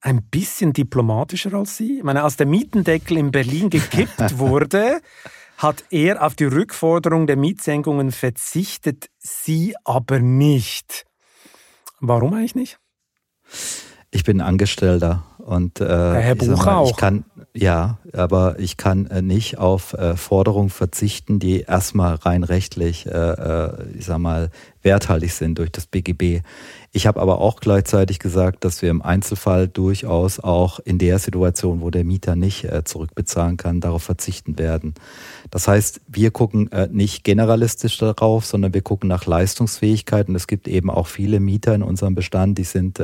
ein 0.00 0.22
bisschen 0.22 0.72
diplomatischer 0.72 1.54
als 1.54 1.76
Sie? 1.76 1.98
Ich 1.98 2.04
meine, 2.04 2.22
als 2.22 2.36
der 2.36 2.46
Mietendeckel 2.46 3.16
in 3.16 3.30
Berlin 3.30 3.70
gekippt 3.70 4.38
wurde, 4.38 5.00
hat 5.58 5.84
er 5.90 6.24
auf 6.24 6.34
die 6.34 6.44
Rückforderung 6.44 7.26
der 7.26 7.36
Mietsenkungen 7.36 8.12
verzichtet, 8.12 9.10
Sie 9.18 9.74
aber 9.84 10.18
nicht. 10.18 11.04
Warum 12.00 12.32
eigentlich 12.32 12.54
nicht? 12.54 12.78
Ich 14.10 14.24
bin 14.24 14.40
Angestellter 14.40 15.24
und 15.38 15.80
äh, 15.80 15.84
Herr 15.86 16.34
Buch 16.34 16.64
mal. 16.64 16.84
Ich 16.88 16.96
kann, 16.96 17.24
ja, 17.52 17.98
aber 18.12 18.60
ich 18.60 18.76
kann 18.76 19.06
äh, 19.06 19.22
nicht 19.22 19.58
auf 19.58 19.94
äh, 19.94 20.16
Forderungen 20.16 20.70
verzichten, 20.70 21.40
die 21.40 21.62
erstmal 21.62 22.14
rein 22.14 22.44
rechtlich, 22.44 23.06
äh, 23.06 23.96
ich 23.98 24.04
sag 24.04 24.18
mal, 24.18 24.50
werthaltig 24.82 25.32
sind 25.32 25.58
durch 25.58 25.72
das 25.72 25.86
BGB. 25.86 26.42
Ich 26.92 27.08
habe 27.08 27.20
aber 27.20 27.40
auch 27.40 27.60
gleichzeitig 27.60 28.20
gesagt, 28.20 28.64
dass 28.64 28.82
wir 28.82 28.90
im 28.90 29.02
Einzelfall 29.02 29.66
durchaus 29.66 30.38
auch 30.38 30.78
in 30.78 30.98
der 30.98 31.18
Situation, 31.18 31.80
wo 31.80 31.90
der 31.90 32.04
Mieter 32.04 32.34
nicht 32.34 32.66
zurückbezahlen 32.84 33.58
kann, 33.58 33.80
darauf 33.80 34.02
verzichten 34.02 34.58
werden. 34.58 34.94
Das 35.50 35.68
heißt, 35.68 36.00
wir 36.08 36.30
gucken 36.30 36.70
nicht 36.90 37.24
generalistisch 37.24 37.98
darauf, 37.98 38.46
sondern 38.46 38.72
wir 38.72 38.80
gucken 38.80 39.08
nach 39.08 39.26
Leistungsfähigkeit. 39.26 40.28
Und 40.28 40.34
es 40.34 40.46
gibt 40.46 40.66
eben 40.66 40.90
auch 40.90 41.06
viele 41.06 41.40
Mieter 41.40 41.74
in 41.74 41.82
unserem 41.82 42.14
Bestand, 42.14 42.56
die 42.56 42.64
sind 42.64 42.98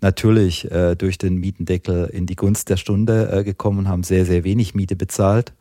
äh, 0.00 0.06
natürlich 0.06 0.68
durch 0.98 1.18
den 1.18 1.36
Mietendeckel 1.36 2.06
in 2.06 2.26
die 2.26 2.36
Gunst 2.36 2.68
der 2.70 2.76
Stunde 2.76 3.42
gekommen 3.44 3.80
und 3.80 3.88
haben 3.88 4.02
sehr, 4.02 4.24
sehr 4.24 4.44
wenig 4.44 4.74
Miete 4.74 4.96
bezahlt. 4.96 5.52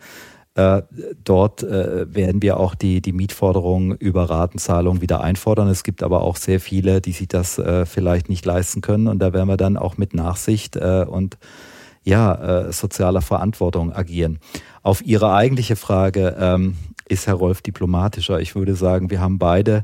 Äh, 0.56 0.84
dort 1.26 1.63
äh, 1.63 2.13
werden 2.15 2.41
wir 2.41 2.58
auch 2.58 2.76
die, 2.76 3.02
die 3.02 3.12
Mietforderungen 3.12 3.91
über 3.98 4.30
Ratenzahlung 4.30 5.02
wieder 5.02 5.19
einfordern. 5.19 5.67
Es 5.67 5.84
gibt 5.84 6.02
aber 6.02 6.21
auch 6.21 6.38
sehr 6.38 6.62
viele, 6.62 7.02
die 7.02 7.12
sich 7.12 7.28
das 7.28 7.58
äh, 7.58 7.86
vielleicht 7.86 8.30
nicht 8.30 8.45
leisten 8.45 8.80
können. 8.80 9.08
Und 9.08 9.19
da 9.19 9.34
werden 9.34 9.50
wir 9.50 9.58
dann 9.58 9.76
auch 9.76 9.98
mit 9.98 10.13
Nachsicht 10.13 10.78
äh, 10.78 11.06
und 11.08 11.38
ja, 12.06 12.67
äh, 12.67 12.71
sozialer 12.71 13.21
Verantwortung 13.21 13.91
agieren. 13.91 14.39
Auf 14.82 15.06
Ihre 15.06 15.34
eigentliche 15.34 15.76
Frage, 15.76 16.38
ähm, 16.39 16.78
ist 17.08 17.28
Herr 17.28 17.36
Rolf 17.36 17.62
diplomatischer? 17.62 18.39
Ich 18.39 18.56
würde 18.56 18.76
sagen, 18.76 19.10
wir 19.10 19.19
haben 19.19 19.38
beide 19.38 19.84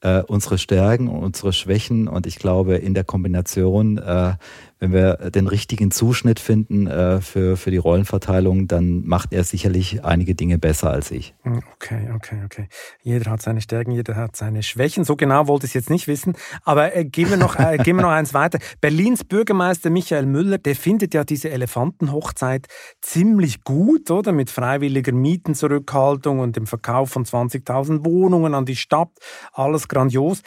äh, 0.00 0.22
unsere 0.22 0.58
Stärken 0.58 1.08
und 1.08 1.22
unsere 1.22 1.52
Schwächen. 1.52 2.08
Und 2.08 2.26
ich 2.26 2.36
glaube 2.36 2.76
in 2.76 2.94
der 2.94 3.04
Kombination 3.04 3.98
äh, 3.98 4.34
wenn 4.80 4.94
wir 4.94 5.30
den 5.30 5.46
richtigen 5.46 5.90
Zuschnitt 5.90 6.40
finden 6.40 6.86
äh, 6.86 7.20
für, 7.20 7.58
für 7.58 7.70
die 7.70 7.76
Rollenverteilung, 7.76 8.66
dann 8.66 9.04
macht 9.04 9.32
er 9.34 9.44
sicherlich 9.44 10.04
einige 10.04 10.34
Dinge 10.34 10.58
besser 10.58 10.90
als 10.90 11.10
ich. 11.10 11.34
Hm, 11.42 11.60
okay, 11.74 12.10
okay, 12.14 12.42
okay. 12.46 12.68
Jeder 13.02 13.30
hat 13.30 13.42
seine 13.42 13.60
Stärken, 13.60 13.92
jeder 13.92 14.16
hat 14.16 14.36
seine 14.36 14.62
Schwächen. 14.62 15.04
So 15.04 15.16
genau 15.16 15.46
wollte 15.48 15.66
ich 15.66 15.70
es 15.70 15.74
jetzt 15.74 15.90
nicht 15.90 16.08
wissen. 16.08 16.34
Aber 16.64 16.96
äh, 16.96 17.04
gehen, 17.04 17.28
wir 17.28 17.36
noch, 17.36 17.58
äh, 17.58 17.76
gehen 17.76 17.96
wir 17.96 18.02
noch 18.02 18.10
eins 18.10 18.32
weiter. 18.32 18.58
Berlins 18.80 19.22
Bürgermeister 19.22 19.90
Michael 19.90 20.24
Müller, 20.24 20.56
der 20.56 20.74
findet 20.74 21.12
ja 21.12 21.24
diese 21.24 21.50
Elefantenhochzeit 21.50 22.66
ziemlich 23.02 23.64
gut, 23.64 24.10
oder? 24.10 24.32
Mit 24.32 24.48
freiwilliger 24.48 25.12
Mietenzurückhaltung 25.12 26.38
und 26.38 26.56
dem 26.56 26.66
Verkauf 26.66 27.10
von 27.10 27.26
20.000 27.26 28.06
Wohnungen 28.06 28.54
an 28.54 28.64
die 28.64 28.76
Stadt. 28.76 29.10
Alles 29.52 29.88
grandios. 29.88 30.40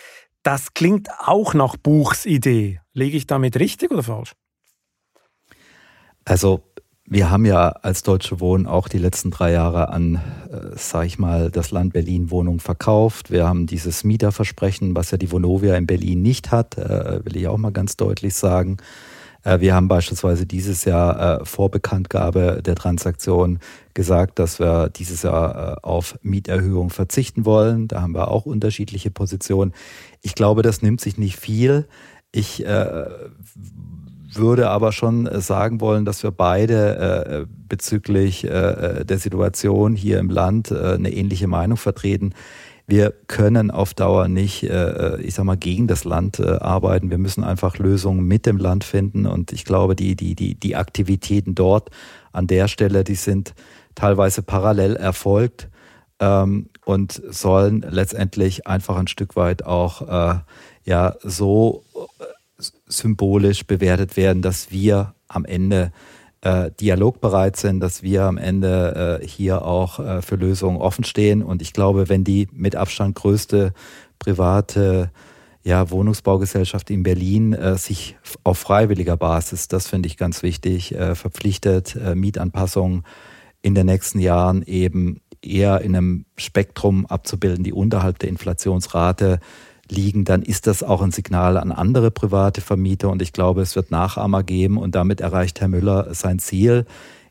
Das 0.44 0.74
klingt 0.74 1.08
auch 1.20 1.54
nach 1.54 1.78
Buchs 1.78 2.26
Idee. 2.26 2.82
Liege 2.94 3.18
ich 3.18 3.28
damit 3.28 3.58
richtig 3.58 3.92
oder 3.92 4.04
falsch? 4.04 4.34
Also 6.26 6.64
wir 7.06 7.30
haben 7.30 7.46
ja 7.46 7.70
als 7.70 8.04
Deutsche 8.04 8.40
Wohnen 8.40 8.66
auch 8.66 8.88
die 8.88 8.98
letzten 8.98 9.32
drei 9.32 9.52
Jahre 9.52 9.90
an, 9.90 10.16
äh, 10.50 10.76
sag 10.76 11.06
ich 11.06 11.20
mal, 11.20 11.52
das 11.52 11.72
Land 11.72 11.94
Berlin 11.94 12.32
Wohnungen 12.32 12.60
verkauft. 12.60 13.30
Wir 13.30 13.46
haben 13.46 13.68
dieses 13.68 14.04
Mieterversprechen, 14.04 14.96
was 14.96 15.12
ja 15.12 15.18
die 15.18 15.32
Vonovia 15.32 15.76
in 15.76 15.86
Berlin 15.86 16.22
nicht 16.22 16.52
hat, 16.52 16.78
äh, 16.78 17.24
will 17.26 17.36
ich 17.36 17.48
auch 17.48 17.58
mal 17.58 17.72
ganz 17.72 17.98
deutlich 17.98 18.34
sagen. 18.36 18.78
Äh, 19.44 19.60
wir 19.60 19.76
haben 19.76 19.88
beispielsweise 19.88 20.46
dieses 20.46 20.86
Jahr 20.86 21.42
äh, 21.42 21.46
vor 21.46 21.70
Bekanntgabe 21.70 22.62
der 22.64 22.76
Transaktion 22.76 23.60
gesagt, 23.94 24.40
dass 24.40 24.60
wir 24.60 24.90
dieses 24.90 25.24
Jahr 25.24 25.74
äh, 25.74 25.76
auf 25.84 26.18
Mieterhöhung 26.22 26.90
verzichten 26.90 27.46
wollen. 27.46 27.88
Da 27.88 28.02
haben 28.02 28.14
wir 28.14 28.30
auch 28.30 28.46
unterschiedliche 28.46 29.12
Positionen. 29.12 29.74
Ich 30.22 30.36
glaube, 30.36 30.62
das 30.62 30.82
nimmt 30.82 31.02
sich 31.02 31.18
nicht 31.18 31.38
viel. 31.38 31.88
Ich 32.32 32.66
äh, 32.66 33.06
würde 34.32 34.70
aber 34.70 34.92
schon 34.92 35.30
sagen 35.42 35.80
wollen, 35.80 36.06
dass 36.06 36.24
wir 36.24 36.32
beide 36.32 37.46
äh, 37.46 37.46
bezüglich 37.70 38.44
äh, 38.46 39.04
der 39.06 39.20
Situation 39.20 39.96
hier 39.96 40.18
im 40.18 40.32
Land 40.32 40.72
eine 40.72 41.12
ähnliche 41.12 41.48
Meinung 41.48 41.78
vertreten. 41.78 42.34
Wir 42.86 43.12
können 43.28 43.72
auf 43.72 43.94
Dauer 43.94 44.28
nicht, 44.28 44.64
äh, 44.64 45.22
ich 45.22 45.36
sag 45.36 45.46
mal, 45.46 45.56
gegen 45.56 45.88
das 45.88 46.04
Land 46.04 46.40
äh, 46.40 46.58
arbeiten. 46.58 47.10
Wir 47.10 47.18
müssen 47.18 47.44
einfach 47.44 47.78
Lösungen 47.78 48.26
mit 48.26 48.46
dem 48.46 48.58
Land 48.58 48.84
finden. 48.84 49.26
Und 49.26 49.54
ich 49.54 49.64
glaube, 49.64 49.96
die, 49.96 50.16
die, 50.16 50.36
die, 50.36 50.56
die 50.56 50.76
Aktivitäten 50.76 51.56
dort 51.56 51.90
an 52.34 52.48
der 52.48 52.68
Stelle, 52.68 53.04
die 53.04 53.16
sind 53.16 53.54
teilweise 53.96 54.44
parallel 54.44 54.96
erfolgt 54.98 55.70
ähm, 56.20 56.70
und 56.86 57.22
sollen 57.30 57.86
letztendlich 57.90 58.68
einfach 58.68 58.98
ein 58.98 59.08
Stück 59.08 59.36
weit 59.36 59.66
auch 59.66 60.02
äh, 60.02 60.40
ja 60.84 61.16
so 61.24 61.84
symbolisch 62.86 63.66
bewertet 63.66 64.18
werden, 64.18 64.42
dass 64.42 64.72
wir 64.72 65.14
am 65.28 65.46
Ende 65.46 65.92
äh, 66.44 66.72
dialogbereit 66.80 67.56
sind, 67.56 67.80
dass 67.80 68.04
wir 68.04 68.24
am 68.24 68.38
Ende 68.38 69.20
äh, 69.22 69.28
hier 69.28 69.64
auch 69.64 70.00
äh, 70.00 70.22
für 70.22 70.36
Lösungen 70.36 70.78
offen 70.78 71.06
stehen. 71.06 71.42
Und 71.42 71.62
ich 71.62 71.72
glaube, 71.72 72.10
wenn 72.10 72.24
die 72.24 72.50
mit 72.52 72.76
Abstand 72.76 73.16
größte 73.16 73.74
private 74.20 75.10
ja, 75.64 75.90
Wohnungsbaugesellschaft 75.90 76.90
in 76.90 77.04
Berlin 77.04 77.54
äh, 77.54 77.78
sich 77.78 78.18
auf 78.44 78.60
freiwilliger 78.60 79.16
Basis, 79.16 79.70
das 79.70 79.88
finde 79.88 80.08
ich 80.08 80.18
ganz 80.18 80.44
wichtig, 80.44 80.94
äh, 80.94 81.16
verpflichtet, 81.16 81.96
äh, 81.96 82.14
Mietanpassungen 82.16 83.04
in 83.62 83.74
den 83.74 83.86
nächsten 83.86 84.20
Jahren 84.20 84.64
eben 84.64 85.22
eher 85.42 85.80
in 85.80 85.96
einem 85.96 86.26
Spektrum 86.36 87.06
abzubilden, 87.06 87.64
die 87.64 87.72
unterhalb 87.72 88.20
der 88.20 88.28
Inflationsrate 88.28 89.40
liegen, 89.90 90.26
dann 90.26 90.42
ist 90.42 90.68
das 90.68 90.84
auch 90.84 91.02
ein 91.02 91.12
Signal 91.12 91.58
an 91.58 91.72
andere 91.72 92.12
private 92.12 92.62
Vermieter. 92.62 93.10
Und 93.10 93.22
ich 93.22 93.34
glaube, 93.34 93.62
es 93.62 93.76
wird 93.76 93.92
Nachahmer 93.92 94.44
geben. 94.44 94.78
Und 94.78 94.96
damit 94.96 95.22
erreicht 95.22 95.62
Herr 95.62 95.68
Müller 95.68 96.14
sein 96.14 96.40
Ziel. 96.40 96.86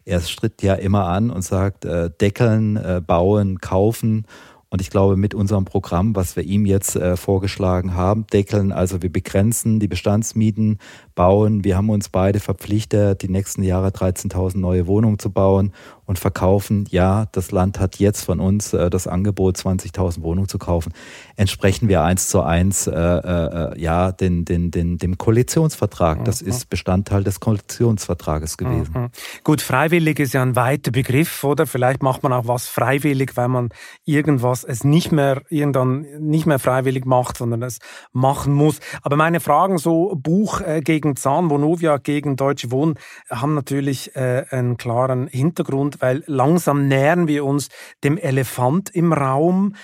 Er 0.05 0.21
stritt 0.21 0.63
ja 0.63 0.75
immer 0.75 1.07
an 1.07 1.31
und 1.31 1.43
sagt, 1.43 1.85
äh, 1.85 2.11
deckeln, 2.11 2.77
äh, 2.77 3.01
bauen, 3.05 3.61
kaufen. 3.61 4.27
Und 4.69 4.81
ich 4.81 4.89
glaube, 4.89 5.17
mit 5.17 5.35
unserem 5.35 5.67
Programm, 5.67 6.17
was 6.17 6.35
wir 6.35 6.45
ihm 6.45 6.65
jetzt 6.65 6.97
äh, 6.97 7.17
vorgeschlagen 7.19 7.95
haben, 7.95 8.27
deckeln, 8.33 8.73
also 8.73 9.03
wir 9.03 9.13
begrenzen 9.13 9.81
die 9.81 9.87
Bestandsmieten, 9.87 10.79
bauen. 11.15 11.65
Wir 11.65 11.77
haben 11.77 11.91
uns 11.91 12.09
beide 12.09 12.41
verpflichtet, 12.41 13.23
die 13.23 13.29
nächsten 13.29 13.63
Jahre 13.63 13.89
13.000 13.89 14.59
neue 14.59 14.87
Wohnungen 14.87 15.19
zu 15.19 15.31
bauen 15.31 15.73
und 16.13 16.19
verkaufen. 16.19 16.87
Ja, 16.91 17.27
das 17.33 17.53
Land 17.53 17.81
hat 17.81 17.97
jetzt 17.97 18.25
von 18.25 18.41
uns 18.41 18.73
äh, 18.73 18.91
das 18.91 19.07
Angebot, 19.07 19.57
20.000 19.57 20.23
Wohnungen 20.23 20.49
zu 20.49 20.59
kaufen. 20.59 20.93
Entsprechen 21.37 21.89
wir 21.89 22.03
eins 22.03 22.29
zu 22.29 22.43
eins 22.43 22.87
äh, 22.87 22.93
äh, 22.93 23.81
ja 23.81 24.13
den, 24.13 24.45
den, 24.45 24.71
den, 24.71 24.99
dem 24.99 25.17
Koalitionsvertrag. 25.17 26.25
Das 26.25 26.43
mhm. 26.43 26.49
ist 26.49 26.69
Bestandteil 26.69 27.25
des 27.25 27.41
Koalitionsvertrages 27.41 28.57
gewesen. 28.57 28.93
Mhm. 28.95 29.09
Gut, 29.43 29.61
freiwillig 29.63 30.19
ist 30.19 30.35
ja 30.35 30.43
ein 30.43 30.57
weiter 30.57 30.91
Begriff, 30.91 31.45
oder? 31.45 31.67
Vielleicht 31.67 32.03
macht 32.03 32.23
man 32.23 32.33
auch 32.33 32.47
was 32.47 32.69
freiwillig, 32.69 33.37
weil 33.37 33.49
man 33.49 33.71
irgendwas 34.05 34.65
es 34.65 34.85
nicht 34.85 35.13
mehr 35.13 35.43
irgendwann 35.49 36.07
nicht 36.19 36.47
mehr 36.47 36.59
freiwillig 36.59 37.07
macht, 37.07 37.39
sondern 37.39 37.63
es 37.63 37.79
machen 38.13 38.53
muss. 38.53 38.81
Aber 39.03 39.17
meine 39.17 39.41
Fragen 39.41 39.79
so 39.79 40.15
Buch 40.17 40.61
äh, 40.61 40.81
gegen 40.81 41.02
Zahn, 41.17 41.51
Vonovia 41.51 41.99
gegen 41.99 42.37
Deutsche 42.37 42.71
Wohnen 42.71 42.95
haben 43.31 43.55
natürlich 43.55 44.15
äh, 44.17 44.45
einen 44.51 44.77
klaren 44.77 45.27
Hintergrund, 45.27 46.01
weil 46.01 46.23
langsam 46.27 46.89
nähern 46.89 47.29
wir 47.29 47.45
uns 47.45 47.69
dem 48.05 48.17
Elefant 48.17 48.91
im 48.91 49.13
Raum. 49.13 49.75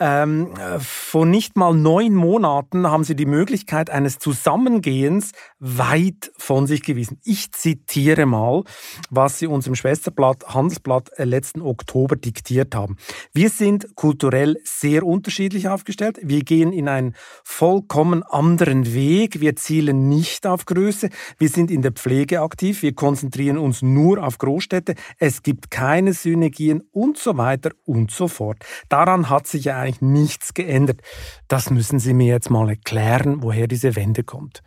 Ähm, 0.00 0.54
vor 0.78 1.26
nicht 1.26 1.56
mal 1.56 1.74
neun 1.74 2.14
Monaten 2.14 2.86
haben 2.86 3.02
sie 3.02 3.16
die 3.16 3.26
Möglichkeit 3.26 3.90
eines 3.90 4.18
Zusammengehens 4.18 5.32
weit 5.58 6.30
von 6.38 6.68
sich 6.68 6.82
gewiesen. 6.82 7.18
Ich 7.24 7.50
zitiere 7.50 8.24
mal, 8.24 8.62
was 9.10 9.40
sie 9.40 9.48
uns 9.48 9.66
im 9.66 9.74
Schwesterblatt 9.74 10.54
Handelsblatt 10.54 11.10
äh, 11.16 11.24
letzten 11.24 11.62
Oktober 11.62 12.14
diktiert 12.14 12.76
haben. 12.76 12.96
Wir 13.32 13.50
sind 13.50 13.96
kulturell 13.96 14.58
sehr 14.62 15.04
unterschiedlich 15.04 15.68
aufgestellt. 15.68 16.20
Wir 16.22 16.44
gehen 16.44 16.72
in 16.72 16.88
einen 16.88 17.14
vollkommen 17.42 18.22
anderen 18.22 18.94
Weg. 18.94 19.40
Wir 19.40 19.56
zielen 19.56 20.08
nicht 20.08 20.46
auf 20.46 20.64
Größe. 20.64 21.08
Wir 21.38 21.48
sind 21.48 21.72
in 21.72 21.82
der 21.82 21.92
Pflege 21.92 22.42
aktiv. 22.42 22.82
Wir 22.82 22.94
konzentrieren 22.94 23.58
uns 23.58 23.82
nur 23.82 24.22
auf 24.22 24.38
Großstädte. 24.38 24.94
Es 25.18 25.42
gibt 25.42 25.72
keine 25.72 26.12
Synergien 26.12 26.84
und 26.92 27.18
so 27.18 27.36
weiter 27.36 27.70
und 27.84 28.12
so 28.12 28.28
fort. 28.28 28.58
Daran 28.88 29.28
hat 29.28 29.48
sich 29.48 29.64
ja 29.64 29.87
eigentlich 29.88 30.02
nichts 30.02 30.54
geändert. 30.54 31.00
Das 31.48 31.70
müssen 31.70 31.98
Sie 31.98 32.14
mir 32.14 32.26
jetzt 32.26 32.50
mal 32.50 32.68
erklären, 32.68 33.42
woher 33.42 33.66
diese 33.66 33.96
Wende 33.96 34.22
kommt. 34.22 34.62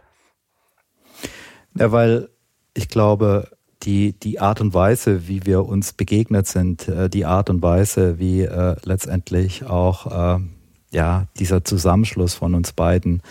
Ja, 1.78 1.92
weil 1.92 2.30
ich 2.74 2.90
glaube, 2.90 3.50
die, 3.84 4.14
die 4.20 4.40
Art 4.40 4.62
und 4.62 4.74
Weise, 4.74 5.28
wie 5.28 5.46
wir 5.46 5.66
uns 5.66 5.94
begegnet 5.94 6.48
sind, 6.48 6.88
äh, 6.88 7.10
die 7.10 7.26
Art 7.26 7.50
und 7.50 7.62
Weise, 7.62 8.20
wie 8.20 8.42
äh, 8.42 8.76
letztendlich 8.84 9.66
auch 9.66 10.38
äh, 10.38 10.40
ja, 10.92 11.28
dieser 11.40 11.64
Zusammenschluss 11.64 12.34
von 12.34 12.54
uns 12.54 12.74
beiden 12.74 13.22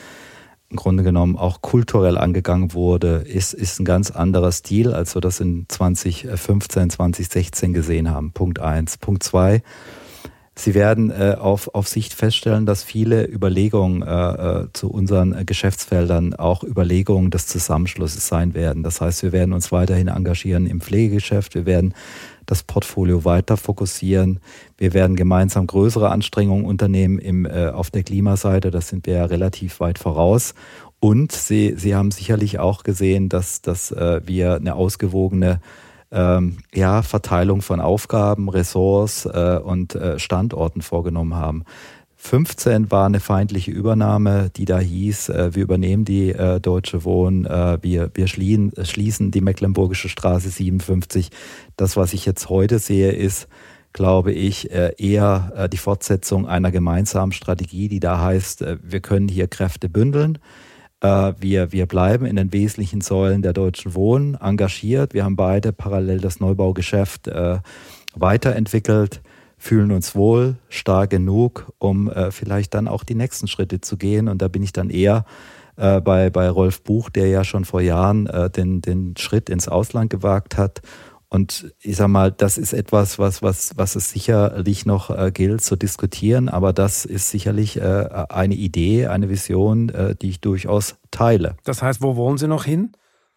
im 0.70 0.76
Grunde 0.76 1.02
genommen 1.02 1.36
auch 1.36 1.62
kulturell 1.62 2.16
angegangen 2.16 2.74
wurde, 2.74 3.24
ist, 3.26 3.54
ist 3.54 3.80
ein 3.80 3.84
ganz 3.84 4.12
anderer 4.12 4.52
Stil, 4.52 4.94
als 4.94 5.16
wir 5.16 5.20
das 5.20 5.40
in 5.40 5.66
2015, 5.68 6.90
2016 6.90 7.72
gesehen 7.72 8.10
haben. 8.10 8.30
Punkt 8.32 8.60
eins. 8.60 8.96
Punkt 8.96 9.24
zwei 9.24 9.62
Sie 10.60 10.74
werden 10.74 11.10
äh, 11.10 11.36
auf, 11.38 11.74
auf 11.74 11.88
Sicht 11.88 12.12
feststellen, 12.12 12.66
dass 12.66 12.84
viele 12.84 13.26
Überlegungen 13.26 14.02
äh, 14.02 14.62
äh, 14.64 14.66
zu 14.74 14.90
unseren 14.90 15.46
Geschäftsfeldern 15.46 16.34
auch 16.34 16.62
Überlegungen 16.62 17.30
des 17.30 17.46
Zusammenschlusses 17.46 18.28
sein 18.28 18.52
werden. 18.52 18.82
Das 18.82 19.00
heißt, 19.00 19.22
wir 19.22 19.32
werden 19.32 19.54
uns 19.54 19.72
weiterhin 19.72 20.08
engagieren 20.08 20.66
im 20.66 20.82
Pflegegeschäft, 20.82 21.54
wir 21.54 21.64
werden 21.64 21.94
das 22.44 22.62
Portfolio 22.62 23.24
weiter 23.24 23.56
fokussieren, 23.56 24.40
wir 24.76 24.92
werden 24.92 25.16
gemeinsam 25.16 25.66
größere 25.66 26.10
Anstrengungen 26.10 26.66
unternehmen 26.66 27.18
im, 27.18 27.46
äh, 27.46 27.68
auf 27.68 27.90
der 27.90 28.02
Klimaseite, 28.02 28.70
das 28.70 28.88
sind 28.88 29.06
wir 29.06 29.14
ja 29.14 29.24
relativ 29.24 29.80
weit 29.80 29.98
voraus. 29.98 30.54
Und 30.98 31.32
Sie, 31.32 31.74
Sie 31.78 31.94
haben 31.94 32.10
sicherlich 32.10 32.58
auch 32.58 32.82
gesehen, 32.82 33.30
dass, 33.30 33.62
dass 33.62 33.92
äh, 33.92 34.20
wir 34.26 34.56
eine 34.56 34.74
ausgewogene 34.74 35.60
ähm, 36.12 36.58
ja, 36.74 37.02
Verteilung 37.02 37.62
von 37.62 37.80
Aufgaben, 37.80 38.48
Ressorts 38.48 39.26
äh, 39.26 39.60
und 39.62 39.94
äh, 39.94 40.18
Standorten 40.18 40.82
vorgenommen 40.82 41.34
haben. 41.34 41.64
15 42.16 42.90
war 42.90 43.06
eine 43.06 43.18
feindliche 43.18 43.70
Übernahme, 43.70 44.50
die 44.54 44.66
da 44.66 44.78
hieß, 44.78 45.30
äh, 45.30 45.54
wir 45.54 45.62
übernehmen 45.62 46.04
die 46.04 46.30
äh, 46.30 46.60
Deutsche 46.60 47.04
Wohnen, 47.04 47.46
äh, 47.46 47.78
wir, 47.80 48.10
wir 48.12 48.26
schließen, 48.26 48.72
schließen 48.84 49.30
die 49.30 49.40
Mecklenburgische 49.40 50.10
Straße 50.10 50.50
57. 50.50 51.30
Das, 51.76 51.96
was 51.96 52.12
ich 52.12 52.26
jetzt 52.26 52.50
heute 52.50 52.78
sehe, 52.78 53.12
ist, 53.12 53.48
glaube 53.94 54.32
ich, 54.32 54.70
äh, 54.70 54.94
eher 54.98 55.52
äh, 55.56 55.68
die 55.70 55.78
Fortsetzung 55.78 56.46
einer 56.46 56.70
gemeinsamen 56.70 57.32
Strategie, 57.32 57.88
die 57.88 58.00
da 58.00 58.20
heißt, 58.20 58.62
äh, 58.62 58.76
wir 58.82 59.00
können 59.00 59.28
hier 59.28 59.48
Kräfte 59.48 59.88
bündeln. 59.88 60.38
Äh, 61.00 61.32
wir, 61.38 61.72
wir 61.72 61.86
bleiben 61.86 62.26
in 62.26 62.36
den 62.36 62.52
wesentlichen 62.52 63.00
Säulen 63.00 63.42
der 63.42 63.52
Deutschen 63.52 63.94
Wohnen 63.94 64.34
engagiert. 64.34 65.14
Wir 65.14 65.24
haben 65.24 65.36
beide 65.36 65.72
parallel 65.72 66.18
das 66.18 66.40
Neubaugeschäft 66.40 67.28
äh, 67.28 67.58
weiterentwickelt, 68.14 69.20
fühlen 69.56 69.92
uns 69.92 70.14
wohl, 70.14 70.56
stark 70.68 71.10
genug, 71.10 71.72
um 71.78 72.10
äh, 72.10 72.30
vielleicht 72.30 72.74
dann 72.74 72.88
auch 72.88 73.04
die 73.04 73.14
nächsten 73.14 73.48
Schritte 73.48 73.80
zu 73.80 73.96
gehen. 73.96 74.28
Und 74.28 74.42
da 74.42 74.48
bin 74.48 74.62
ich 74.62 74.72
dann 74.72 74.90
eher 74.90 75.24
äh, 75.76 76.00
bei, 76.00 76.30
bei 76.30 76.48
Rolf 76.48 76.82
Buch, 76.82 77.10
der 77.10 77.28
ja 77.28 77.44
schon 77.44 77.64
vor 77.64 77.80
Jahren 77.80 78.26
äh, 78.26 78.50
den, 78.50 78.82
den 78.82 79.16
Schritt 79.16 79.48
ins 79.48 79.68
Ausland 79.68 80.10
gewagt 80.10 80.56
hat 80.56 80.82
und 81.30 81.72
ich 81.80 81.96
sag 81.96 82.08
mal, 82.08 82.32
das 82.32 82.58
ist 82.58 82.72
etwas, 82.72 83.20
was, 83.20 83.40
was, 83.40 83.70
was 83.76 83.94
es 83.94 84.10
sicherlich 84.10 84.84
noch 84.84 85.10
äh, 85.10 85.30
gilt 85.30 85.62
zu 85.62 85.76
diskutieren, 85.76 86.48
aber 86.48 86.72
das 86.72 87.04
ist 87.04 87.30
sicherlich 87.30 87.80
äh, 87.80 88.08
eine 88.28 88.54
Idee, 88.54 89.06
eine 89.06 89.30
Vision, 89.30 89.90
äh, 89.90 90.16
die 90.16 90.28
ich 90.30 90.40
durchaus 90.40 90.96
teile. 91.12 91.56
Das 91.64 91.82
heißt, 91.82 92.02
wo 92.02 92.16
wollen 92.16 92.36
Sie 92.36 92.48
noch 92.48 92.64
hin? 92.64 92.92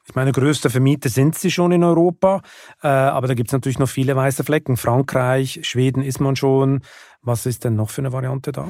Ich 0.06 0.16
meine, 0.16 0.32
größte 0.32 0.70
Vermieter 0.70 1.08
sind 1.08 1.36
sie 1.36 1.52
schon 1.52 1.72
in 1.72 1.84
Europa, 1.84 2.42
äh, 2.82 2.88
aber 2.88 3.28
da 3.28 3.36
gibt 3.36 3.50
es 3.50 3.54
natürlich 3.54 3.80
noch 3.80 3.88
viele 3.88 4.16
weiße 4.16 4.44
Flecken. 4.44 4.76
Frankreich, 4.76 5.60
Schweden 5.64 6.02
ist 6.02 6.20
man 6.20 6.36
schon. 6.36 6.82
Was 7.22 7.46
ist 7.46 7.64
denn 7.64 7.76
noch 7.76 7.90
für 7.90 8.02
eine 8.02 8.12
Variante 8.12 8.52
da? 8.52 8.68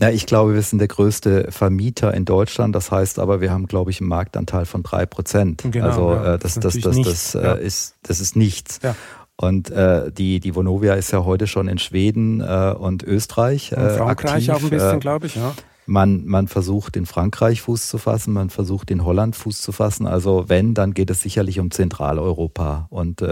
Ja, 0.00 0.10
ich 0.10 0.26
glaube, 0.26 0.54
wir 0.54 0.62
sind 0.62 0.80
der 0.80 0.88
größte 0.88 1.48
Vermieter 1.50 2.12
in 2.14 2.24
Deutschland. 2.24 2.74
Das 2.74 2.90
heißt 2.90 3.18
aber, 3.18 3.40
wir 3.40 3.52
haben, 3.52 3.66
glaube 3.66 3.90
ich, 3.90 4.00
einen 4.00 4.08
Marktanteil 4.08 4.64
von 4.66 4.82
drei 4.82 5.06
Prozent. 5.06 5.62
Genau, 5.70 5.86
also 5.86 6.12
ja, 6.12 6.34
äh, 6.34 6.38
das, 6.38 6.54
das 6.54 6.62
das, 6.62 6.74
ist 6.74 6.84
das, 6.86 6.96
das, 6.96 7.06
nichts, 7.06 7.34
äh, 7.36 7.64
ist, 7.64 7.94
das 8.02 8.20
ist 8.20 8.34
nichts. 8.36 8.80
Ja. 8.82 8.96
Und 9.36 9.70
äh, 9.70 10.10
die, 10.12 10.40
die 10.40 10.54
Vonovia 10.54 10.94
ist 10.94 11.10
ja 11.12 11.24
heute 11.24 11.46
schon 11.46 11.68
in 11.68 11.78
Schweden 11.78 12.40
äh, 12.40 12.74
und 12.76 13.02
Österreich 13.02 13.72
Und 13.72 13.82
äh, 13.82 13.90
Frankreich 13.96 14.50
aktiv. 14.50 14.54
auch 14.54 14.62
ein 14.62 14.70
bisschen, 14.70 14.96
Äh, 14.96 15.00
glaube 15.00 15.26
ich, 15.26 15.36
ja. 15.36 15.54
man, 15.86 16.24
man 16.26 16.48
versucht 16.48 16.96
in 16.96 17.06
Frankreich 17.06 17.62
Fuß 17.62 17.88
zu 17.88 17.98
fassen, 17.98 18.32
man 18.32 18.50
versucht 18.50 18.90
in 18.90 19.04
Holland 19.04 19.36
Fuß 19.36 19.60
zu 19.60 19.72
fassen. 19.72 20.06
Also 20.06 20.44
wenn, 20.48 20.74
dann 20.74 20.94
geht 20.94 21.10
es 21.10 21.20
sicherlich 21.20 21.58
um 21.60 21.70
Zentraleuropa. 21.70 22.86
Und 22.90 23.22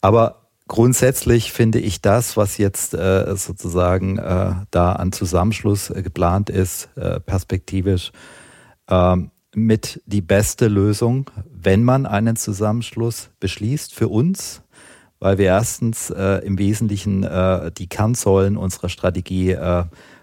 aber 0.00 0.43
grundsätzlich 0.68 1.52
finde 1.52 1.78
ich 1.78 2.00
das, 2.00 2.36
was 2.36 2.58
jetzt 2.58 2.94
äh, 2.94 3.34
sozusagen 3.36 4.18
äh, 4.18 4.52
da 4.70 4.92
an 4.92 5.12
Zusammenschluss 5.12 5.90
äh, 5.90 6.02
geplant 6.02 6.50
ist, 6.50 6.88
äh, 6.96 7.20
perspektivisch, 7.20 8.12
ähm, 8.88 9.30
mit 9.54 10.02
die 10.06 10.22
beste 10.22 10.66
Lösung, 10.66 11.30
wenn 11.48 11.84
man 11.84 12.06
einen 12.06 12.36
Zusammenschluss 12.36 13.30
beschließt 13.38 13.94
für 13.94 14.08
uns, 14.08 14.62
weil 15.20 15.38
wir 15.38 15.46
erstens 15.46 16.10
äh, 16.10 16.44
im 16.44 16.58
Wesentlichen 16.58 17.22
äh, 17.22 17.70
die 17.70 17.88
Kernsäulen 17.88 18.56
unserer 18.56 18.88
Strategie 18.88 19.56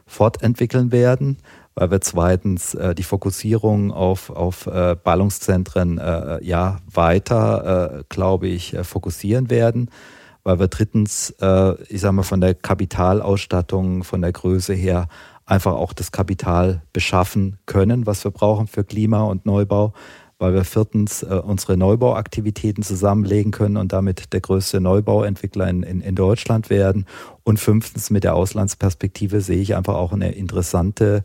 fortentwickeln 0.05 0.91
werden, 0.91 1.37
weil 1.75 1.91
wir 1.91 2.01
zweitens 2.01 2.73
äh, 2.73 2.93
die 2.93 3.03
Fokussierung 3.03 3.91
auf, 3.91 4.29
auf 4.29 4.67
äh, 4.67 4.97
Ballungszentren 5.01 5.97
äh, 5.97 6.43
ja 6.43 6.79
weiter, 6.91 8.03
glaube 8.09 8.47
ich, 8.47 8.75
fokussieren 8.83 9.49
werden, 9.49 9.89
weil 10.43 10.59
wir 10.59 10.67
drittens, 10.67 11.31
äh, 11.41 11.81
ich 11.83 12.01
sage 12.01 12.13
mal, 12.13 12.23
von 12.23 12.41
der 12.41 12.55
Kapitalausstattung, 12.55 14.03
von 14.03 14.21
der 14.21 14.31
Größe 14.31 14.73
her 14.73 15.07
einfach 15.45 15.73
auch 15.73 15.93
das 15.93 16.11
Kapital 16.11 16.81
beschaffen 16.93 17.57
können, 17.65 18.05
was 18.05 18.23
wir 18.23 18.31
brauchen 18.31 18.67
für 18.67 18.83
Klima 18.83 19.23
und 19.23 19.45
Neubau, 19.45 19.93
weil 20.39 20.53
wir 20.53 20.63
viertens 20.63 21.23
äh, 21.23 21.35
unsere 21.35 21.77
Neubauaktivitäten 21.77 22.83
zusammenlegen 22.83 23.51
können 23.51 23.77
und 23.77 23.93
damit 23.93 24.33
der 24.33 24.41
größte 24.41 24.81
Neubauentwickler 24.81 25.69
in, 25.69 25.83
in, 25.83 26.01
in 26.01 26.15
Deutschland 26.15 26.69
werden. 26.69 27.05
Und 27.43 27.59
fünftens 27.59 28.09
mit 28.09 28.23
der 28.23 28.35
Auslandsperspektive 28.35 29.41
sehe 29.41 29.61
ich 29.61 29.75
einfach 29.75 29.95
auch 29.95 30.13
eine 30.13 30.31
interessante 30.31 31.23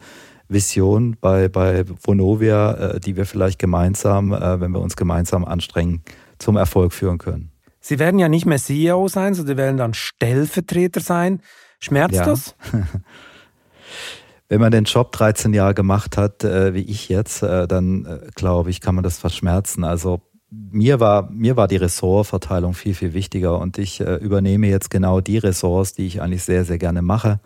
Vision 0.48 1.16
bei, 1.20 1.48
bei 1.48 1.84
Vonovia, 2.02 2.72
äh, 2.72 3.00
die 3.00 3.16
wir 3.16 3.26
vielleicht 3.26 3.58
gemeinsam, 3.58 4.32
äh, 4.32 4.60
wenn 4.60 4.72
wir 4.72 4.80
uns 4.80 4.96
gemeinsam 4.96 5.44
anstrengen, 5.44 6.02
zum 6.38 6.56
Erfolg 6.56 6.92
führen 6.92 7.18
können. 7.18 7.55
Sie 7.86 8.00
werden 8.00 8.18
ja 8.18 8.28
nicht 8.28 8.46
mehr 8.46 8.58
CEO 8.58 9.06
sein, 9.06 9.34
sondern 9.34 9.54
Sie 9.54 9.62
werden 9.62 9.76
dann 9.76 9.94
Stellvertreter 9.94 10.98
sein. 10.98 11.40
Schmerzt 11.78 12.16
Ja. 12.16 12.24
das? 12.24 12.56
Wenn 14.48 14.60
man 14.60 14.72
den 14.72 14.84
Job 14.84 15.12
13 15.12 15.54
Jahre 15.54 15.72
gemacht 15.72 16.16
hat, 16.16 16.42
äh, 16.42 16.74
wie 16.74 16.82
ich 16.82 17.08
jetzt, 17.08 17.44
äh, 17.44 17.68
dann 17.68 18.04
äh, 18.04 18.26
glaube 18.34 18.70
ich, 18.70 18.80
kann 18.80 18.96
man 18.96 19.04
das 19.04 19.18
verschmerzen. 19.18 19.84
Also 19.84 20.20
mir 20.50 20.98
war, 20.98 21.30
mir 21.30 21.56
war 21.56 21.68
die 21.68 21.76
Ressortverteilung 21.76 22.74
viel, 22.74 22.94
viel 22.94 23.14
wichtiger 23.14 23.60
und 23.60 23.78
ich 23.78 24.00
übernehme 24.00 24.68
jetzt 24.68 24.90
genau 24.90 25.20
die 25.20 25.38
Ressorts, 25.38 25.92
die 25.92 26.06
ich 26.06 26.22
eigentlich 26.22 26.44
sehr, 26.44 26.64
sehr 26.64 26.78
gerne 26.78 27.02
mache, 27.02 27.40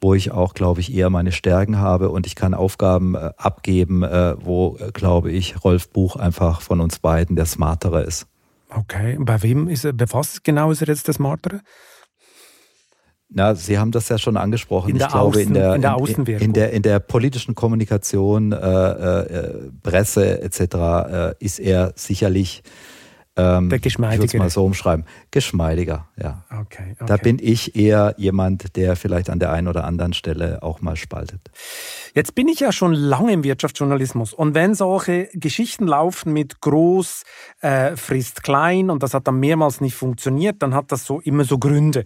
wo 0.00 0.14
ich 0.14 0.32
auch, 0.32 0.54
glaube 0.54 0.80
ich, 0.80 0.92
eher 0.92 1.08
meine 1.08 1.30
Stärken 1.30 1.78
habe 1.78 2.10
und 2.10 2.26
ich 2.26 2.34
kann 2.34 2.52
Aufgaben 2.52 3.16
abgeben, 3.16 4.02
wo, 4.02 4.76
glaube 4.92 5.30
ich, 5.30 5.62
Rolf 5.64 5.88
Buch 5.90 6.16
einfach 6.16 6.62
von 6.62 6.80
uns 6.80 6.98
beiden 6.98 7.36
der 7.36 7.46
Smartere 7.46 8.02
ist. 8.02 8.26
Okay, 8.74 9.16
bei 9.20 9.42
wem 9.42 9.68
ist 9.68 9.84
er, 9.84 9.92
bei 9.92 10.06
was 10.12 10.42
genau 10.42 10.70
ist 10.70 10.80
er 10.82 10.88
jetzt 10.88 11.06
der 11.06 11.14
Smartere? 11.14 11.60
Na, 13.34 13.54
Sie 13.54 13.78
haben 13.78 13.92
das 13.92 14.08
ja 14.08 14.18
schon 14.18 14.36
angesprochen. 14.36 14.90
In 14.90 14.98
der 14.98 15.06
ich 15.06 15.12
glaube, 15.12 15.38
Außen- 15.38 15.42
in 15.42 15.54
der, 15.54 15.74
in 15.74 15.80
der 15.82 15.94
Außenwirkung. 15.96 16.46
in, 16.46 16.52
der, 16.52 16.70
in 16.72 16.82
der 16.82 17.00
politischen 17.00 17.54
Kommunikation, 17.54 18.52
äh, 18.52 18.56
äh, 18.56 19.70
Presse 19.82 20.42
etc. 20.42 20.60
Äh, 20.60 21.34
ist 21.38 21.58
er 21.58 21.92
sicherlich, 21.96 22.62
ähm, 23.34 23.70
Der 23.70 23.78
ich 23.84 23.98
würde 23.98 24.24
es 24.24 24.34
mal 24.34 24.50
so 24.50 24.64
umschreiben, 24.64 25.06
geschmeidiger. 25.30 26.06
Ja. 26.20 26.44
Okay, 26.50 26.94
okay. 26.94 27.04
Da 27.06 27.16
bin 27.16 27.38
ich 27.40 27.74
eher 27.74 28.14
jemand, 28.18 28.76
der 28.76 28.94
vielleicht 28.94 29.30
an 29.30 29.38
der 29.38 29.52
einen 29.52 29.68
oder 29.68 29.84
anderen 29.84 30.12
Stelle 30.12 30.62
auch 30.62 30.82
mal 30.82 30.96
spaltet. 30.96 31.40
Jetzt 32.14 32.34
bin 32.34 32.48
ich 32.48 32.60
ja 32.60 32.72
schon 32.72 32.92
lange 32.92 33.32
im 33.32 33.42
Wirtschaftsjournalismus 33.42 34.34
und 34.34 34.54
wenn 34.54 34.74
solche 34.74 35.30
Geschichten 35.32 35.86
laufen 35.86 36.34
mit 36.34 36.60
groß 36.60 37.22
äh, 37.62 37.96
frisst 37.96 38.42
klein 38.42 38.90
und 38.90 39.02
das 39.02 39.14
hat 39.14 39.26
dann 39.26 39.40
mehrmals 39.40 39.80
nicht 39.80 39.94
funktioniert, 39.94 40.56
dann 40.62 40.74
hat 40.74 40.92
das 40.92 41.06
so 41.06 41.20
immer 41.20 41.44
so 41.44 41.58
Gründe. 41.58 42.04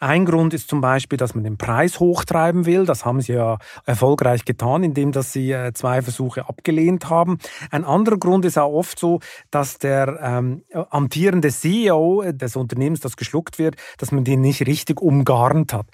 Ein 0.00 0.24
Grund 0.24 0.54
ist 0.54 0.68
zum 0.68 0.80
Beispiel, 0.80 1.16
dass 1.16 1.34
man 1.34 1.44
den 1.44 1.58
Preis 1.58 2.00
hochtreiben 2.00 2.66
will. 2.66 2.86
Das 2.86 3.04
haben 3.04 3.20
sie 3.20 3.34
ja 3.34 3.58
erfolgreich 3.84 4.44
getan, 4.44 4.82
indem 4.82 5.12
dass 5.12 5.32
sie 5.32 5.52
äh, 5.52 5.72
zwei 5.72 6.02
Versuche 6.02 6.48
abgelehnt 6.48 7.08
haben. 7.10 7.38
Ein 7.70 7.84
anderer 7.84 8.18
Grund 8.18 8.44
ist 8.44 8.58
auch 8.58 8.72
oft 8.72 8.98
so, 8.98 9.20
dass 9.50 9.78
der 9.78 10.18
ähm, 10.22 10.64
amtierende 10.90 11.50
CEO 11.50 12.24
des 12.32 12.56
Unternehmens, 12.56 13.00
das 13.00 13.16
geschluckt 13.16 13.58
wird, 13.58 13.76
dass 13.98 14.12
man 14.12 14.24
den 14.24 14.40
nicht 14.40 14.66
richtig 14.66 15.00
umgarnt 15.00 15.72
hat. 15.72 15.86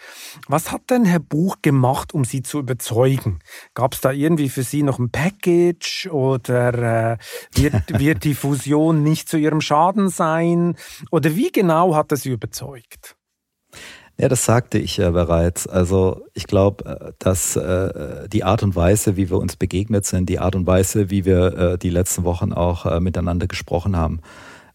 Was 0.46 0.72
hat 0.72 0.90
denn 0.90 1.04
Herr 1.04 1.20
Buch 1.20 1.56
gemacht, 1.62 2.14
um 2.14 2.24
Sie 2.24 2.42
zu 2.42 2.60
überzeugen? 2.60 3.40
Gab 3.74 3.94
es 3.94 4.00
da 4.00 4.12
irgendwie 4.12 4.48
für 4.48 4.62
Sie 4.62 4.82
noch 4.82 4.98
ein 4.98 5.10
Package 5.10 6.08
oder 6.10 7.12
äh, 7.12 7.18
wird, 7.54 7.74
wird 7.98 8.24
die 8.24 8.34
Fusion 8.34 9.02
nicht 9.02 9.28
zu 9.28 9.36
Ihrem 9.36 9.60
Schaden 9.60 10.08
sein? 10.08 10.76
Oder 11.10 11.34
wie 11.36 11.50
genau 11.50 11.94
hat 11.94 12.12
er 12.12 12.16
Sie 12.16 12.30
überzeugt? 12.30 13.17
Ja, 14.20 14.28
das 14.28 14.44
sagte 14.44 14.78
ich 14.78 14.96
ja 14.96 15.12
bereits. 15.12 15.68
Also 15.68 16.26
ich 16.34 16.48
glaube, 16.48 16.84
äh, 16.84 17.12
dass 17.20 17.54
äh, 17.54 18.28
die 18.28 18.42
Art 18.42 18.64
und 18.64 18.74
Weise, 18.74 19.16
wie 19.16 19.30
wir 19.30 19.38
uns 19.38 19.54
begegnet 19.56 20.06
sind, 20.06 20.28
die 20.28 20.40
Art 20.40 20.56
und 20.56 20.66
Weise, 20.66 21.08
wie 21.10 21.24
wir 21.24 21.56
äh, 21.56 21.78
die 21.78 21.90
letzten 21.90 22.24
Wochen 22.24 22.52
auch 22.52 22.84
äh, 22.84 22.98
miteinander 22.98 23.46
gesprochen 23.46 23.96
haben, 23.96 24.20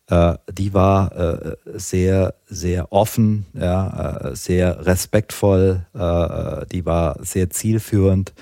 äh, 0.07 0.35
die 0.49 0.73
war 0.73 1.11
äh, 1.17 1.55
sehr, 1.73 2.35
sehr 2.45 2.93
offen, 2.93 3.45
ja, 3.53 4.29
äh, 4.31 4.35
sehr 4.35 4.85
respektvoll, 4.85 5.85
äh, 5.93 6.65
die 6.71 6.85
war 6.85 7.17
sehr 7.21 7.49
zielführend 7.49 8.33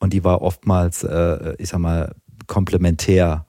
und 0.00 0.12
die 0.12 0.22
war 0.22 0.42
oftmals, 0.42 1.02
äh, 1.02 1.54
ich 1.58 1.70
sag 1.70 1.80
mal, 1.80 2.14
komplementär. 2.46 3.46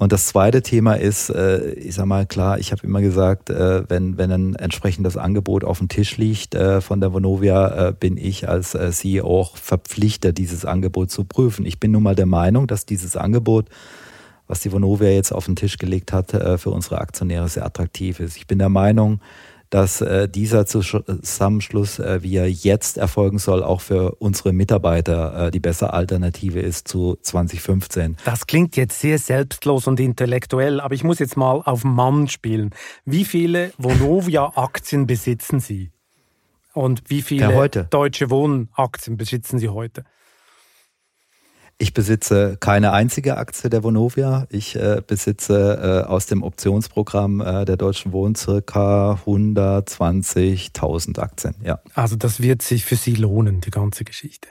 Und 0.00 0.12
das 0.12 0.26
zweite 0.26 0.62
Thema 0.62 0.94
ist, 0.94 1.28
äh, 1.28 1.72
ich 1.72 1.96
sag 1.96 2.06
mal, 2.06 2.24
klar, 2.24 2.60
ich 2.60 2.70
habe 2.70 2.84
immer 2.84 3.00
gesagt, 3.00 3.50
äh, 3.50 3.82
wenn, 3.90 4.16
wenn 4.16 4.30
ein 4.30 4.54
entsprechendes 4.54 5.16
Angebot 5.16 5.64
auf 5.64 5.78
dem 5.78 5.88
Tisch 5.88 6.16
liegt 6.16 6.54
äh, 6.54 6.80
von 6.80 7.00
der 7.00 7.12
Vonovia, 7.12 7.88
äh, 7.88 7.92
bin 7.92 8.16
ich 8.16 8.48
als 8.48 8.76
äh, 8.76 8.92
CEO 8.92 9.26
auch 9.26 9.56
verpflichtet, 9.56 10.38
dieses 10.38 10.64
Angebot 10.64 11.10
zu 11.10 11.24
prüfen. 11.24 11.66
Ich 11.66 11.80
bin 11.80 11.90
nun 11.90 12.04
mal 12.04 12.14
der 12.14 12.26
Meinung, 12.26 12.68
dass 12.68 12.86
dieses 12.86 13.16
Angebot, 13.16 13.66
was 14.46 14.60
die 14.60 14.70
Vonovia 14.70 15.08
jetzt 15.08 15.32
auf 15.32 15.46
den 15.46 15.56
Tisch 15.56 15.78
gelegt 15.78 16.12
hat, 16.12 16.32
äh, 16.32 16.58
für 16.58 16.70
unsere 16.70 17.00
Aktionäre 17.00 17.48
sehr 17.48 17.66
attraktiv 17.66 18.20
ist. 18.20 18.36
Ich 18.36 18.46
bin 18.46 18.60
der 18.60 18.68
Meinung, 18.68 19.18
dass 19.70 20.00
äh, 20.00 20.28
dieser 20.28 20.66
Zusammenschluss, 20.66 21.98
äh, 21.98 22.22
wie 22.22 22.36
er 22.36 22.50
jetzt 22.50 22.96
erfolgen 22.96 23.38
soll, 23.38 23.62
auch 23.62 23.80
für 23.80 24.16
unsere 24.16 24.52
Mitarbeiter 24.52 25.46
äh, 25.46 25.50
die 25.50 25.60
bessere 25.60 25.92
Alternative 25.92 26.60
ist 26.60 26.88
zu 26.88 27.18
2015. 27.20 28.16
Das 28.24 28.46
klingt 28.46 28.76
jetzt 28.76 29.00
sehr 29.00 29.18
selbstlos 29.18 29.86
und 29.86 30.00
intellektuell, 30.00 30.80
aber 30.80 30.94
ich 30.94 31.04
muss 31.04 31.18
jetzt 31.18 31.36
mal 31.36 31.62
auf 31.64 31.84
Mann 31.84 32.28
spielen. 32.28 32.70
Wie 33.04 33.24
viele 33.24 33.72
Vonovia-Aktien 33.78 35.06
besitzen 35.06 35.60
Sie? 35.60 35.90
Und 36.72 37.02
wie 37.08 37.22
viele 37.22 37.50
Ja, 37.50 37.54
heute. 37.54 37.88
Deutsche 37.90 38.30
Wohnen-Aktien 38.30 39.16
besitzen 39.16 39.58
Sie 39.58 39.68
heute? 39.68 40.04
Ich 41.80 41.94
besitze 41.94 42.56
keine 42.58 42.90
einzige 42.92 43.36
Aktie 43.36 43.70
der 43.70 43.84
Vonovia. 43.84 44.48
Ich 44.50 44.74
äh, 44.74 45.00
besitze 45.06 46.02
äh, 46.04 46.08
aus 46.08 46.26
dem 46.26 46.42
Optionsprogramm 46.42 47.40
äh, 47.40 47.64
der 47.64 47.76
Deutschen 47.76 48.10
Wohnen 48.12 48.34
circa 48.34 49.20
120.000 49.24 51.20
Aktien. 51.20 51.54
Ja. 51.62 51.78
Also 51.94 52.16
das 52.16 52.42
wird 52.42 52.62
sich 52.62 52.84
für 52.84 52.96
Sie 52.96 53.14
lohnen, 53.14 53.60
die 53.60 53.70
ganze 53.70 54.02
Geschichte. 54.02 54.48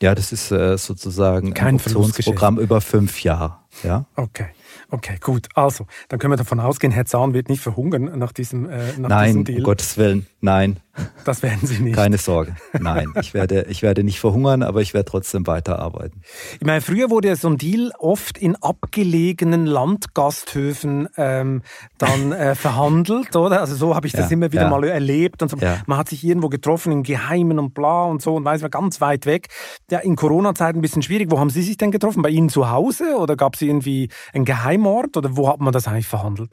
ja, 0.00 0.14
das 0.14 0.30
ist 0.30 0.52
äh, 0.52 0.78
sozusagen 0.78 1.52
Kein 1.52 1.68
ein 1.68 1.74
Optionsprogramm 1.76 2.60
über 2.60 2.80
fünf 2.80 3.24
Jahre. 3.24 3.56
Ja. 3.82 4.06
Okay, 4.14 4.46
okay, 4.90 5.16
gut. 5.20 5.48
Also, 5.54 5.86
dann 6.08 6.18
können 6.20 6.32
wir 6.32 6.36
davon 6.36 6.60
ausgehen, 6.60 6.92
Herr 6.92 7.06
Zahn 7.06 7.34
wird 7.34 7.48
nicht 7.48 7.62
verhungern 7.62 8.18
nach 8.18 8.32
diesem, 8.32 8.68
äh, 8.68 8.92
nach 8.98 9.08
Nein, 9.08 9.26
diesem 9.26 9.38
um 9.40 9.44
Deal. 9.46 9.62
Gottes 9.62 9.96
Willen, 9.96 10.26
nein, 10.40 10.78
Das 11.24 11.42
werden 11.42 11.66
Sie 11.66 11.82
nicht. 11.82 11.94
keine 11.94 12.18
Sorge. 12.18 12.54
Nein, 12.78 13.06
ich 13.20 13.32
werde, 13.32 13.62
ich 13.70 13.82
werde 13.82 14.04
nicht 14.04 14.20
verhungern, 14.20 14.62
aber 14.62 14.82
ich 14.82 14.92
werde 14.92 15.10
trotzdem 15.10 15.46
weiterarbeiten. 15.46 16.20
Ich 16.60 16.66
meine, 16.66 16.80
früher 16.82 17.08
wurde 17.08 17.28
ja 17.28 17.36
so 17.36 17.48
ein 17.48 17.56
Deal 17.56 17.92
oft 17.98 18.36
in 18.36 18.56
abgelegenen 18.56 19.64
Landgasthöfen 19.64 21.08
ähm, 21.16 21.62
dann 21.96 22.32
äh, 22.32 22.54
verhandelt, 22.54 23.34
oder? 23.36 23.60
Also 23.60 23.74
so 23.74 23.94
habe 23.94 24.06
ich 24.06 24.12
das 24.12 24.30
Ja, 24.30 24.32
immer 24.34 24.52
wieder 24.52 24.62
ja. 24.62 24.70
mal 24.70 24.84
erlebt. 24.84 25.42
Und 25.42 25.50
so. 25.50 25.56
Ja. 25.56 25.78
Man 25.86 25.96
hat 25.96 26.08
sich 26.10 26.24
irgendwo 26.24 26.48
getroffen 26.48 26.92
im 26.92 27.02
Geheimen 27.04 27.58
und 27.58 27.72
bla 27.72 28.04
und 28.04 28.20
so 28.20 28.34
und 28.34 28.44
weiß 28.44 28.60
man 28.60 28.70
ganz 28.70 29.00
weit 29.00 29.24
weg. 29.24 29.48
Ja, 29.90 30.00
in 30.00 30.16
Corona-Zeiten 30.16 30.78
ein 30.78 30.82
bisschen 30.82 31.02
schwierig. 31.02 31.30
Wo 31.30 31.38
haben 31.38 31.50
Sie 31.50 31.62
sich 31.62 31.78
denn 31.78 31.90
getroffen? 31.90 32.22
Bei 32.22 32.28
Ihnen 32.28 32.50
zu 32.50 32.70
Hause 32.70 33.16
oder 33.18 33.36
gab 33.36 33.54
es 33.54 33.62
irgendwie 33.62 34.10
einen 34.34 34.44
Geheimort 34.44 35.16
oder 35.16 35.36
wo 35.36 35.48
hat 35.48 35.60
man 35.60 35.72
das 35.72 35.88
eigentlich 35.88 36.08
verhandelt? 36.08 36.52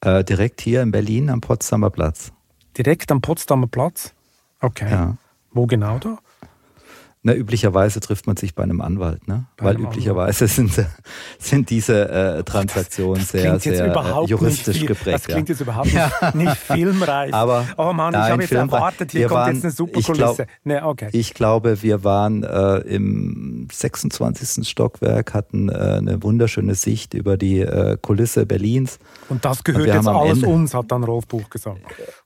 Äh, 0.00 0.24
direkt 0.24 0.60
hier 0.60 0.80
in 0.82 0.92
Berlin 0.92 1.28
am 1.28 1.40
Potsdamer 1.40 1.90
Platz. 1.90 2.32
Direkt 2.76 3.10
am 3.10 3.20
Potsdamer 3.20 3.66
Platz? 3.66 4.14
Okay. 4.60 4.90
Ja. 4.90 5.16
Wo 5.52 5.66
genau 5.66 5.98
da? 5.98 6.18
Na, 7.24 7.34
üblicherweise 7.34 7.98
trifft 7.98 8.28
man 8.28 8.36
sich 8.36 8.54
bei 8.54 8.62
einem 8.62 8.80
Anwalt, 8.80 9.26
ne? 9.26 9.46
Bei 9.56 9.66
Weil 9.66 9.80
üblicherweise 9.80 10.46
sind, 10.46 10.70
sind 11.38 11.68
diese 11.68 12.08
äh, 12.08 12.44
Transaktionen 12.44 13.16
das, 13.16 13.32
das 13.32 13.42
sehr, 13.42 13.60
sehr 13.60 13.94
äh, 13.94 14.24
juristisch 14.26 14.86
geprägt. 14.86 15.14
Das 15.14 15.24
klingt 15.24 15.48
ja. 15.48 15.52
jetzt 15.52 15.60
überhaupt 15.60 15.92
nicht, 15.92 16.34
nicht 16.36 16.56
filmreich. 16.56 17.34
Aber 17.34 17.66
oh 17.76 17.92
Mann, 17.92 18.14
ich 18.14 18.20
habe 18.20 18.42
jetzt 18.42 18.52
erwartet, 18.52 19.10
hier 19.10 19.26
kommt 19.26 19.40
waren, 19.40 19.54
jetzt 19.54 19.64
eine 19.64 19.72
super 19.72 20.00
Kulisse. 20.00 20.14
Glaub, 20.14 20.46
nee, 20.62 20.80
okay. 20.80 21.08
Ich 21.12 21.34
glaube, 21.34 21.82
wir 21.82 22.04
waren 22.04 22.44
äh, 22.44 22.78
im 22.78 23.66
26. 23.72 24.68
Stockwerk, 24.68 25.34
hatten 25.34 25.70
äh, 25.70 25.72
eine 25.72 26.22
wunderschöne 26.22 26.76
Sicht 26.76 27.14
über 27.14 27.36
die 27.36 27.58
äh, 27.60 27.98
Kulisse 28.00 28.46
Berlins. 28.46 29.00
Und 29.28 29.44
das 29.44 29.64
gehört 29.64 29.88
Und 29.88 29.92
jetzt 29.92 30.06
alles 30.06 30.38
Ende, 30.38 30.48
uns, 30.48 30.72
hat 30.72 30.92
dann 30.92 31.02
Rolf 31.02 31.26
Buch 31.26 31.50
gesagt. 31.50 31.80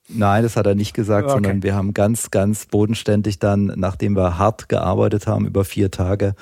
Nein, 0.08 0.42
das 0.42 0.56
hat 0.56 0.66
er 0.66 0.74
nicht 0.74 0.94
gesagt, 0.94 1.24
okay. 1.24 1.34
sondern 1.34 1.62
wir 1.62 1.74
haben 1.74 1.94
ganz, 1.94 2.30
ganz 2.30 2.66
bodenständig 2.66 3.38
dann, 3.38 3.72
nachdem 3.76 4.16
wir 4.16 4.38
hart 4.38 4.68
gearbeitet 4.68 5.26
haben 5.26 5.46
über 5.46 5.64
vier 5.64 5.90
Tage, 5.90 6.34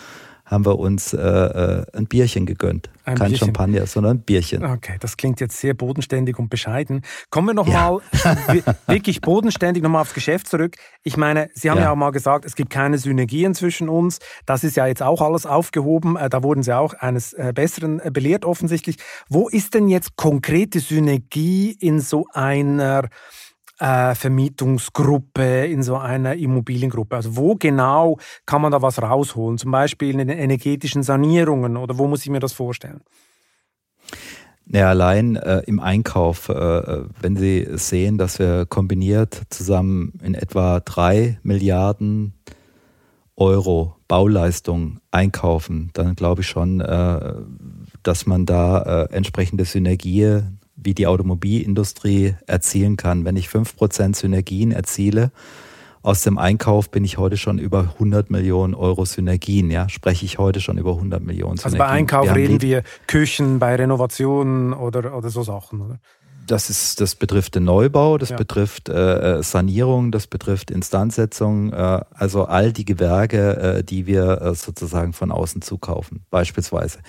haben 0.50 0.66
wir 0.66 0.78
uns 0.78 1.12
äh, 1.12 1.18
äh 1.18 1.86
ein 1.92 2.06
Bierchen 2.06 2.44
gegönnt. 2.44 2.90
Ein 3.04 3.16
Kein 3.16 3.28
Bierchen. 3.28 3.46
Champagner, 3.46 3.86
sondern 3.86 4.16
ein 4.16 4.22
Bierchen. 4.22 4.64
Okay, 4.64 4.96
das 4.98 5.16
klingt 5.16 5.40
jetzt 5.40 5.58
sehr 5.58 5.74
bodenständig 5.74 6.38
und 6.38 6.50
bescheiden. 6.50 7.02
Kommen 7.30 7.48
wir 7.48 7.54
nochmal 7.54 8.00
ja. 8.24 8.74
wirklich 8.88 9.20
bodenständig 9.20 9.82
nochmal 9.82 10.02
aufs 10.02 10.14
Geschäft 10.14 10.48
zurück. 10.48 10.74
Ich 11.04 11.16
meine, 11.16 11.50
Sie 11.54 11.70
haben 11.70 11.78
ja. 11.78 11.84
ja. 11.84 11.92
auch 11.92 11.96
mal 11.96 12.10
gesagt, 12.10 12.44
es 12.44 12.56
gibt 12.56 12.70
keine 12.70 12.98
Synergien 12.98 13.54
zwischen 13.54 13.88
uns. 13.88 14.18
Das 14.44 14.64
ist 14.64 14.76
ja 14.76 14.86
jetzt 14.86 15.02
auch 15.02 15.22
alles 15.22 15.46
aufgehoben. 15.46 16.16
Äh, 16.16 16.28
da 16.28 16.42
wurden 16.42 16.64
Sie 16.64 16.76
auch 16.76 16.94
eines 16.94 17.32
äh, 17.32 17.52
Besseren 17.54 18.00
belehrt 18.12 18.44
offensichtlich. 18.44 18.96
Wo 19.28 19.48
ist 19.48 19.74
denn 19.74 19.88
jetzt 19.88 20.16
konkrete 20.16 20.80
Synergie 20.80 21.76
in 21.78 22.00
so 22.00 22.26
einer 22.32 23.08
äh, 23.80 24.14
Vermietungsgruppe, 24.14 25.66
in 25.66 25.82
so 25.82 25.96
einer 25.96 26.34
Immobiliengruppe? 26.36 27.16
Also 27.16 27.36
wo 27.36 27.56
genau 27.56 28.18
kann 28.46 28.62
man 28.62 28.70
da 28.70 28.82
was 28.82 29.02
rausholen? 29.02 29.58
Zum 29.58 29.70
Beispiel 29.70 30.10
in 30.10 30.18
den 30.18 30.28
energetischen 30.28 31.02
Sanierungen 31.02 31.76
oder 31.76 31.98
wo 31.98 32.06
muss 32.06 32.22
ich 32.22 32.30
mir 32.30 32.40
das 32.40 32.52
vorstellen? 32.52 33.00
Ja, 34.72 34.88
allein 34.90 35.34
äh, 35.34 35.62
im 35.66 35.80
Einkauf, 35.80 36.48
äh, 36.48 37.02
wenn 37.20 37.36
Sie 37.36 37.66
sehen, 37.72 38.18
dass 38.18 38.38
wir 38.38 38.66
kombiniert 38.66 39.42
zusammen 39.50 40.12
in 40.22 40.34
etwa 40.34 40.78
drei 40.78 41.40
Milliarden 41.42 42.34
Euro 43.34 43.96
Bauleistung 44.06 45.00
einkaufen, 45.10 45.90
dann 45.94 46.14
glaube 46.14 46.42
ich 46.42 46.46
schon, 46.46 46.80
äh, 46.80 47.34
dass 48.04 48.26
man 48.26 48.46
da 48.46 48.82
äh, 48.82 49.12
entsprechende 49.12 49.64
Synergie 49.64 50.42
wie 50.82 50.94
die 50.94 51.06
Automobilindustrie 51.06 52.34
erzielen 52.46 52.96
kann. 52.96 53.24
Wenn 53.24 53.36
ich 53.36 53.48
5% 53.48 54.16
Synergien 54.16 54.72
erziele, 54.72 55.30
aus 56.02 56.22
dem 56.22 56.38
Einkauf 56.38 56.90
bin 56.90 57.04
ich 57.04 57.18
heute 57.18 57.36
schon 57.36 57.58
über 57.58 57.90
100 57.94 58.30
Millionen 58.30 58.74
Euro 58.74 59.04
Synergien. 59.04 59.70
Ja, 59.70 59.88
spreche 59.90 60.24
ich 60.24 60.38
heute 60.38 60.60
schon 60.60 60.78
über 60.78 60.92
100 60.92 61.22
Millionen 61.22 61.58
Synergien. 61.58 61.80
Also 61.80 61.92
bei 61.92 61.98
Einkauf 61.98 62.26
wir 62.26 62.34
reden 62.34 62.62
wir 62.62 62.82
Küchen, 63.06 63.58
bei 63.58 63.74
Renovationen 63.76 64.72
oder, 64.72 65.14
oder 65.14 65.28
so 65.28 65.42
Sachen, 65.42 65.82
oder? 65.82 65.98
Das, 66.46 66.70
ist, 66.70 67.00
das 67.00 67.14
betrifft 67.14 67.54
den 67.54 67.64
Neubau, 67.64 68.18
das 68.18 68.30
ja. 68.30 68.36
betrifft 68.36 68.88
äh, 68.88 69.38
äh, 69.38 69.42
Sanierung, 69.42 70.10
das 70.10 70.26
betrifft 70.26 70.70
Instandsetzung, 70.70 71.72
äh, 71.72 72.00
also 72.12 72.46
all 72.46 72.72
die 72.72 72.84
Gewerke, 72.84 73.56
äh, 73.56 73.84
die 73.84 74.06
wir 74.06 74.40
äh, 74.40 74.54
sozusagen 74.54 75.12
von 75.12 75.30
außen 75.30 75.62
zukaufen, 75.62 76.24
beispielsweise. 76.30 77.00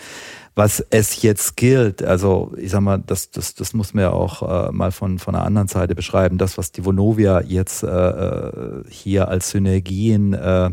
Was 0.54 0.86
es 0.90 1.22
jetzt 1.22 1.56
gilt, 1.56 2.04
also 2.04 2.52
ich 2.58 2.72
sag 2.72 2.82
mal, 2.82 3.02
das, 3.06 3.32
das, 3.32 3.56
das 3.56 3.74
muss 3.74 3.94
man 3.94 4.04
ja 4.04 4.12
auch 4.12 4.68
äh, 4.68 4.72
mal 4.72 4.92
von, 4.92 5.18
von 5.18 5.34
einer 5.34 5.46
anderen 5.46 5.70
Seite 5.70 5.96
beschreiben, 5.96 6.38
das, 6.38 6.58
was 6.58 6.74
die 6.74 6.84
Vonovia 6.84 7.42
jetzt 7.42 7.84
äh, 7.84 8.52
hier 8.90 9.30
als 9.30 9.52
Synergien 9.52 10.34
äh, 10.34 10.72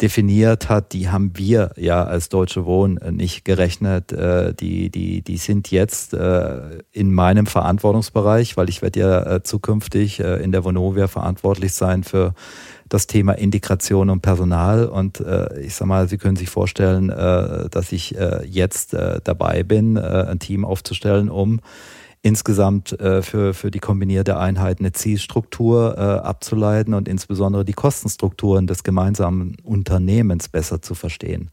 definiert 0.00 0.68
hat, 0.68 0.92
die 0.92 1.10
haben 1.10 1.32
wir 1.36 1.72
ja 1.76 2.04
als 2.04 2.28
Deutsche 2.28 2.64
Wohnen 2.64 2.98
nicht 3.16 3.44
gerechnet. 3.44 4.12
Äh, 4.12 4.54
die, 4.54 4.90
die, 4.90 5.22
die 5.22 5.36
sind 5.36 5.70
jetzt 5.70 6.14
äh, 6.14 6.78
in 6.92 7.12
meinem 7.12 7.46
Verantwortungsbereich, 7.46 8.56
weil 8.56 8.68
ich 8.68 8.82
werde 8.82 9.00
ja 9.00 9.36
äh, 9.36 9.42
zukünftig 9.42 10.20
in 10.20 10.52
der 10.52 10.64
Vonovia 10.64 11.08
verantwortlich 11.08 11.74
sein 11.74 12.04
für 12.04 12.34
das 12.88 13.06
Thema 13.06 13.32
Integration 13.32 14.10
und 14.10 14.20
Personal. 14.20 14.86
Und 14.86 15.22
ich 15.60 15.74
sag 15.74 15.86
mal, 15.86 16.08
Sie 16.08 16.18
können 16.18 16.36
sich 16.36 16.50
vorstellen, 16.50 17.08
dass 17.08 17.92
ich 17.92 18.16
jetzt 18.44 18.96
dabei 19.24 19.62
bin, 19.62 19.96
ein 19.96 20.40
Team 20.40 20.64
aufzustellen, 20.64 21.30
um 21.30 21.60
insgesamt 22.22 22.98
äh, 23.00 23.22
für, 23.22 23.54
für 23.54 23.70
die 23.70 23.78
kombinierte 23.78 24.38
Einheit 24.38 24.80
eine 24.80 24.92
Zielstruktur 24.92 25.96
äh, 25.96 26.00
abzuleiten 26.00 26.94
und 26.94 27.08
insbesondere 27.08 27.64
die 27.64 27.72
Kostenstrukturen 27.72 28.66
des 28.66 28.82
gemeinsamen 28.82 29.56
Unternehmens 29.62 30.48
besser 30.48 30.82
zu 30.82 30.94
verstehen. 30.94 31.50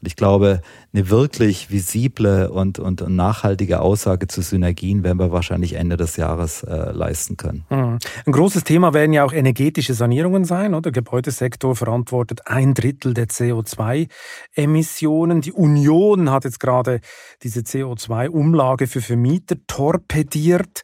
Und 0.00 0.06
ich 0.06 0.16
glaube, 0.16 0.62
eine 0.94 1.10
wirklich 1.10 1.70
visible 1.70 2.50
und, 2.50 2.78
und 2.78 3.06
nachhaltige 3.08 3.80
Aussage 3.80 4.28
zu 4.28 4.40
Synergien 4.40 5.04
werden 5.04 5.18
wir 5.18 5.30
wahrscheinlich 5.30 5.74
Ende 5.74 5.98
des 5.98 6.16
Jahres 6.16 6.62
äh, 6.62 6.92
leisten 6.92 7.36
können. 7.36 7.66
Mhm. 7.68 7.98
Ein 8.24 8.32
großes 8.32 8.64
Thema 8.64 8.94
werden 8.94 9.12
ja 9.12 9.24
auch 9.24 9.34
energetische 9.34 9.92
Sanierungen 9.92 10.46
sein. 10.46 10.72
Oder? 10.72 10.90
Der 10.90 10.92
Gebäudesektor 10.92 11.76
verantwortet 11.76 12.46
ein 12.46 12.72
Drittel 12.72 13.12
der 13.12 13.26
CO2-Emissionen. 13.26 15.42
Die 15.42 15.52
Union 15.52 16.30
hat 16.30 16.44
jetzt 16.44 16.60
gerade 16.60 17.00
diese 17.42 17.60
CO2-Umlage 17.60 18.86
für 18.86 19.02
Vermieter 19.02 19.56
torpediert. 19.66 20.80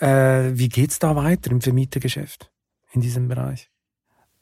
Äh, 0.00 0.52
wie 0.54 0.70
geht 0.70 0.90
es 0.90 0.98
da 0.98 1.16
weiter 1.16 1.50
im 1.50 1.60
Vermietergeschäft 1.60 2.50
in 2.92 3.02
diesem 3.02 3.28
Bereich? 3.28 3.73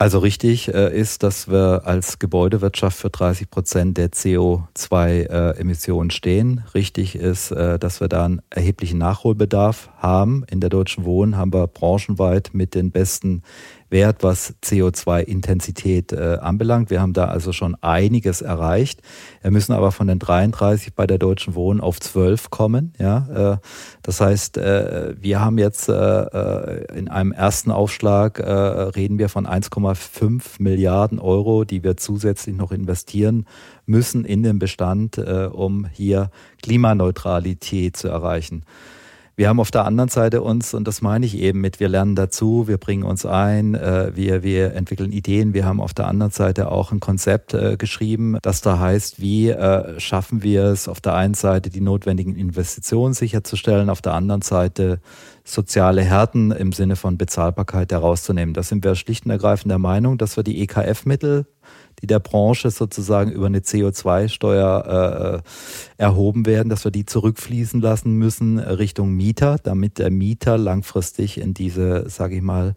Also 0.02 0.18
richtig 0.18 0.66
äh, 0.66 0.92
ist, 0.92 1.22
dass 1.22 1.46
wir 1.46 1.82
als 1.84 2.18
Gebäudewirtschaft 2.18 2.98
für 2.98 3.08
30 3.08 3.48
Prozent 3.48 3.98
der 3.98 4.10
CO2-Emissionen 4.10 6.10
äh, 6.10 6.12
stehen. 6.12 6.64
Richtig 6.74 7.14
ist, 7.14 7.52
äh, 7.52 7.78
dass 7.78 8.00
wir 8.00 8.08
da 8.08 8.24
einen 8.24 8.42
erheblichen 8.50 8.98
Nachholbedarf 8.98 9.90
haben. 9.98 10.44
In 10.50 10.58
der 10.58 10.70
Deutschen 10.70 11.04
Wohnen 11.04 11.36
haben 11.36 11.52
wir 11.52 11.68
branchenweit 11.68 12.50
mit 12.52 12.74
den 12.74 12.90
besten 12.90 13.44
Wert, 13.92 14.22
was 14.22 14.54
CO2-Intensität 14.64 16.12
äh, 16.12 16.38
anbelangt. 16.40 16.90
Wir 16.90 17.00
haben 17.00 17.12
da 17.12 17.26
also 17.26 17.52
schon 17.52 17.76
einiges 17.80 18.42
erreicht. 18.42 19.02
Wir 19.42 19.52
müssen 19.52 19.72
aber 19.72 19.92
von 19.92 20.08
den 20.08 20.18
33 20.18 20.94
bei 20.94 21.06
der 21.06 21.18
Deutschen 21.18 21.54
Wohnen 21.54 21.80
auf 21.80 22.00
12 22.00 22.50
kommen. 22.50 22.94
Ja, 22.98 23.52
äh, 23.52 23.56
das 24.02 24.20
heißt, 24.20 24.58
äh, 24.58 25.14
wir 25.20 25.40
haben 25.40 25.58
jetzt 25.58 25.88
äh, 25.88 25.92
äh, 25.92 26.98
in 26.98 27.08
einem 27.08 27.32
ersten 27.32 27.70
Aufschlag 27.70 28.40
äh, 28.40 28.50
reden 28.50 29.18
wir 29.18 29.28
von 29.28 29.46
1,5 29.46 30.42
Milliarden 30.58 31.18
Euro, 31.20 31.64
die 31.64 31.84
wir 31.84 31.96
zusätzlich 31.96 32.56
noch 32.56 32.72
investieren 32.72 33.46
müssen 33.86 34.24
in 34.24 34.42
den 34.42 34.58
Bestand, 34.58 35.18
um 35.18 35.86
hier 35.86 36.30
Klimaneutralität 36.62 37.96
zu 37.96 38.08
erreichen. 38.08 38.64
Wir 39.34 39.48
haben 39.48 39.60
auf 39.60 39.70
der 39.70 39.86
anderen 39.86 40.10
Seite 40.10 40.42
uns, 40.42 40.74
und 40.74 40.86
das 40.86 41.00
meine 41.00 41.24
ich 41.24 41.38
eben 41.38 41.62
mit, 41.62 41.80
wir 41.80 41.88
lernen 41.88 42.14
dazu, 42.14 42.68
wir 42.68 42.76
bringen 42.76 43.02
uns 43.02 43.24
ein, 43.24 43.74
äh, 43.74 44.12
wir, 44.14 44.42
wir 44.42 44.74
entwickeln 44.74 45.10
Ideen. 45.10 45.54
Wir 45.54 45.64
haben 45.64 45.80
auf 45.80 45.94
der 45.94 46.06
anderen 46.06 46.32
Seite 46.32 46.70
auch 46.70 46.92
ein 46.92 47.00
Konzept 47.00 47.54
äh, 47.54 47.78
geschrieben, 47.78 48.36
das 48.42 48.60
da 48.60 48.78
heißt, 48.78 49.22
wie 49.22 49.48
äh, 49.48 49.98
schaffen 49.98 50.42
wir 50.42 50.64
es, 50.64 50.86
auf 50.86 51.00
der 51.00 51.14
einen 51.14 51.32
Seite 51.32 51.70
die 51.70 51.80
notwendigen 51.80 52.36
Investitionen 52.36 53.14
sicherzustellen, 53.14 53.88
auf 53.88 54.02
der 54.02 54.12
anderen 54.12 54.42
Seite 54.42 55.00
soziale 55.44 56.02
Härten 56.02 56.50
im 56.50 56.72
Sinne 56.72 56.96
von 56.96 57.16
Bezahlbarkeit 57.16 57.90
herauszunehmen. 57.90 58.52
Da 58.52 58.62
sind 58.62 58.84
wir 58.84 58.94
schlicht 58.94 59.24
und 59.24 59.30
ergreifend 59.30 59.70
der 59.70 59.78
Meinung, 59.78 60.18
dass 60.18 60.36
wir 60.36 60.44
die 60.44 60.60
EKF-Mittel 60.60 61.46
die 62.02 62.06
der 62.06 62.18
Branche 62.18 62.70
sozusagen 62.70 63.30
über 63.30 63.46
eine 63.46 63.60
CO2-Steuer 63.60 65.42
äh, 65.98 66.02
erhoben 66.02 66.44
werden, 66.44 66.68
dass 66.68 66.84
wir 66.84 66.90
die 66.90 67.06
zurückfließen 67.06 67.80
lassen 67.80 68.14
müssen 68.16 68.58
Richtung 68.58 69.12
Mieter, 69.12 69.56
damit 69.62 69.98
der 69.98 70.10
Mieter 70.10 70.58
langfristig 70.58 71.40
in 71.40 71.54
diese, 71.54 72.10
sage 72.10 72.36
ich 72.36 72.42
mal, 72.42 72.74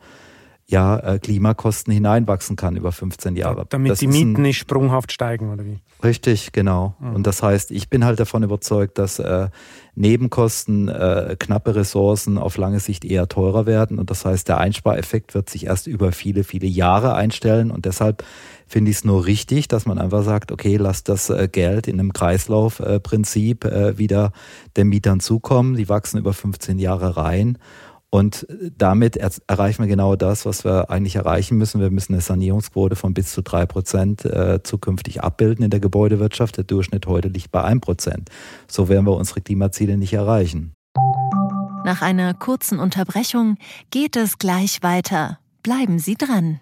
ja, 0.67 0.97
äh, 0.97 1.19
Klimakosten 1.19 1.93
hineinwachsen 1.93 2.55
kann 2.55 2.75
über 2.75 2.91
15 2.91 3.35
Jahre. 3.35 3.65
Damit 3.69 3.91
das 3.91 3.99
die 3.99 4.07
Mieten 4.07 4.41
nicht 4.41 4.57
sprunghaft 4.57 5.11
steigen, 5.11 5.51
oder 5.51 5.63
wie? 5.63 5.77
Richtig, 6.03 6.53
genau. 6.53 6.95
Mhm. 6.99 7.15
Und 7.15 7.27
das 7.27 7.43
heißt, 7.43 7.69
ich 7.69 7.89
bin 7.89 8.03
halt 8.03 8.19
davon 8.19 8.41
überzeugt, 8.41 8.97
dass 8.97 9.19
äh, 9.19 9.49
Nebenkosten, 9.93 10.89
äh, 10.89 11.35
knappe 11.37 11.75
Ressourcen 11.75 12.39
auf 12.39 12.57
lange 12.57 12.79
Sicht 12.79 13.05
eher 13.05 13.27
teurer 13.27 13.67
werden. 13.67 13.99
Und 13.99 14.09
das 14.09 14.25
heißt, 14.25 14.47
der 14.47 14.57
Einspareffekt 14.57 15.35
wird 15.35 15.49
sich 15.49 15.67
erst 15.67 15.85
über 15.85 16.11
viele, 16.11 16.43
viele 16.43 16.67
Jahre 16.67 17.13
einstellen. 17.13 17.69
Und 17.69 17.85
deshalb 17.85 18.23
finde 18.67 18.91
ich 18.91 18.97
es 18.97 19.03
nur 19.05 19.25
richtig, 19.25 19.67
dass 19.67 19.85
man 19.85 19.99
einfach 19.99 20.23
sagt, 20.23 20.51
okay, 20.51 20.77
lass 20.77 21.03
das 21.03 21.29
äh, 21.29 21.47
Geld 21.51 21.87
in 21.87 21.99
einem 21.99 22.13
Kreislaufprinzip 22.13 23.65
äh, 23.65 23.97
wieder 23.97 24.31
den 24.77 24.89
Mietern 24.89 25.19
zukommen. 25.19 25.75
Die 25.75 25.89
wachsen 25.89 26.17
über 26.17 26.33
15 26.33 26.79
Jahre 26.79 27.17
rein. 27.17 27.57
Und 28.15 28.47
damit 28.77 29.17
erreichen 29.17 29.83
wir 29.83 29.87
genau 29.87 30.15
das, 30.15 30.45
was 30.45 30.63
wir 30.63 30.89
eigentlich 30.89 31.17
erreichen 31.17 31.57
müssen. 31.57 31.81
Wir 31.81 31.91
müssen 31.91 32.13
eine 32.13 32.21
Sanierungsquote 32.21 32.95
von 32.95 33.13
bis 33.13 33.33
zu 33.33 33.41
drei 33.41 33.65
Prozent 33.65 34.23
äh, 34.23 34.63
zukünftig 34.63 35.21
abbilden 35.21 35.65
in 35.65 35.69
der 35.69 35.81
Gebäudewirtschaft. 35.81 36.55
Der 36.55 36.63
Durchschnitt 36.63 37.07
heute 37.07 37.27
liegt 37.27 37.51
bei 37.51 37.63
ein 37.63 37.81
Prozent. 37.81 38.29
So 38.67 38.87
werden 38.87 39.05
wir 39.05 39.17
unsere 39.17 39.41
Klimaziele 39.41 39.97
nicht 39.97 40.13
erreichen. 40.13 40.73
Nach 41.83 42.01
einer 42.01 42.33
kurzen 42.33 42.79
Unterbrechung 42.79 43.57
geht 43.91 44.15
es 44.15 44.37
gleich 44.37 44.81
weiter. 44.81 45.39
Bleiben 45.61 45.99
Sie 45.99 46.15
dran. 46.15 46.61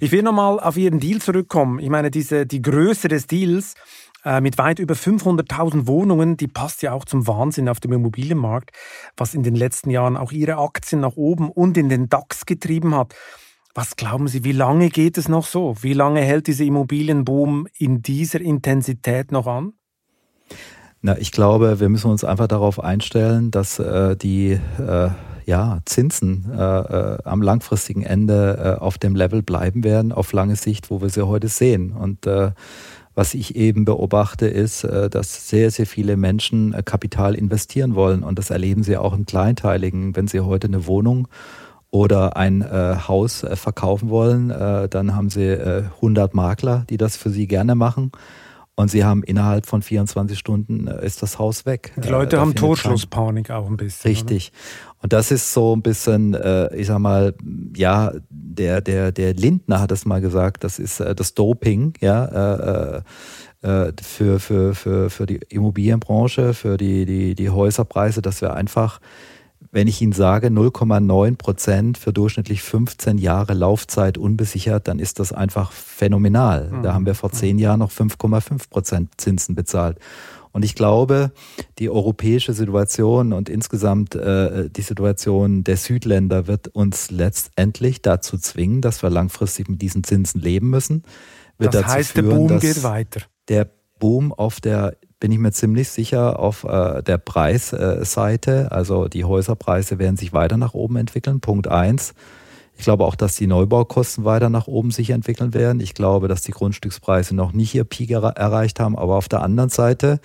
Ich 0.00 0.12
will 0.12 0.22
nochmal 0.22 0.60
auf 0.60 0.76
Ihren 0.76 1.00
Deal 1.00 1.20
zurückkommen. 1.20 1.78
Ich 1.78 1.90
meine, 1.90 2.10
diese, 2.10 2.46
die 2.46 2.62
Größe 2.62 3.08
des 3.08 3.26
Deals 3.26 3.74
äh, 4.24 4.40
mit 4.40 4.58
weit 4.58 4.78
über 4.78 4.94
500.000 4.94 5.86
Wohnungen, 5.86 6.36
die 6.36 6.48
passt 6.48 6.82
ja 6.82 6.92
auch 6.92 7.04
zum 7.04 7.26
Wahnsinn 7.26 7.68
auf 7.68 7.80
dem 7.80 7.92
Immobilienmarkt, 7.92 8.70
was 9.16 9.34
in 9.34 9.42
den 9.42 9.54
letzten 9.54 9.90
Jahren 9.90 10.16
auch 10.16 10.32
Ihre 10.32 10.56
Aktien 10.58 11.00
nach 11.00 11.16
oben 11.16 11.50
und 11.50 11.76
in 11.76 11.88
den 11.88 12.08
DAX 12.08 12.46
getrieben 12.46 12.94
hat. 12.94 13.14
Was 13.74 13.96
glauben 13.96 14.28
Sie, 14.28 14.44
wie 14.44 14.52
lange 14.52 14.90
geht 14.90 15.16
es 15.16 15.28
noch 15.28 15.46
so? 15.46 15.76
Wie 15.80 15.94
lange 15.94 16.20
hält 16.20 16.46
dieser 16.46 16.64
Immobilienboom 16.64 17.66
in 17.78 18.02
dieser 18.02 18.40
Intensität 18.40 19.32
noch 19.32 19.46
an? 19.46 19.72
Na, 21.00 21.18
ich 21.18 21.32
glaube, 21.32 21.80
wir 21.80 21.88
müssen 21.88 22.10
uns 22.10 22.22
einfach 22.22 22.46
darauf 22.46 22.78
einstellen, 22.78 23.50
dass 23.50 23.78
äh, 23.78 24.14
die 24.16 24.52
äh, 24.52 25.08
ja, 25.46 25.80
Zinsen 25.84 26.50
äh, 26.52 26.58
äh, 26.58 27.18
am 27.24 27.42
langfristigen 27.42 28.02
Ende 28.02 28.76
äh, 28.78 28.80
auf 28.80 28.98
dem 28.98 29.16
Level 29.16 29.42
bleiben 29.42 29.84
werden, 29.84 30.12
auf 30.12 30.32
lange 30.32 30.56
Sicht, 30.56 30.90
wo 30.90 31.00
wir 31.00 31.08
sie 31.08 31.26
heute 31.26 31.48
sehen. 31.48 31.92
Und 31.92 32.26
äh, 32.26 32.52
was 33.14 33.34
ich 33.34 33.56
eben 33.56 33.84
beobachte, 33.84 34.46
ist, 34.46 34.84
äh, 34.84 35.10
dass 35.10 35.48
sehr, 35.48 35.70
sehr 35.70 35.86
viele 35.86 36.16
Menschen 36.16 36.72
äh, 36.72 36.82
Kapital 36.82 37.34
investieren 37.34 37.94
wollen. 37.94 38.22
Und 38.22 38.38
das 38.38 38.50
erleben 38.50 38.82
sie 38.82 38.96
auch 38.96 39.12
im 39.12 39.26
Kleinteiligen. 39.26 40.16
Wenn 40.16 40.28
sie 40.28 40.40
heute 40.40 40.68
eine 40.68 40.86
Wohnung 40.86 41.28
oder 41.90 42.36
ein 42.36 42.62
äh, 42.62 42.96
Haus 43.06 43.44
verkaufen 43.54 44.08
wollen, 44.08 44.50
äh, 44.50 44.88
dann 44.88 45.14
haben 45.14 45.28
sie 45.28 45.46
äh, 45.46 45.84
100 45.96 46.34
Makler, 46.34 46.86
die 46.88 46.96
das 46.96 47.16
für 47.16 47.28
sie 47.28 47.46
gerne 47.46 47.74
machen. 47.74 48.12
Und 48.82 48.88
sie 48.88 49.04
haben 49.04 49.22
innerhalb 49.22 49.66
von 49.66 49.80
24 49.80 50.36
Stunden 50.36 50.88
äh, 50.88 51.06
ist 51.06 51.22
das 51.22 51.38
Haus 51.38 51.66
weg. 51.66 51.92
Die 52.02 52.08
Leute 52.08 52.36
äh, 52.36 52.38
haben 52.40 52.56
Torschlusspanik 52.56 53.50
auch 53.50 53.68
ein 53.68 53.76
bisschen. 53.76 54.10
Richtig. 54.10 54.50
Oder? 54.52 55.02
Und 55.04 55.12
das 55.12 55.30
ist 55.30 55.52
so 55.52 55.74
ein 55.76 55.82
bisschen, 55.82 56.34
äh, 56.34 56.74
ich 56.74 56.88
sag 56.88 56.98
mal, 56.98 57.32
ja, 57.76 58.12
der, 58.28 58.80
der, 58.80 59.12
der 59.12 59.34
Lindner 59.34 59.80
hat 59.80 59.92
es 59.92 60.04
mal 60.04 60.20
gesagt, 60.20 60.64
das 60.64 60.80
ist 60.80 60.98
äh, 60.98 61.14
das 61.14 61.34
Doping, 61.34 61.94
ja, 62.00 62.24
äh, 62.96 63.02
äh, 63.62 63.92
für, 64.02 64.40
für, 64.40 64.74
für, 64.74 65.10
für 65.10 65.26
die 65.26 65.38
Immobilienbranche, 65.48 66.52
für 66.52 66.76
die, 66.76 67.06
die, 67.06 67.36
die 67.36 67.50
Häuserpreise, 67.50 68.20
dass 68.20 68.40
wir 68.40 68.54
einfach 68.54 69.00
wenn 69.72 69.88
ich 69.88 70.02
Ihnen 70.02 70.12
sage 70.12 70.48
0,9 70.48 71.36
Prozent 71.36 71.98
für 71.98 72.12
durchschnittlich 72.12 72.62
15 72.62 73.16
Jahre 73.16 73.54
Laufzeit 73.54 74.18
unbesichert, 74.18 74.86
dann 74.86 74.98
ist 74.98 75.18
das 75.18 75.32
einfach 75.32 75.72
phänomenal. 75.72 76.68
Da 76.70 76.90
mhm. 76.90 76.94
haben 76.94 77.06
wir 77.06 77.14
vor 77.14 77.32
zehn 77.32 77.58
Jahren 77.58 77.78
noch 77.80 77.90
5,5 77.90 78.68
Prozent 78.68 79.10
Zinsen 79.16 79.54
bezahlt. 79.54 79.98
Und 80.52 80.66
ich 80.66 80.74
glaube, 80.74 81.32
die 81.78 81.88
europäische 81.88 82.52
Situation 82.52 83.32
und 83.32 83.48
insgesamt 83.48 84.14
äh, 84.14 84.68
die 84.68 84.82
Situation 84.82 85.64
der 85.64 85.78
Südländer 85.78 86.46
wird 86.46 86.68
uns 86.68 87.10
letztendlich 87.10 88.02
dazu 88.02 88.36
zwingen, 88.36 88.82
dass 88.82 89.02
wir 89.02 89.08
langfristig 89.08 89.70
mit 89.70 89.80
diesen 89.80 90.04
Zinsen 90.04 90.42
leben 90.42 90.68
müssen. 90.68 91.04
Wird 91.56 91.72
das 91.72 91.86
heißt, 91.86 92.12
führen, 92.12 92.28
der 92.28 92.36
Boom 92.36 92.60
geht 92.60 92.82
weiter. 92.82 93.22
Der 93.48 93.70
Boom 93.98 94.32
auf 94.32 94.60
der 94.60 94.96
bin 95.22 95.30
ich 95.30 95.38
mir 95.38 95.52
ziemlich 95.52 95.88
sicher 95.88 96.40
auf 96.40 96.64
äh, 96.64 97.00
der 97.00 97.16
Preisseite. 97.16 98.72
Also 98.72 99.06
die 99.06 99.22
Häuserpreise 99.24 100.00
werden 100.00 100.16
sich 100.16 100.32
weiter 100.32 100.56
nach 100.56 100.74
oben 100.74 100.96
entwickeln. 100.96 101.38
Punkt 101.38 101.68
eins. 101.68 102.12
Ich 102.76 102.82
glaube 102.82 103.04
auch, 103.04 103.14
dass 103.14 103.36
die 103.36 103.46
Neubaukosten 103.46 104.24
weiter 104.24 104.48
nach 104.48 104.66
oben 104.66 104.90
sich 104.90 105.10
entwickeln 105.10 105.54
werden. 105.54 105.78
Ich 105.78 105.94
glaube, 105.94 106.26
dass 106.26 106.42
die 106.42 106.50
Grundstückspreise 106.50 107.36
noch 107.36 107.52
nicht 107.52 107.72
ihr 107.72 107.84
Peak 107.84 108.10
er 108.10 108.24
erreicht 108.24 108.80
haben. 108.80 108.98
Aber 108.98 109.14
auf 109.14 109.28
der 109.28 109.42
anderen 109.42 109.70
Seite 109.70 110.18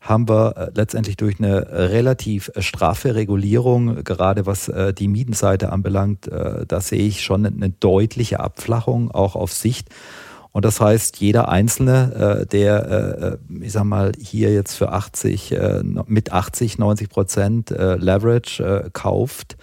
haben 0.00 0.26
wir 0.26 0.56
äh, 0.56 0.70
letztendlich 0.74 1.18
durch 1.18 1.38
eine 1.38 1.90
relativ 1.90 2.50
straffe 2.56 3.14
Regulierung, 3.14 4.02
gerade 4.04 4.46
was 4.46 4.68
äh, 4.68 4.94
die 4.94 5.08
Mietenseite 5.08 5.70
anbelangt, 5.70 6.28
äh, 6.28 6.64
da 6.66 6.80
sehe 6.80 7.06
ich 7.06 7.20
schon 7.20 7.44
eine 7.44 7.68
deutliche 7.68 8.40
Abflachung 8.40 9.10
auch 9.10 9.36
auf 9.36 9.52
Sicht. 9.52 9.90
Und 10.52 10.64
das 10.64 10.80
heißt, 10.80 11.18
jeder 11.18 11.48
Einzelne, 11.48 12.40
äh, 12.42 12.46
der, 12.46 13.38
äh, 13.50 13.60
äh 13.60 13.64
ich 13.64 13.72
sag 13.72 13.84
mal, 13.84 14.12
hier 14.18 14.52
jetzt 14.52 14.74
für 14.74 14.90
80, 14.90 15.52
äh, 15.52 15.82
mit 16.06 16.32
80, 16.32 16.78
90 16.78 17.08
Prozent 17.08 17.70
Leverage 17.70 18.90
kauft, 18.92 19.56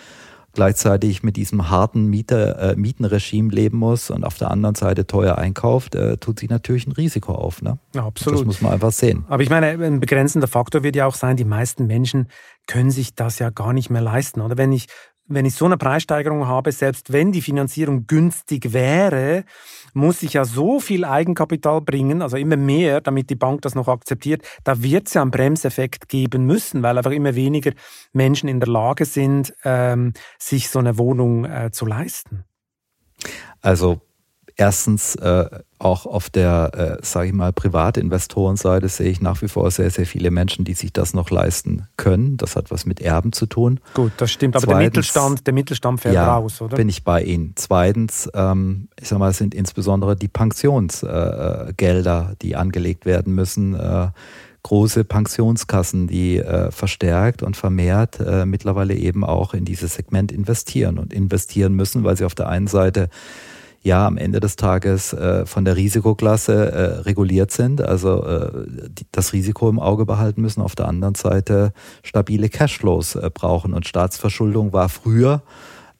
gleichzeitig 0.54 1.24
mit 1.24 1.36
diesem 1.36 1.70
harten 1.70 2.06
Mieter, 2.06 2.74
Mietenregime 2.78 3.52
leben 3.52 3.78
muss 3.78 4.10
und 4.10 4.24
auf 4.24 4.38
der 4.38 4.50
anderen 4.50 4.76
Seite 4.76 5.06
teuer 5.06 5.38
einkauft, 5.38 5.96
tut 6.20 6.40
sich 6.40 6.50
natürlich 6.50 6.88
ein 6.88 6.94
Risiko 6.94 7.34
auf. 7.34 7.62
Ne? 7.62 7.78
Ja, 7.94 8.06
absolut. 8.06 8.40
Das 8.40 8.46
muss 8.46 8.62
man 8.62 8.74
einfach 8.74 8.92
sehen. 8.92 9.26
Aber 9.28 9.44
ich 9.44 9.50
meine, 9.50 9.68
ein 9.68 10.00
begrenzender 10.00 10.48
Faktor 10.48 10.84
wird 10.84 10.96
ja 10.96 11.06
auch 11.06 11.16
sein, 11.16 11.38
die 11.38 11.46
meisten 11.46 11.86
Menschen 11.86 12.28
können 12.66 12.92
sich 12.92 13.14
das 13.14 13.40
ja 13.40 13.50
gar 13.50 13.74
nicht 13.74 13.90
mehr 13.90 14.02
leisten. 14.02 14.42
Oder 14.42 14.58
wenn 14.58 14.72
ich 14.72 14.88
wenn 15.28 15.46
ich 15.46 15.56
so 15.56 15.66
eine 15.66 15.78
Preissteigerung 15.78 16.48
habe, 16.48 16.72
selbst 16.72 17.12
wenn 17.12 17.32
die 17.32 17.42
Finanzierung 17.42 18.08
günstig 18.08 18.74
wäre, 18.74 19.44
muss 19.94 20.24
ich 20.24 20.34
ja 20.34 20.46
so 20.46 20.80
viel 20.80 21.04
Eigenkapital 21.06 21.82
bringen, 21.82 22.22
also 22.22 22.38
immer 22.38 22.58
mehr, 22.58 23.02
damit 23.02 23.30
die 23.30 23.36
Bank 23.36 23.62
das 23.62 23.76
noch 23.76 23.88
akzeptiert. 23.88 24.44
Da 24.64 24.82
wird 24.82 25.08
es 25.08 25.14
ja 25.14 25.22
einen 25.22 25.32
Bremseffekt 25.32 26.08
geben 26.08 26.46
müssen, 26.46 26.84
weil 26.84 26.98
einfach 26.98 27.12
immer 27.12 27.36
weniger 27.36 27.72
Menschen 28.14 28.48
in 28.48 28.60
der 28.60 28.70
Lage 28.70 29.06
sind, 29.06 29.54
ähm, 29.64 30.14
sich 30.38 30.70
so 30.70 30.80
eine 30.80 30.98
Wohnung 30.98 31.46
äh, 31.46 31.72
zu 31.72 31.86
leisten. 31.86 32.44
Also 33.62 34.02
erstens 34.58 35.16
äh, 35.16 35.46
auch 35.80 36.08
auf 36.08 36.32
der, 36.32 36.98
äh, 37.02 37.06
sage 37.06 37.28
ich 37.28 37.34
mal, 37.34 37.54
Privatinvestorenseite 37.54 38.90
sehe 38.90 39.10
ich 39.10 39.22
nach 39.22 39.42
wie 39.44 39.48
vor 39.48 39.70
sehr, 39.70 39.92
sehr 39.92 40.08
viele 40.08 40.32
Menschen, 40.32 40.66
die 40.66 40.74
sich 40.74 40.92
das 40.92 41.14
noch 41.14 41.30
leisten 41.30 41.88
können. 41.96 42.36
Das 42.38 42.56
hat 42.56 42.72
was 42.72 42.88
mit 42.88 43.00
Erben 43.00 43.32
zu 43.32 43.46
tun. 43.46 43.80
Gut, 43.94 44.12
das 44.18 44.32
stimmt. 44.32 44.56
Aber 44.56 44.66
Zweitens, 44.66 44.80
der 44.80 44.86
Mittelstand, 44.86 45.48
der 45.48 45.54
Mittelstand 45.54 46.02
fährt 46.02 46.16
ja, 46.16 46.36
raus, 46.36 46.62
oder? 46.62 46.76
Bin 46.76 46.90
ich 46.90 47.04
bei 47.04 47.24
Ihnen. 47.24 47.54
Zweitens, 47.56 48.28
ähm, 48.34 48.90
ich 49.00 49.08
sage 49.08 49.20
mal, 49.20 49.34
sind 49.34 49.54
insbesondere 49.54 50.16
die 50.16 50.28
Pensionsgelder, 50.28 52.30
äh, 52.32 52.36
die 52.42 52.56
angelegt 52.56 53.06
werden 53.06 53.36
müssen. 53.36 53.76
Äh, 53.76 54.08
große 54.64 55.06
Pensionskassen, 55.06 56.08
die 56.08 56.40
äh, 56.40 56.72
verstärkt 56.72 57.44
und 57.44 57.56
vermehrt 57.56 58.20
äh, 58.20 58.46
mittlerweile 58.46 58.96
eben 58.96 59.24
auch 59.24 59.54
in 59.54 59.64
dieses 59.64 59.94
Segment 59.94 60.32
investieren 60.32 60.98
und 60.98 61.14
investieren 61.14 61.74
müssen, 61.74 62.04
weil 62.04 62.18
sie 62.18 62.26
auf 62.26 62.36
der 62.36 62.50
einen 62.50 62.68
Seite 62.68 63.10
ja 63.88 64.06
am 64.06 64.18
Ende 64.18 64.40
des 64.40 64.56
Tages 64.56 65.14
äh, 65.14 65.46
von 65.46 65.66
der 65.66 65.76
Risikoklasse 65.76 66.72
äh, 66.72 66.82
reguliert 67.02 67.52
sind, 67.52 67.82
also 67.82 68.24
äh, 68.24 68.66
die, 68.90 69.08
das 69.12 69.34
Risiko 69.34 69.70
im 69.70 69.80
Auge 69.80 70.06
behalten 70.06 70.42
müssen, 70.42 70.62
auf 70.62 70.76
der 70.76 70.88
anderen 70.88 71.16
Seite 71.16 71.74
stabile 72.04 72.50
Cashflows 72.50 73.16
äh, 73.16 73.32
brauchen. 73.34 73.74
Und 73.74 73.88
Staatsverschuldung 73.88 74.74
war 74.74 74.90
früher 74.90 75.42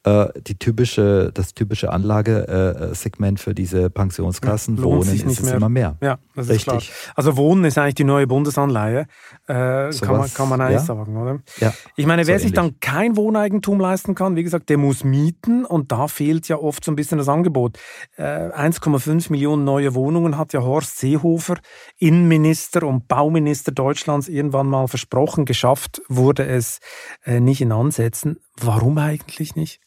äh, 0.04 0.26
die 0.46 0.58
typische, 0.58 1.30
das 1.32 1.54
typische 1.54 1.92
Anlagesegment 1.92 3.40
für 3.40 3.54
diese 3.54 3.90
Pensionskassen. 3.90 4.76
Ja, 4.76 4.82
Wohnen 4.84 5.14
ist 5.14 5.26
es 5.26 5.42
mehr. 5.42 5.54
immer 5.54 5.68
mehr. 5.68 5.96
Ja, 6.00 6.18
das 6.34 6.48
Richtig. 6.48 6.74
ist 6.74 7.04
klar. 7.04 7.14
Also 7.16 7.36
Wohnen 7.36 7.64
ist 7.64 7.78
eigentlich 7.78 7.94
die 7.94 8.04
neue 8.04 8.26
Bundesanleihe, 8.26 9.06
äh, 9.46 9.92
so 9.92 10.06
kann, 10.06 10.18
man, 10.18 10.32
kann 10.32 10.48
man 10.48 10.60
eigentlich 10.60 10.80
ja. 10.80 10.84
sagen, 10.84 11.16
oder? 11.16 11.40
Ja, 11.58 11.72
ich 11.96 12.06
meine, 12.06 12.26
wer 12.26 12.38
so 12.38 12.44
sich 12.44 12.52
dann 12.52 12.80
kein 12.80 13.16
Wohneigentum 13.16 13.80
leisten 13.80 14.14
kann, 14.14 14.36
wie 14.36 14.42
gesagt, 14.42 14.68
der 14.68 14.78
muss 14.78 15.04
mieten 15.04 15.64
und 15.64 15.92
da 15.92 16.08
fehlt 16.08 16.48
ja 16.48 16.56
oft 16.56 16.84
so 16.84 16.92
ein 16.92 16.96
bisschen 16.96 17.18
das 17.18 17.28
Angebot. 17.28 17.78
Äh, 18.16 18.22
1,5 18.22 19.30
Millionen 19.30 19.64
neue 19.64 19.94
Wohnungen 19.94 20.38
hat 20.38 20.52
ja 20.52 20.62
Horst 20.62 20.98
Seehofer, 20.98 21.56
Innenminister 21.98 22.84
und 22.84 23.08
Bauminister 23.08 23.72
Deutschlands, 23.72 24.28
irgendwann 24.28 24.66
mal 24.68 24.88
versprochen. 24.88 25.44
Geschafft 25.44 26.02
wurde 26.08 26.46
es 26.46 26.80
äh, 27.24 27.40
nicht 27.40 27.60
in 27.60 27.72
Ansätzen. 27.72 28.38
Warum 28.60 28.98
eigentlich 28.98 29.56
nicht? 29.56 29.80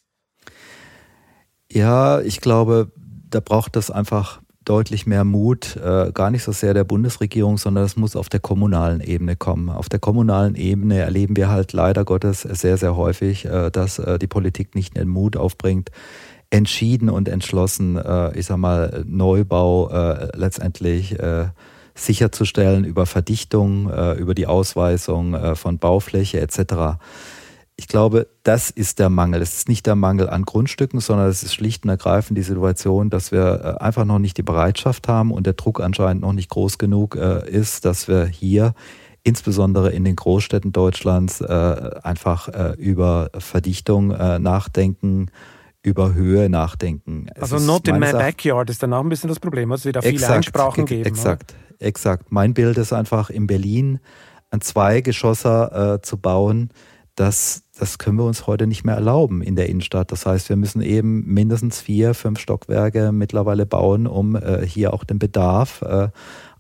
Ja, 1.72 2.20
ich 2.22 2.42
glaube, 2.42 2.92
da 3.30 3.40
braucht 3.40 3.76
das 3.76 3.92
einfach 3.92 4.42
deutlich 4.66 5.08
mehr 5.08 5.24
Mut, 5.24 5.76
äh, 5.78 6.12
gar 6.14 6.30
nicht 6.30 6.44
so 6.44 6.52
sehr 6.52 6.74
der 6.74 6.84
Bundesregierung, 6.84 7.58
sondern 7.58 7.84
es 7.84 7.96
muss 7.96 8.16
auf 8.16 8.30
der 8.30 8.40
kommunalen 8.40 9.02
Ebene 9.02 9.36
kommen. 9.36 9.70
Auf 9.70 9.90
der 9.90 10.00
kommunalen 10.00 10.56
Ebene 10.56 11.00
erleben 11.00 11.36
wir 11.36 11.50
halt 11.50 11.74
leider 11.74 12.06
Gottes 12.06 12.42
sehr, 12.42 12.78
sehr 12.78 12.96
häufig, 12.96 13.46
äh, 13.46 13.72
dass 13.72 14.00
äh, 14.00 14.20
die 14.20 14.28
Politik 14.28 14.76
nicht 14.76 14.96
den 14.96 15.08
Mut 15.08 15.36
aufbringt, 15.36 15.90
entschieden 16.52 17.10
und 17.10 17.28
entschlossen, 17.28 17.98
äh, 17.98 18.38
ich 18.38 18.46
sag 18.46 18.58
mal, 18.58 19.04
Neubau 19.08 19.90
äh, 19.90 20.38
letztendlich 20.38 21.18
äh, 21.18 21.48
sicherzustellen 21.96 22.86
über 22.86 23.06
Verdichtung, 23.06 23.92
über 24.18 24.34
die 24.34 24.48
Ausweisung 24.48 25.56
von 25.58 25.78
Baufläche 25.78 26.40
etc. 26.40 26.98
ich 27.78 27.88
glaube, 27.88 28.28
das 28.44 28.70
ist 28.70 29.00
der 29.00 29.10
Mangel. 29.10 29.42
Es 29.42 29.58
ist 29.58 29.70
nicht 29.70 29.86
der 29.88 29.96
Mangel 29.96 30.30
an 30.30 30.44
Grundstücken, 30.44 31.00
sondern 31.00 31.28
es 31.28 31.44
ist 31.44 31.54
schlicht 31.54 31.84
und 31.84 31.90
ergreifend 31.90 32.38
die 32.38 32.44
Situation, 32.44 33.10
dass 33.10 33.32
wir 33.32 33.78
äh, 33.80 33.84
einfach 33.84 34.06
noch 34.06 34.20
nicht 34.20 34.38
die 34.38 34.44
Bereitschaft 34.44 35.08
haben 35.08 35.32
und 35.32 35.46
der 35.48 35.54
Druck 35.54 35.82
anscheinend 35.82 36.22
noch 36.22 36.34
nicht 36.34 36.50
groß 36.50 36.78
genug 36.78 37.16
äh, 37.16 37.50
ist, 37.50 37.86
dass 37.86 38.08
wir 38.08 38.26
hier 38.26 38.74
insbesondere 39.24 39.92
in 39.92 40.04
den 40.04 40.16
Großstädten 40.16 40.72
Deutschlands 40.72 41.42
äh, 41.42 41.92
einfach 42.02 42.50
über 42.78 43.30
Verdichtung 43.38 44.08
nachdenken, 44.08 45.30
über 45.84 46.16
Höhe 46.16 46.50
nachdenken. 46.50 47.28
Es 47.36 47.54
also 47.54 47.60
not 47.60 47.88
in 47.88 48.00
my 48.00 48.12
backyard 48.12 48.72
ist 48.72 48.82
dann 48.82 48.94
auch 48.94 49.02
ein 49.02 49.10
bisschen 49.10 49.28
das 49.28 49.40
Problem, 49.40 49.72
es 49.72 49.86
wird 49.86 49.98
auch 49.98 50.02
viele 50.02 50.16
exakt, 50.16 50.34
Einsprachen 50.34 50.86
geben. 50.88 51.06
Exakt, 51.06 51.54
oder? 51.54 51.88
exakt. 51.88 52.32
Mein 52.32 52.56
Bild 52.56 52.80
ist 52.80 52.94
einfach 52.94 53.30
in 53.30 53.46
Berlin 53.46 54.00
ein 54.50 54.62
Zweigeschosser 54.62 55.96
äh, 55.96 56.02
zu 56.02 56.18
bauen, 56.18 56.70
das, 57.22 57.62
das 57.78 58.00
können 58.00 58.18
wir 58.18 58.26
uns 58.26 58.48
heute 58.48 58.66
nicht 58.66 58.84
mehr 58.84 58.96
erlauben 58.96 59.44
in 59.44 59.56
der 59.56 59.70
Innenstadt. 59.70 60.12
Das 60.12 60.26
heißt, 60.26 60.50
wir 60.50 60.56
müssen 60.56 60.82
eben 60.82 61.24
mindestens 61.32 61.80
vier, 61.80 62.16
fünf 62.16 62.40
Stockwerke 62.40 63.12
mittlerweile 63.12 63.68
bauen, 63.68 64.08
um 64.08 64.36
äh, 64.36 64.66
hier 64.66 64.92
auch 64.92 65.04
den 65.04 65.20
Bedarf 65.20 65.84
äh, 65.84 66.10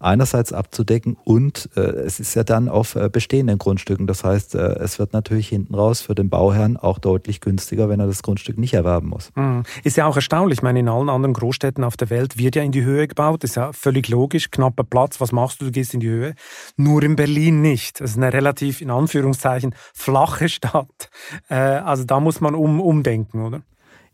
einerseits 0.02 0.54
abzudecken 0.54 1.18
und 1.24 1.70
äh, 1.76 1.82
es 1.82 2.20
ist 2.20 2.36
ja 2.36 2.44
dann 2.44 2.70
auf 2.70 2.96
äh, 2.96 3.10
bestehenden 3.10 3.58
Grundstücken. 3.58 4.08
Das 4.08 4.24
heißt, 4.24 4.56
äh, 4.56 4.80
es 4.80 5.00
wird 5.00 5.14
natürlich 5.14 5.48
hinten 5.48 5.76
raus 5.76 6.02
für 6.02 6.16
den 6.16 6.30
Bauherrn 6.30 6.78
auch 6.78 7.00
deutlich 7.00 7.42
günstiger, 7.42 7.90
wenn 7.90 8.00
er 8.00 8.08
das 8.08 8.24
Grundstück 8.24 8.58
nicht 8.58 8.74
erwerben 8.74 9.10
muss. 9.10 9.32
Mhm. 9.36 9.64
Ist 9.84 9.98
ja 9.98 10.06
auch 10.06 10.16
erstaunlich. 10.16 10.60
Ich 10.60 10.64
meine, 10.64 10.80
in 10.80 10.90
allen 10.90 11.10
anderen 11.10 11.34
Großstädten 11.34 11.84
auf 11.84 11.98
der 11.98 12.10
Welt 12.10 12.38
wird 12.38 12.56
ja 12.56 12.64
in 12.64 12.72
die 12.72 12.84
Höhe 12.84 13.08
gebaut. 13.08 13.44
Ist 13.44 13.56
ja 13.56 13.72
völlig 13.74 14.10
logisch. 14.10 14.52
Knapper 14.52 14.84
Platz. 14.84 15.22
Was 15.22 15.32
machst 15.32 15.62
du? 15.62 15.66
Du 15.66 15.72
gehst 15.72 15.94
in 15.94 16.00
die 16.00 16.10
Höhe. 16.10 16.36
Nur 16.78 17.04
in 17.04 17.16
Berlin 17.16 17.62
nicht. 17.62 18.02
Das 18.02 18.12
ist 18.12 18.18
eine 18.18 18.34
relativ, 18.34 18.82
in 18.82 18.90
Anführungszeichen, 18.90 19.76
flache 19.94 20.50
Stadt. 20.50 21.10
Äh, 21.50 21.56
also 21.56 22.04
da 22.04 22.20
muss 22.20 22.42
man 22.42 22.56
um, 22.56 22.82
umdenken, 22.82 23.46
oder? 23.46 23.62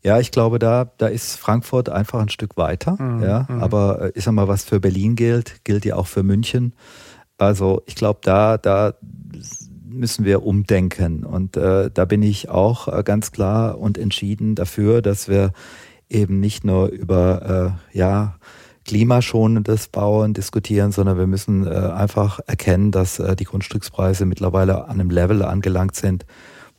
Ja, 0.08 0.18
ich 0.18 0.30
glaube, 0.30 0.58
da, 0.58 0.90
da 0.96 1.08
ist 1.08 1.36
Frankfurt 1.36 1.90
einfach 1.90 2.18
ein 2.18 2.30
Stück 2.30 2.56
weiter. 2.56 2.96
Mhm. 2.98 3.22
Ja, 3.22 3.46
mhm. 3.46 3.62
aber 3.62 4.00
äh, 4.00 4.12
ich 4.14 4.24
sag 4.24 4.32
mal, 4.32 4.48
was 4.48 4.64
für 4.64 4.80
Berlin 4.80 5.16
gilt, 5.16 5.62
gilt 5.64 5.84
ja 5.84 5.96
auch 5.96 6.06
für 6.06 6.22
München. 6.22 6.72
Also 7.36 7.82
ich 7.84 7.94
glaube, 7.94 8.20
da, 8.22 8.56
da 8.56 8.94
müssen 9.86 10.24
wir 10.24 10.46
umdenken. 10.46 11.24
Und 11.24 11.58
äh, 11.58 11.90
da 11.92 12.06
bin 12.06 12.22
ich 12.22 12.48
auch 12.48 12.88
äh, 12.88 13.02
ganz 13.02 13.32
klar 13.32 13.78
und 13.78 13.98
entschieden 13.98 14.54
dafür, 14.54 15.02
dass 15.02 15.28
wir 15.28 15.52
eben 16.08 16.40
nicht 16.40 16.64
nur 16.64 16.88
über 16.88 17.76
äh, 17.92 17.98
ja, 17.98 18.38
klimaschonendes 18.86 19.88
Bauen 19.88 20.32
diskutieren, 20.32 20.90
sondern 20.90 21.18
wir 21.18 21.26
müssen 21.26 21.66
äh, 21.66 21.68
einfach 21.70 22.40
erkennen, 22.46 22.92
dass 22.92 23.22
die 23.38 23.44
Grundstückspreise 23.44 24.24
mittlerweile 24.24 24.84
an 24.84 25.00
einem 25.00 25.10
Level 25.10 25.42
angelangt 25.42 25.96
sind, 25.96 26.24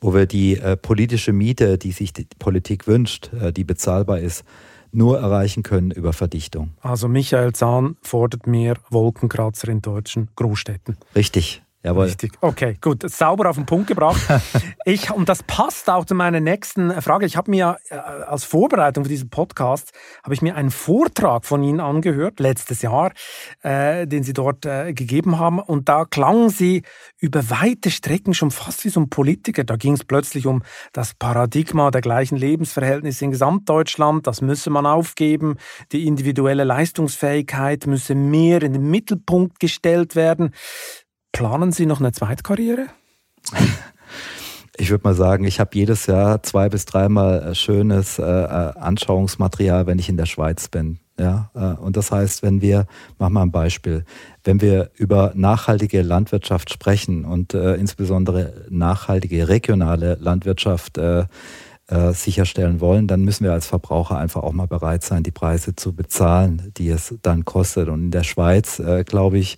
wo 0.02 0.14
wir 0.14 0.26
die 0.26 0.58
äh, 0.58 0.78
politische 0.78 1.34
Miete, 1.34 1.78
die 1.78 1.92
sich 1.92 2.14
die 2.14 2.28
Politik 2.38 2.88
wünscht, 2.88 3.32
äh, 3.34 3.52
die 3.52 3.64
bezahlbar 3.64 4.20
ist, 4.20 4.44
nur 4.92 5.20
erreichen 5.20 5.64
können 5.64 5.92
über 5.92 6.14
Verdichtung. 6.14 6.72
Also 6.82 7.08
Michael 7.08 7.54
Zahn 7.54 7.96
fordert 8.02 8.48
mehr 8.48 8.76
Wolkenkratzer 8.90 9.70
in 9.70 9.82
deutschen 9.82 10.30
Großstädten. 10.36 10.98
Richtig. 11.16 11.62
Jawohl. 11.82 12.06
Richtig. 12.06 12.34
Okay, 12.42 12.78
gut. 12.82 13.10
Sauber 13.10 13.50
auf 13.50 13.56
den 13.56 13.66
Punkt 13.66 13.88
gebracht. 13.88 14.22
Ich, 14.86 15.12
und 15.12 15.30
das 15.30 15.44
passt 15.44 15.88
auch 15.90 16.06
zu 16.06 16.16
meiner 16.16 16.40
nächsten 16.40 16.90
Frage. 17.02 17.26
Ich 17.28 17.38
habe 17.38 17.52
mir 17.52 17.78
äh, 17.90 17.96
als 17.96 18.44
Vorbereitung 18.44 19.04
für 19.04 19.10
diesen 19.10 19.30
Podcast 19.30 19.92
habe 20.24 20.34
ich 20.34 20.42
mir 20.42 20.56
einen 20.56 20.72
Vortrag 20.72 21.46
von 21.46 21.62
Ihnen 21.62 21.80
angehört, 21.80 22.40
letztes 22.40 22.82
Jahr, 22.82 23.12
äh, 23.62 24.08
den 24.08 24.24
Sie 24.24 24.34
dort 24.34 24.66
äh, 24.66 24.94
gegeben 24.94 25.38
haben. 25.38 25.60
Und 25.60 25.90
da 25.90 26.06
klangen 26.06 26.50
Sie 26.50 26.82
über 27.20 27.48
weite 27.52 27.92
Strecken 27.92 28.34
schon 28.34 28.50
fast 28.50 28.84
wie 28.86 28.90
so 28.90 29.00
ein 29.02 29.10
Politiker. 29.10 29.64
Da 29.64 29.76
ging 29.76 29.94
es 29.94 30.04
plötzlich 30.04 30.48
um 30.48 30.64
das 30.92 31.14
Paradigma 31.14 31.92
der 31.92 32.02
gleichen 32.02 32.38
Lebensverhältnisse 32.38 33.26
in 33.26 33.32
Gesamtdeutschland. 33.32 34.26
Das 34.26 34.42
müsse 34.42 34.72
man 34.72 34.88
aufgeben. 34.88 35.58
Die 35.92 36.08
individuelle 36.08 36.64
Leistungsfähigkeit 36.64 37.86
müsse 37.86 38.16
mehr 38.16 38.64
in 38.64 38.74
den 38.74 38.90
Mittelpunkt 38.90 39.60
gestellt 39.60 40.16
werden. 40.16 40.52
Planen 41.32 41.72
Sie 41.72 41.86
noch 41.86 42.00
eine 42.00 42.12
Zweitkarriere? 42.12 42.88
Ich 44.78 44.90
würde 44.90 45.04
mal 45.04 45.14
sagen, 45.14 45.44
ich 45.44 45.60
habe 45.60 45.72
jedes 45.74 46.06
Jahr 46.06 46.42
zwei 46.42 46.70
bis 46.70 46.86
dreimal 46.86 47.44
äh, 47.44 47.56
schönes 47.56 48.18
äh, 48.18 48.24
äh, 48.24 48.74
Anschauungsmaterial, 48.80 49.88
wenn 49.88 50.00
ich 50.00 50.08
in 50.08 50.16
der 50.16 50.26
Schweiz 50.26 50.70
bin. 50.70 51.00
Ja, 51.20 51.52
äh, 51.54 51.82
und 51.82 51.98
das 51.98 52.14
heißt, 52.14 52.44
wenn 52.44 52.62
wir, 52.62 52.86
mach 53.18 53.28
mal 53.28 53.42
ein 53.42 53.52
Beispiel, 53.52 54.06
wenn 54.46 54.62
wir 54.62 54.90
über 54.96 55.34
nachhaltige 55.36 56.02
Landwirtschaft 56.02 56.72
sprechen 56.72 57.26
und 57.26 57.54
äh, 57.54 57.76
insbesondere 57.76 58.68
nachhaltige 58.70 59.50
regionale 59.50 60.16
Landwirtschaft 60.16 60.98
äh, 60.98 61.26
äh, 61.88 62.14
sicherstellen 62.14 62.80
wollen, 62.80 63.08
dann 63.08 63.26
müssen 63.26 63.44
wir 63.44 63.52
als 63.52 63.68
Verbraucher 63.68 64.18
einfach 64.18 64.44
auch 64.44 64.54
mal 64.54 64.68
bereit 64.68 65.04
sein, 65.04 65.24
die 65.24 65.32
Preise 65.32 65.76
zu 65.76 65.94
bezahlen, 65.94 66.72
die 66.78 66.88
es 66.88 67.16
dann 67.22 67.44
kostet. 67.44 67.90
Und 67.90 68.06
in 68.06 68.12
der 68.12 68.24
Schweiz, 68.24 68.82
glaube 69.06 69.40
ich, 69.40 69.58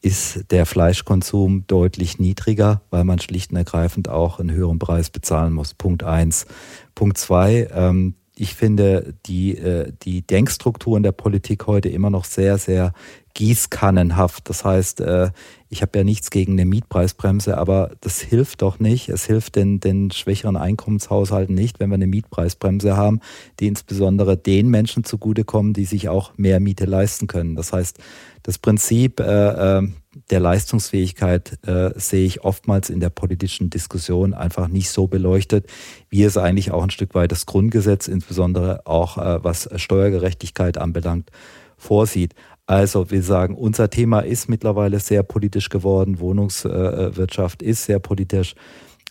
ist 0.00 0.50
der 0.50 0.66
Fleischkonsum 0.66 1.66
deutlich 1.66 2.18
niedriger, 2.18 2.82
weil 2.90 3.04
man 3.04 3.18
schlicht 3.18 3.50
und 3.50 3.56
ergreifend 3.56 4.08
auch 4.08 4.38
einen 4.38 4.52
höheren 4.52 4.78
Preis 4.78 5.10
bezahlen 5.10 5.52
muss. 5.52 5.74
Punkt 5.74 6.02
eins. 6.02 6.46
Punkt 6.94 7.18
zwei, 7.18 7.68
ähm, 7.72 8.14
ich 8.38 8.54
finde 8.54 9.14
die, 9.26 9.56
äh, 9.56 9.92
die 10.02 10.26
Denkstrukturen 10.26 11.02
der 11.02 11.12
Politik 11.12 11.66
heute 11.66 11.88
immer 11.88 12.10
noch 12.10 12.24
sehr, 12.24 12.58
sehr 12.58 12.92
gießkannenhaft. 13.36 14.48
Das 14.48 14.64
heißt, 14.64 15.02
äh, 15.02 15.30
ich 15.68 15.82
habe 15.82 15.98
ja 15.98 16.04
nichts 16.04 16.30
gegen 16.30 16.52
eine 16.52 16.64
Mietpreisbremse, 16.64 17.58
aber 17.58 17.90
das 18.00 18.20
hilft 18.20 18.62
doch 18.62 18.78
nicht. 18.78 19.10
Es 19.10 19.26
hilft 19.26 19.56
den, 19.56 19.78
den 19.78 20.10
schwächeren 20.10 20.56
Einkommenshaushalten 20.56 21.54
nicht, 21.54 21.78
wenn 21.78 21.90
wir 21.90 21.96
eine 21.96 22.06
Mietpreisbremse 22.06 22.96
haben, 22.96 23.20
die 23.60 23.66
insbesondere 23.66 24.38
den 24.38 24.68
Menschen 24.68 25.04
zugutekommen, 25.04 25.74
die 25.74 25.84
sich 25.84 26.08
auch 26.08 26.32
mehr 26.38 26.60
Miete 26.60 26.86
leisten 26.86 27.26
können. 27.26 27.56
Das 27.56 27.74
heißt, 27.74 27.98
das 28.42 28.58
Prinzip 28.58 29.20
äh, 29.20 29.78
äh, 29.80 29.88
der 30.30 30.40
Leistungsfähigkeit 30.40 31.58
äh, 31.66 31.90
sehe 31.94 32.24
ich 32.24 32.42
oftmals 32.42 32.88
in 32.88 33.00
der 33.00 33.10
politischen 33.10 33.68
Diskussion 33.68 34.32
einfach 34.32 34.68
nicht 34.68 34.88
so 34.88 35.08
beleuchtet, 35.08 35.66
wie 36.08 36.22
es 36.22 36.38
eigentlich 36.38 36.70
auch 36.70 36.82
ein 36.82 36.90
Stück 36.90 37.14
weit 37.14 37.32
das 37.32 37.44
Grundgesetz, 37.44 38.08
insbesondere 38.08 38.86
auch 38.86 39.18
was 39.18 39.68
Steuergerechtigkeit 39.76 40.78
anbelangt, 40.78 41.30
vorsieht. 41.76 42.34
Also 42.66 43.10
wir 43.10 43.22
sagen, 43.22 43.54
unser 43.54 43.90
Thema 43.90 44.20
ist 44.20 44.48
mittlerweile 44.48 44.98
sehr 44.98 45.22
politisch 45.22 45.68
geworden, 45.68 46.18
Wohnungswirtschaft 46.18 47.62
ist 47.62 47.84
sehr 47.84 48.00
politisch. 48.00 48.54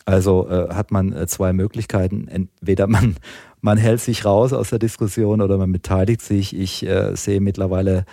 Also 0.04 0.48
äh, 0.48 0.72
hat 0.72 0.92
man 0.92 1.12
äh, 1.12 1.26
zwei 1.26 1.52
Möglichkeiten. 1.52 2.28
Entweder 2.28 2.86
man, 2.86 3.16
man 3.60 3.76
hält 3.76 4.00
sich 4.00 4.24
raus 4.24 4.52
aus 4.52 4.70
der 4.70 4.78
Diskussion 4.78 5.40
oder 5.40 5.58
man 5.58 5.72
beteiligt 5.72 6.22
sich. 6.22 6.56
Ich 6.56 6.86
äh, 6.86 7.16
sehe 7.16 7.40
mittlerweile 7.40 8.04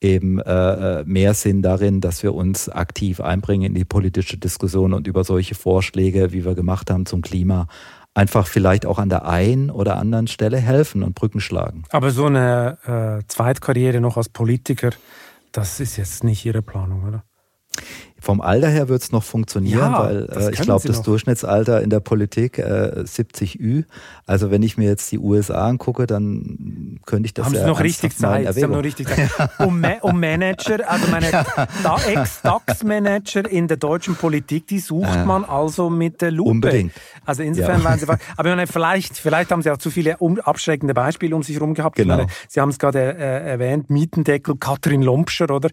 eben 0.00 0.40
äh, 0.40 1.00
äh, 1.00 1.04
mehr 1.04 1.34
Sinn 1.34 1.62
darin, 1.62 2.00
dass 2.00 2.22
wir 2.22 2.34
uns 2.34 2.68
aktiv 2.68 3.20
einbringen 3.20 3.66
in 3.66 3.74
die 3.74 3.84
politische 3.84 4.38
Diskussion 4.38 4.94
und 4.94 5.06
über 5.06 5.24
solche 5.24 5.54
Vorschläge, 5.54 6.32
wie 6.32 6.44
wir 6.44 6.54
gemacht 6.54 6.90
haben 6.90 7.06
zum 7.06 7.22
Klima, 7.22 7.68
einfach 8.14 8.46
vielleicht 8.46 8.86
auch 8.86 8.98
an 8.98 9.08
der 9.08 9.26
einen 9.26 9.70
oder 9.70 9.96
anderen 9.96 10.26
Stelle 10.26 10.58
helfen 10.58 11.02
und 11.02 11.14
Brücken 11.14 11.40
schlagen. 11.40 11.84
Aber 11.90 12.10
so 12.10 12.26
eine 12.26 12.78
äh, 12.86 13.26
Zweitkarriere 13.26 14.00
noch 14.00 14.16
als 14.16 14.28
Politiker, 14.28 14.90
das 15.52 15.80
ist 15.80 15.96
jetzt 15.96 16.24
nicht 16.24 16.44
Ihre 16.44 16.62
Planung, 16.62 17.04
oder? 17.04 17.24
Vom 18.22 18.40
Alter 18.40 18.68
her 18.68 18.88
wird 18.88 19.02
es 19.02 19.10
noch 19.10 19.24
funktionieren, 19.24 19.80
ja, 19.80 19.98
weil 19.98 20.28
äh, 20.30 20.52
ich 20.52 20.60
glaube, 20.60 20.86
das 20.86 21.02
Durchschnittsalter 21.02 21.82
in 21.82 21.90
der 21.90 21.98
Politik 21.98 22.56
äh, 22.56 23.02
70 23.04 23.58
Ü. 23.58 23.82
Also 24.26 24.52
wenn 24.52 24.62
ich 24.62 24.78
mir 24.78 24.88
jetzt 24.88 25.10
die 25.10 25.18
USA 25.18 25.66
angucke, 25.66 26.06
dann 26.06 27.00
könnte 27.04 27.26
ich 27.26 27.34
das 27.34 27.46
haben 27.46 27.54
ja 27.54 27.62
Sie 27.62 27.66
noch 27.66 27.80
richtig 27.80 28.16
Zeit. 28.16 28.54
Sie 28.54 28.62
haben 28.62 28.70
noch 28.70 28.84
richtig 28.84 29.08
Zeit. 29.08 29.28
Um, 29.58 29.80
Ma 29.80 29.94
um 30.02 30.20
Manager, 30.20 30.88
also 30.88 31.08
meine. 31.10 31.32
Ex-DAX-Manager 32.06 33.50
in 33.50 33.66
der 33.66 33.76
deutschen 33.76 34.14
Politik, 34.14 34.68
die 34.68 34.78
sucht 34.78 35.26
man 35.26 35.44
also 35.44 35.90
mit 35.90 36.22
der 36.22 36.30
Lupe. 36.30 36.50
Unbedingt. 36.50 36.92
Also 37.24 37.42
insofern 37.42 37.80
ja. 37.80 37.84
waren 37.88 37.98
Sie, 37.98 38.06
aber 38.08 38.48
meine, 38.50 38.68
vielleicht, 38.68 39.18
vielleicht 39.18 39.50
haben 39.50 39.62
Sie 39.62 39.70
auch 39.70 39.78
zu 39.78 39.90
viele 39.90 40.18
abschreckende 40.44 40.94
Beispiele 40.94 41.34
um 41.34 41.42
sich 41.42 41.56
herum 41.56 41.74
gehabt. 41.74 41.96
Genau. 41.96 42.18
Meine, 42.18 42.28
Sie 42.48 42.60
haben 42.60 42.68
es 42.68 42.78
gerade 42.78 43.00
äh, 43.00 43.50
erwähnt, 43.50 43.90
Mietendeckel, 43.90 44.56
Katrin 44.58 45.02
Lompscher, 45.02 45.50
oder? 45.50 45.70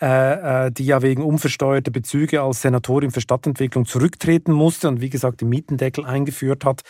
Äh, 0.00 0.66
äh, 0.66 0.70
die 0.70 0.86
ja 0.86 1.02
wegen 1.02 1.22
unversteuerter 1.22 1.87
der 1.88 2.00
Bezüge 2.00 2.42
als 2.42 2.62
Senatorin 2.62 3.10
für 3.10 3.20
Stadtentwicklung 3.20 3.86
zurücktreten 3.86 4.52
musste 4.52 4.88
und 4.88 5.00
wie 5.00 5.10
gesagt 5.10 5.40
den 5.40 5.48
Mietendeckel 5.48 6.04
eingeführt 6.04 6.64
hat. 6.64 6.82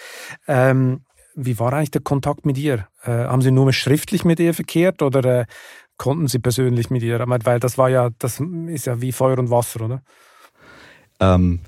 Ähm, 0.47 1.03
wie 1.35 1.59
war 1.61 1.73
eigentlich 1.73 1.93
der 1.93 2.01
Kontakt 2.01 2.45
mit 2.45 2.59
ihr? 2.59 2.89
Äh, 3.05 3.11
haben 3.11 3.43
Sie 3.43 3.53
nur 3.53 3.73
schriftlich 3.73 4.25
mit 4.25 4.41
ihr 4.41 4.55
verkehrt 4.55 5.03
oder 5.03 5.25
äh, 5.25 5.45
konnten 5.97 6.27
Sie 6.27 6.41
persönlich 6.41 6.91
mit 6.91 7.03
ihr? 7.03 7.25
Weil 7.27 7.61
das 7.61 7.79
war 7.79 7.89
ja, 7.89 8.11
das 8.19 8.41
ist 8.67 8.87
ja 8.87 9.01
wie 9.01 9.13
Feuer 9.13 9.39
und 9.39 9.51
Wasser, 9.51 9.83
oder? 9.83 10.03
Ähm, 11.21 11.61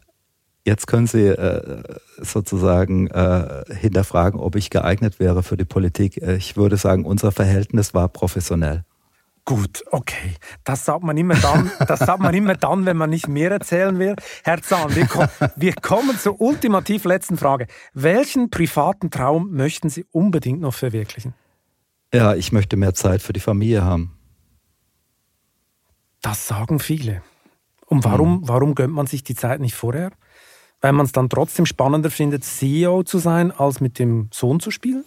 jetzt 0.65 0.89
können 0.89 1.07
Sie 1.07 1.29
äh, 1.29 1.83
sozusagen 2.19 3.07
äh, 3.09 3.65
hinterfragen, 3.73 4.41
ob 4.41 4.57
ich 4.57 4.71
geeignet 4.71 5.21
wäre 5.21 5.45
für 5.45 5.57
die 5.57 5.65
Politik. 5.65 6.21
Äh, 6.21 6.35
ich 6.35 6.57
würde 6.57 6.77
sagen, 6.77 7.05
unser 7.05 7.31
Verhältnis 7.31 7.95
war 7.95 8.09
professionell. 8.09 8.85
Gut, 9.45 9.83
okay. 9.91 10.35
Das 10.65 10.85
sagt 10.85 11.03
man 11.03 11.17
immer 11.17 11.35
dann, 11.35 11.71
das 11.87 12.01
sagt 12.01 12.21
man 12.21 12.35
immer 12.35 12.55
dann, 12.55 12.87
wenn 12.87 12.97
man 12.97 13.11
nicht 13.11 13.27
mehr 13.27 13.51
erzählen 13.51 13.99
will. 13.99 14.15
Herr 14.45 14.63
Zahn, 14.63 14.95
wir, 14.95 15.07
ko 15.07 15.25
wir 15.57 15.75
kommen 15.75 16.19
zur 16.19 16.41
ultimativ 16.41 17.05
letzten 17.05 17.37
Frage. 17.37 17.67
Welchen 17.93 18.51
privaten 18.51 19.11
Traum 19.11 19.51
möchten 19.53 19.89
Sie 19.89 20.05
unbedingt 20.13 20.61
noch 20.61 20.75
verwirklichen? 20.75 21.35
Ja, 22.13 22.35
ich 22.35 22.53
möchte 22.53 22.77
mehr 22.77 22.95
Zeit 22.95 23.23
für 23.23 23.33
die 23.33 23.41
Familie 23.41 23.85
haben. 23.85 24.17
Das 26.23 26.47
sagen 26.47 26.79
viele. 26.79 27.23
Und 27.87 28.05
warum, 28.05 28.41
mhm. 28.41 28.49
warum 28.49 28.75
gönnt 28.75 28.95
man 28.95 29.07
sich 29.07 29.25
die 29.25 29.35
Zeit 29.35 29.61
nicht 29.61 29.75
vorher? 29.75 30.13
Weil 30.81 30.93
man 30.93 31.07
es 31.07 31.13
dann 31.13 31.29
trotzdem 31.29 31.67
spannender 31.67 32.11
findet, 32.11 32.45
CEO 32.45 33.03
zu 33.03 33.19
sein, 33.19 33.51
als 33.51 33.81
mit 33.81 33.99
dem 33.99 34.29
Sohn 34.33 34.61
zu 34.61 34.71
spielen? 34.71 35.05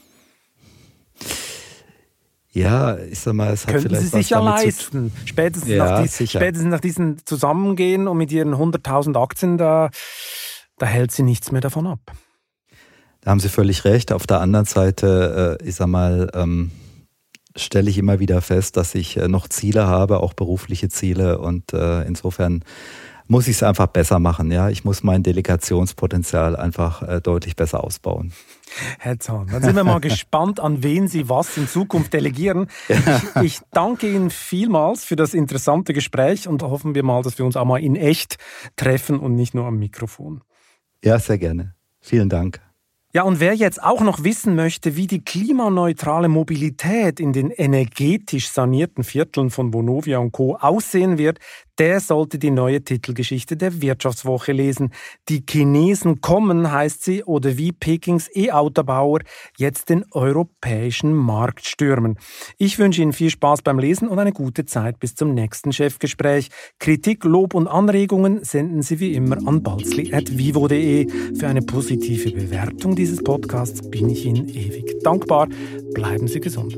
Ja, 2.53 2.97
ich 2.97 3.19
sag 3.19 3.33
mal, 3.33 3.51
es 3.51 3.65
hat 3.65 3.73
Könnten 3.73 3.89
vielleicht 3.89 4.03
Sie 4.03 4.17
sich 4.17 4.29
ja 4.29 4.39
leisten. 4.39 5.11
Spätestens, 5.25 5.71
ja, 5.71 6.01
nach 6.01 6.07
die, 6.07 6.27
spätestens 6.27 6.69
nach 6.69 6.79
diesem 6.79 7.17
Zusammengehen 7.25 8.07
und 8.07 8.17
mit 8.17 8.31
Ihren 8.31 8.53
100.000 8.53 9.19
Aktien, 9.19 9.57
da, 9.57 9.89
da 10.77 10.85
hält 10.85 11.11
Sie 11.11 11.23
nichts 11.23 11.51
mehr 11.51 11.61
davon 11.61 11.87
ab. 11.87 11.99
Da 13.21 13.31
haben 13.31 13.39
Sie 13.39 13.49
völlig 13.49 13.85
recht. 13.85 14.11
Auf 14.11 14.27
der 14.27 14.39
anderen 14.39 14.65
Seite, 14.65 15.57
äh, 15.59 15.67
ich 15.67 15.75
sag 15.75 15.87
mal, 15.87 16.29
ähm, 16.35 16.69
stelle 17.55 17.89
ich 17.89 17.97
immer 17.97 18.19
wieder 18.19 18.41
fest, 18.41 18.77
dass 18.77 18.93
ich 18.93 19.17
äh, 19.17 19.27
noch 19.27 19.47
Ziele 19.47 19.87
habe, 19.87 20.19
auch 20.19 20.33
berufliche 20.33 20.89
Ziele. 20.89 21.39
Und 21.39 21.73
äh, 21.73 22.03
insofern 22.03 22.63
muss 23.27 23.47
ich 23.47 23.57
es 23.57 23.63
einfach 23.63 23.87
besser 23.87 24.19
machen. 24.19 24.51
Ja, 24.51 24.69
ich 24.69 24.83
muss 24.83 25.03
mein 25.03 25.23
Delegationspotenzial 25.23 26.55
einfach 26.55 27.01
äh, 27.01 27.21
deutlich 27.21 27.55
besser 27.55 27.83
ausbauen. 27.83 28.33
Herr 28.99 29.19
Zahn, 29.19 29.47
dann 29.51 29.61
sind 29.61 29.75
wir 29.75 29.83
mal 29.83 29.99
gespannt, 30.01 30.59
an 30.59 30.83
wen 30.83 31.07
Sie 31.07 31.29
was 31.29 31.57
in 31.57 31.67
Zukunft 31.67 32.13
delegieren. 32.13 32.67
Ich, 32.87 33.41
ich, 33.41 33.59
danke 33.71 34.11
Ihnen 34.11 34.29
vielmals 34.29 35.03
für 35.03 35.15
das 35.15 35.33
interessante 35.33 35.93
Gespräch 35.93 36.47
und 36.47 36.63
hoffen 36.63 36.95
wir 36.95 37.03
mal, 37.03 37.21
dass 37.21 37.37
wir 37.37 37.45
uns 37.45 37.55
auch 37.55 37.65
mal 37.65 37.81
in 37.81 37.95
echt 37.95 38.37
treffen 38.75 39.19
und 39.19 39.35
nicht 39.35 39.53
nur 39.53 39.65
am 39.65 39.77
Mikrofon. 39.77 40.41
Ja, 41.03 41.19
sehr 41.19 41.37
gerne. 41.37 41.75
Vielen 42.01 42.29
Dank. 42.29 42.61
Ja, 43.15 43.21
und 43.21 43.39
wer 43.39 43.53
jetzt 43.53 43.83
auch 43.83 44.01
noch 44.01 44.23
wissen 44.23 44.55
möchte, 44.55 44.95
wie 44.95 45.05
die 45.05 45.23
klimaneutrale 45.23 46.29
Mobilität 46.29 47.19
in 47.19 47.31
den 47.31 47.51
energetisch 47.51 48.49
sanierten 48.49 49.03
Vierteln 49.03 49.51
von 49.51 49.69
Bonovia 49.69 50.17
und 50.17 50.31
Co. 50.31 50.55
aussehen 50.55 51.19
wird, 51.19 51.37
der 51.79 51.99
sollte 51.99 52.37
die 52.37 52.51
neue 52.51 52.83
Titelgeschichte 52.83 53.57
der 53.57 53.81
Wirtschaftswoche 53.81 54.51
lesen. 54.51 54.91
Die 55.29 55.43
Chinesen 55.47 56.21
kommen, 56.21 56.71
heißt 56.71 57.03
sie, 57.03 57.23
oder 57.23 57.57
wie 57.57 57.71
Pekings 57.71 58.29
E-Autobauer 58.33 59.19
jetzt 59.57 59.89
den 59.89 60.05
europäischen 60.11 61.13
Markt 61.13 61.65
stürmen. 61.65 62.17
Ich 62.57 62.79
wünsche 62.79 63.01
Ihnen 63.01 63.13
viel 63.13 63.29
Spaß 63.29 63.61
beim 63.61 63.79
Lesen 63.79 64.07
und 64.07 64.19
eine 64.19 64.33
gute 64.33 64.65
Zeit 64.65 64.99
bis 64.99 65.15
zum 65.15 65.33
nächsten 65.33 65.73
Chefgespräch. 65.73 66.49
Kritik, 66.79 67.23
Lob 67.23 67.53
und 67.53 67.67
Anregungen 67.67 68.43
senden 68.43 68.81
Sie 68.81 68.99
wie 68.99 69.13
immer 69.13 69.37
an 69.47 69.63
balzli.vivo.de. 69.63 71.07
Für 71.37 71.47
eine 71.47 71.61
positive 71.61 72.31
Bewertung 72.31 72.95
dieses 72.95 73.23
Podcasts 73.23 73.89
bin 73.89 74.09
ich 74.09 74.25
Ihnen 74.25 74.47
ewig 74.47 74.99
dankbar. 75.03 75.47
Bleiben 75.93 76.27
Sie 76.27 76.39
gesund. 76.39 76.77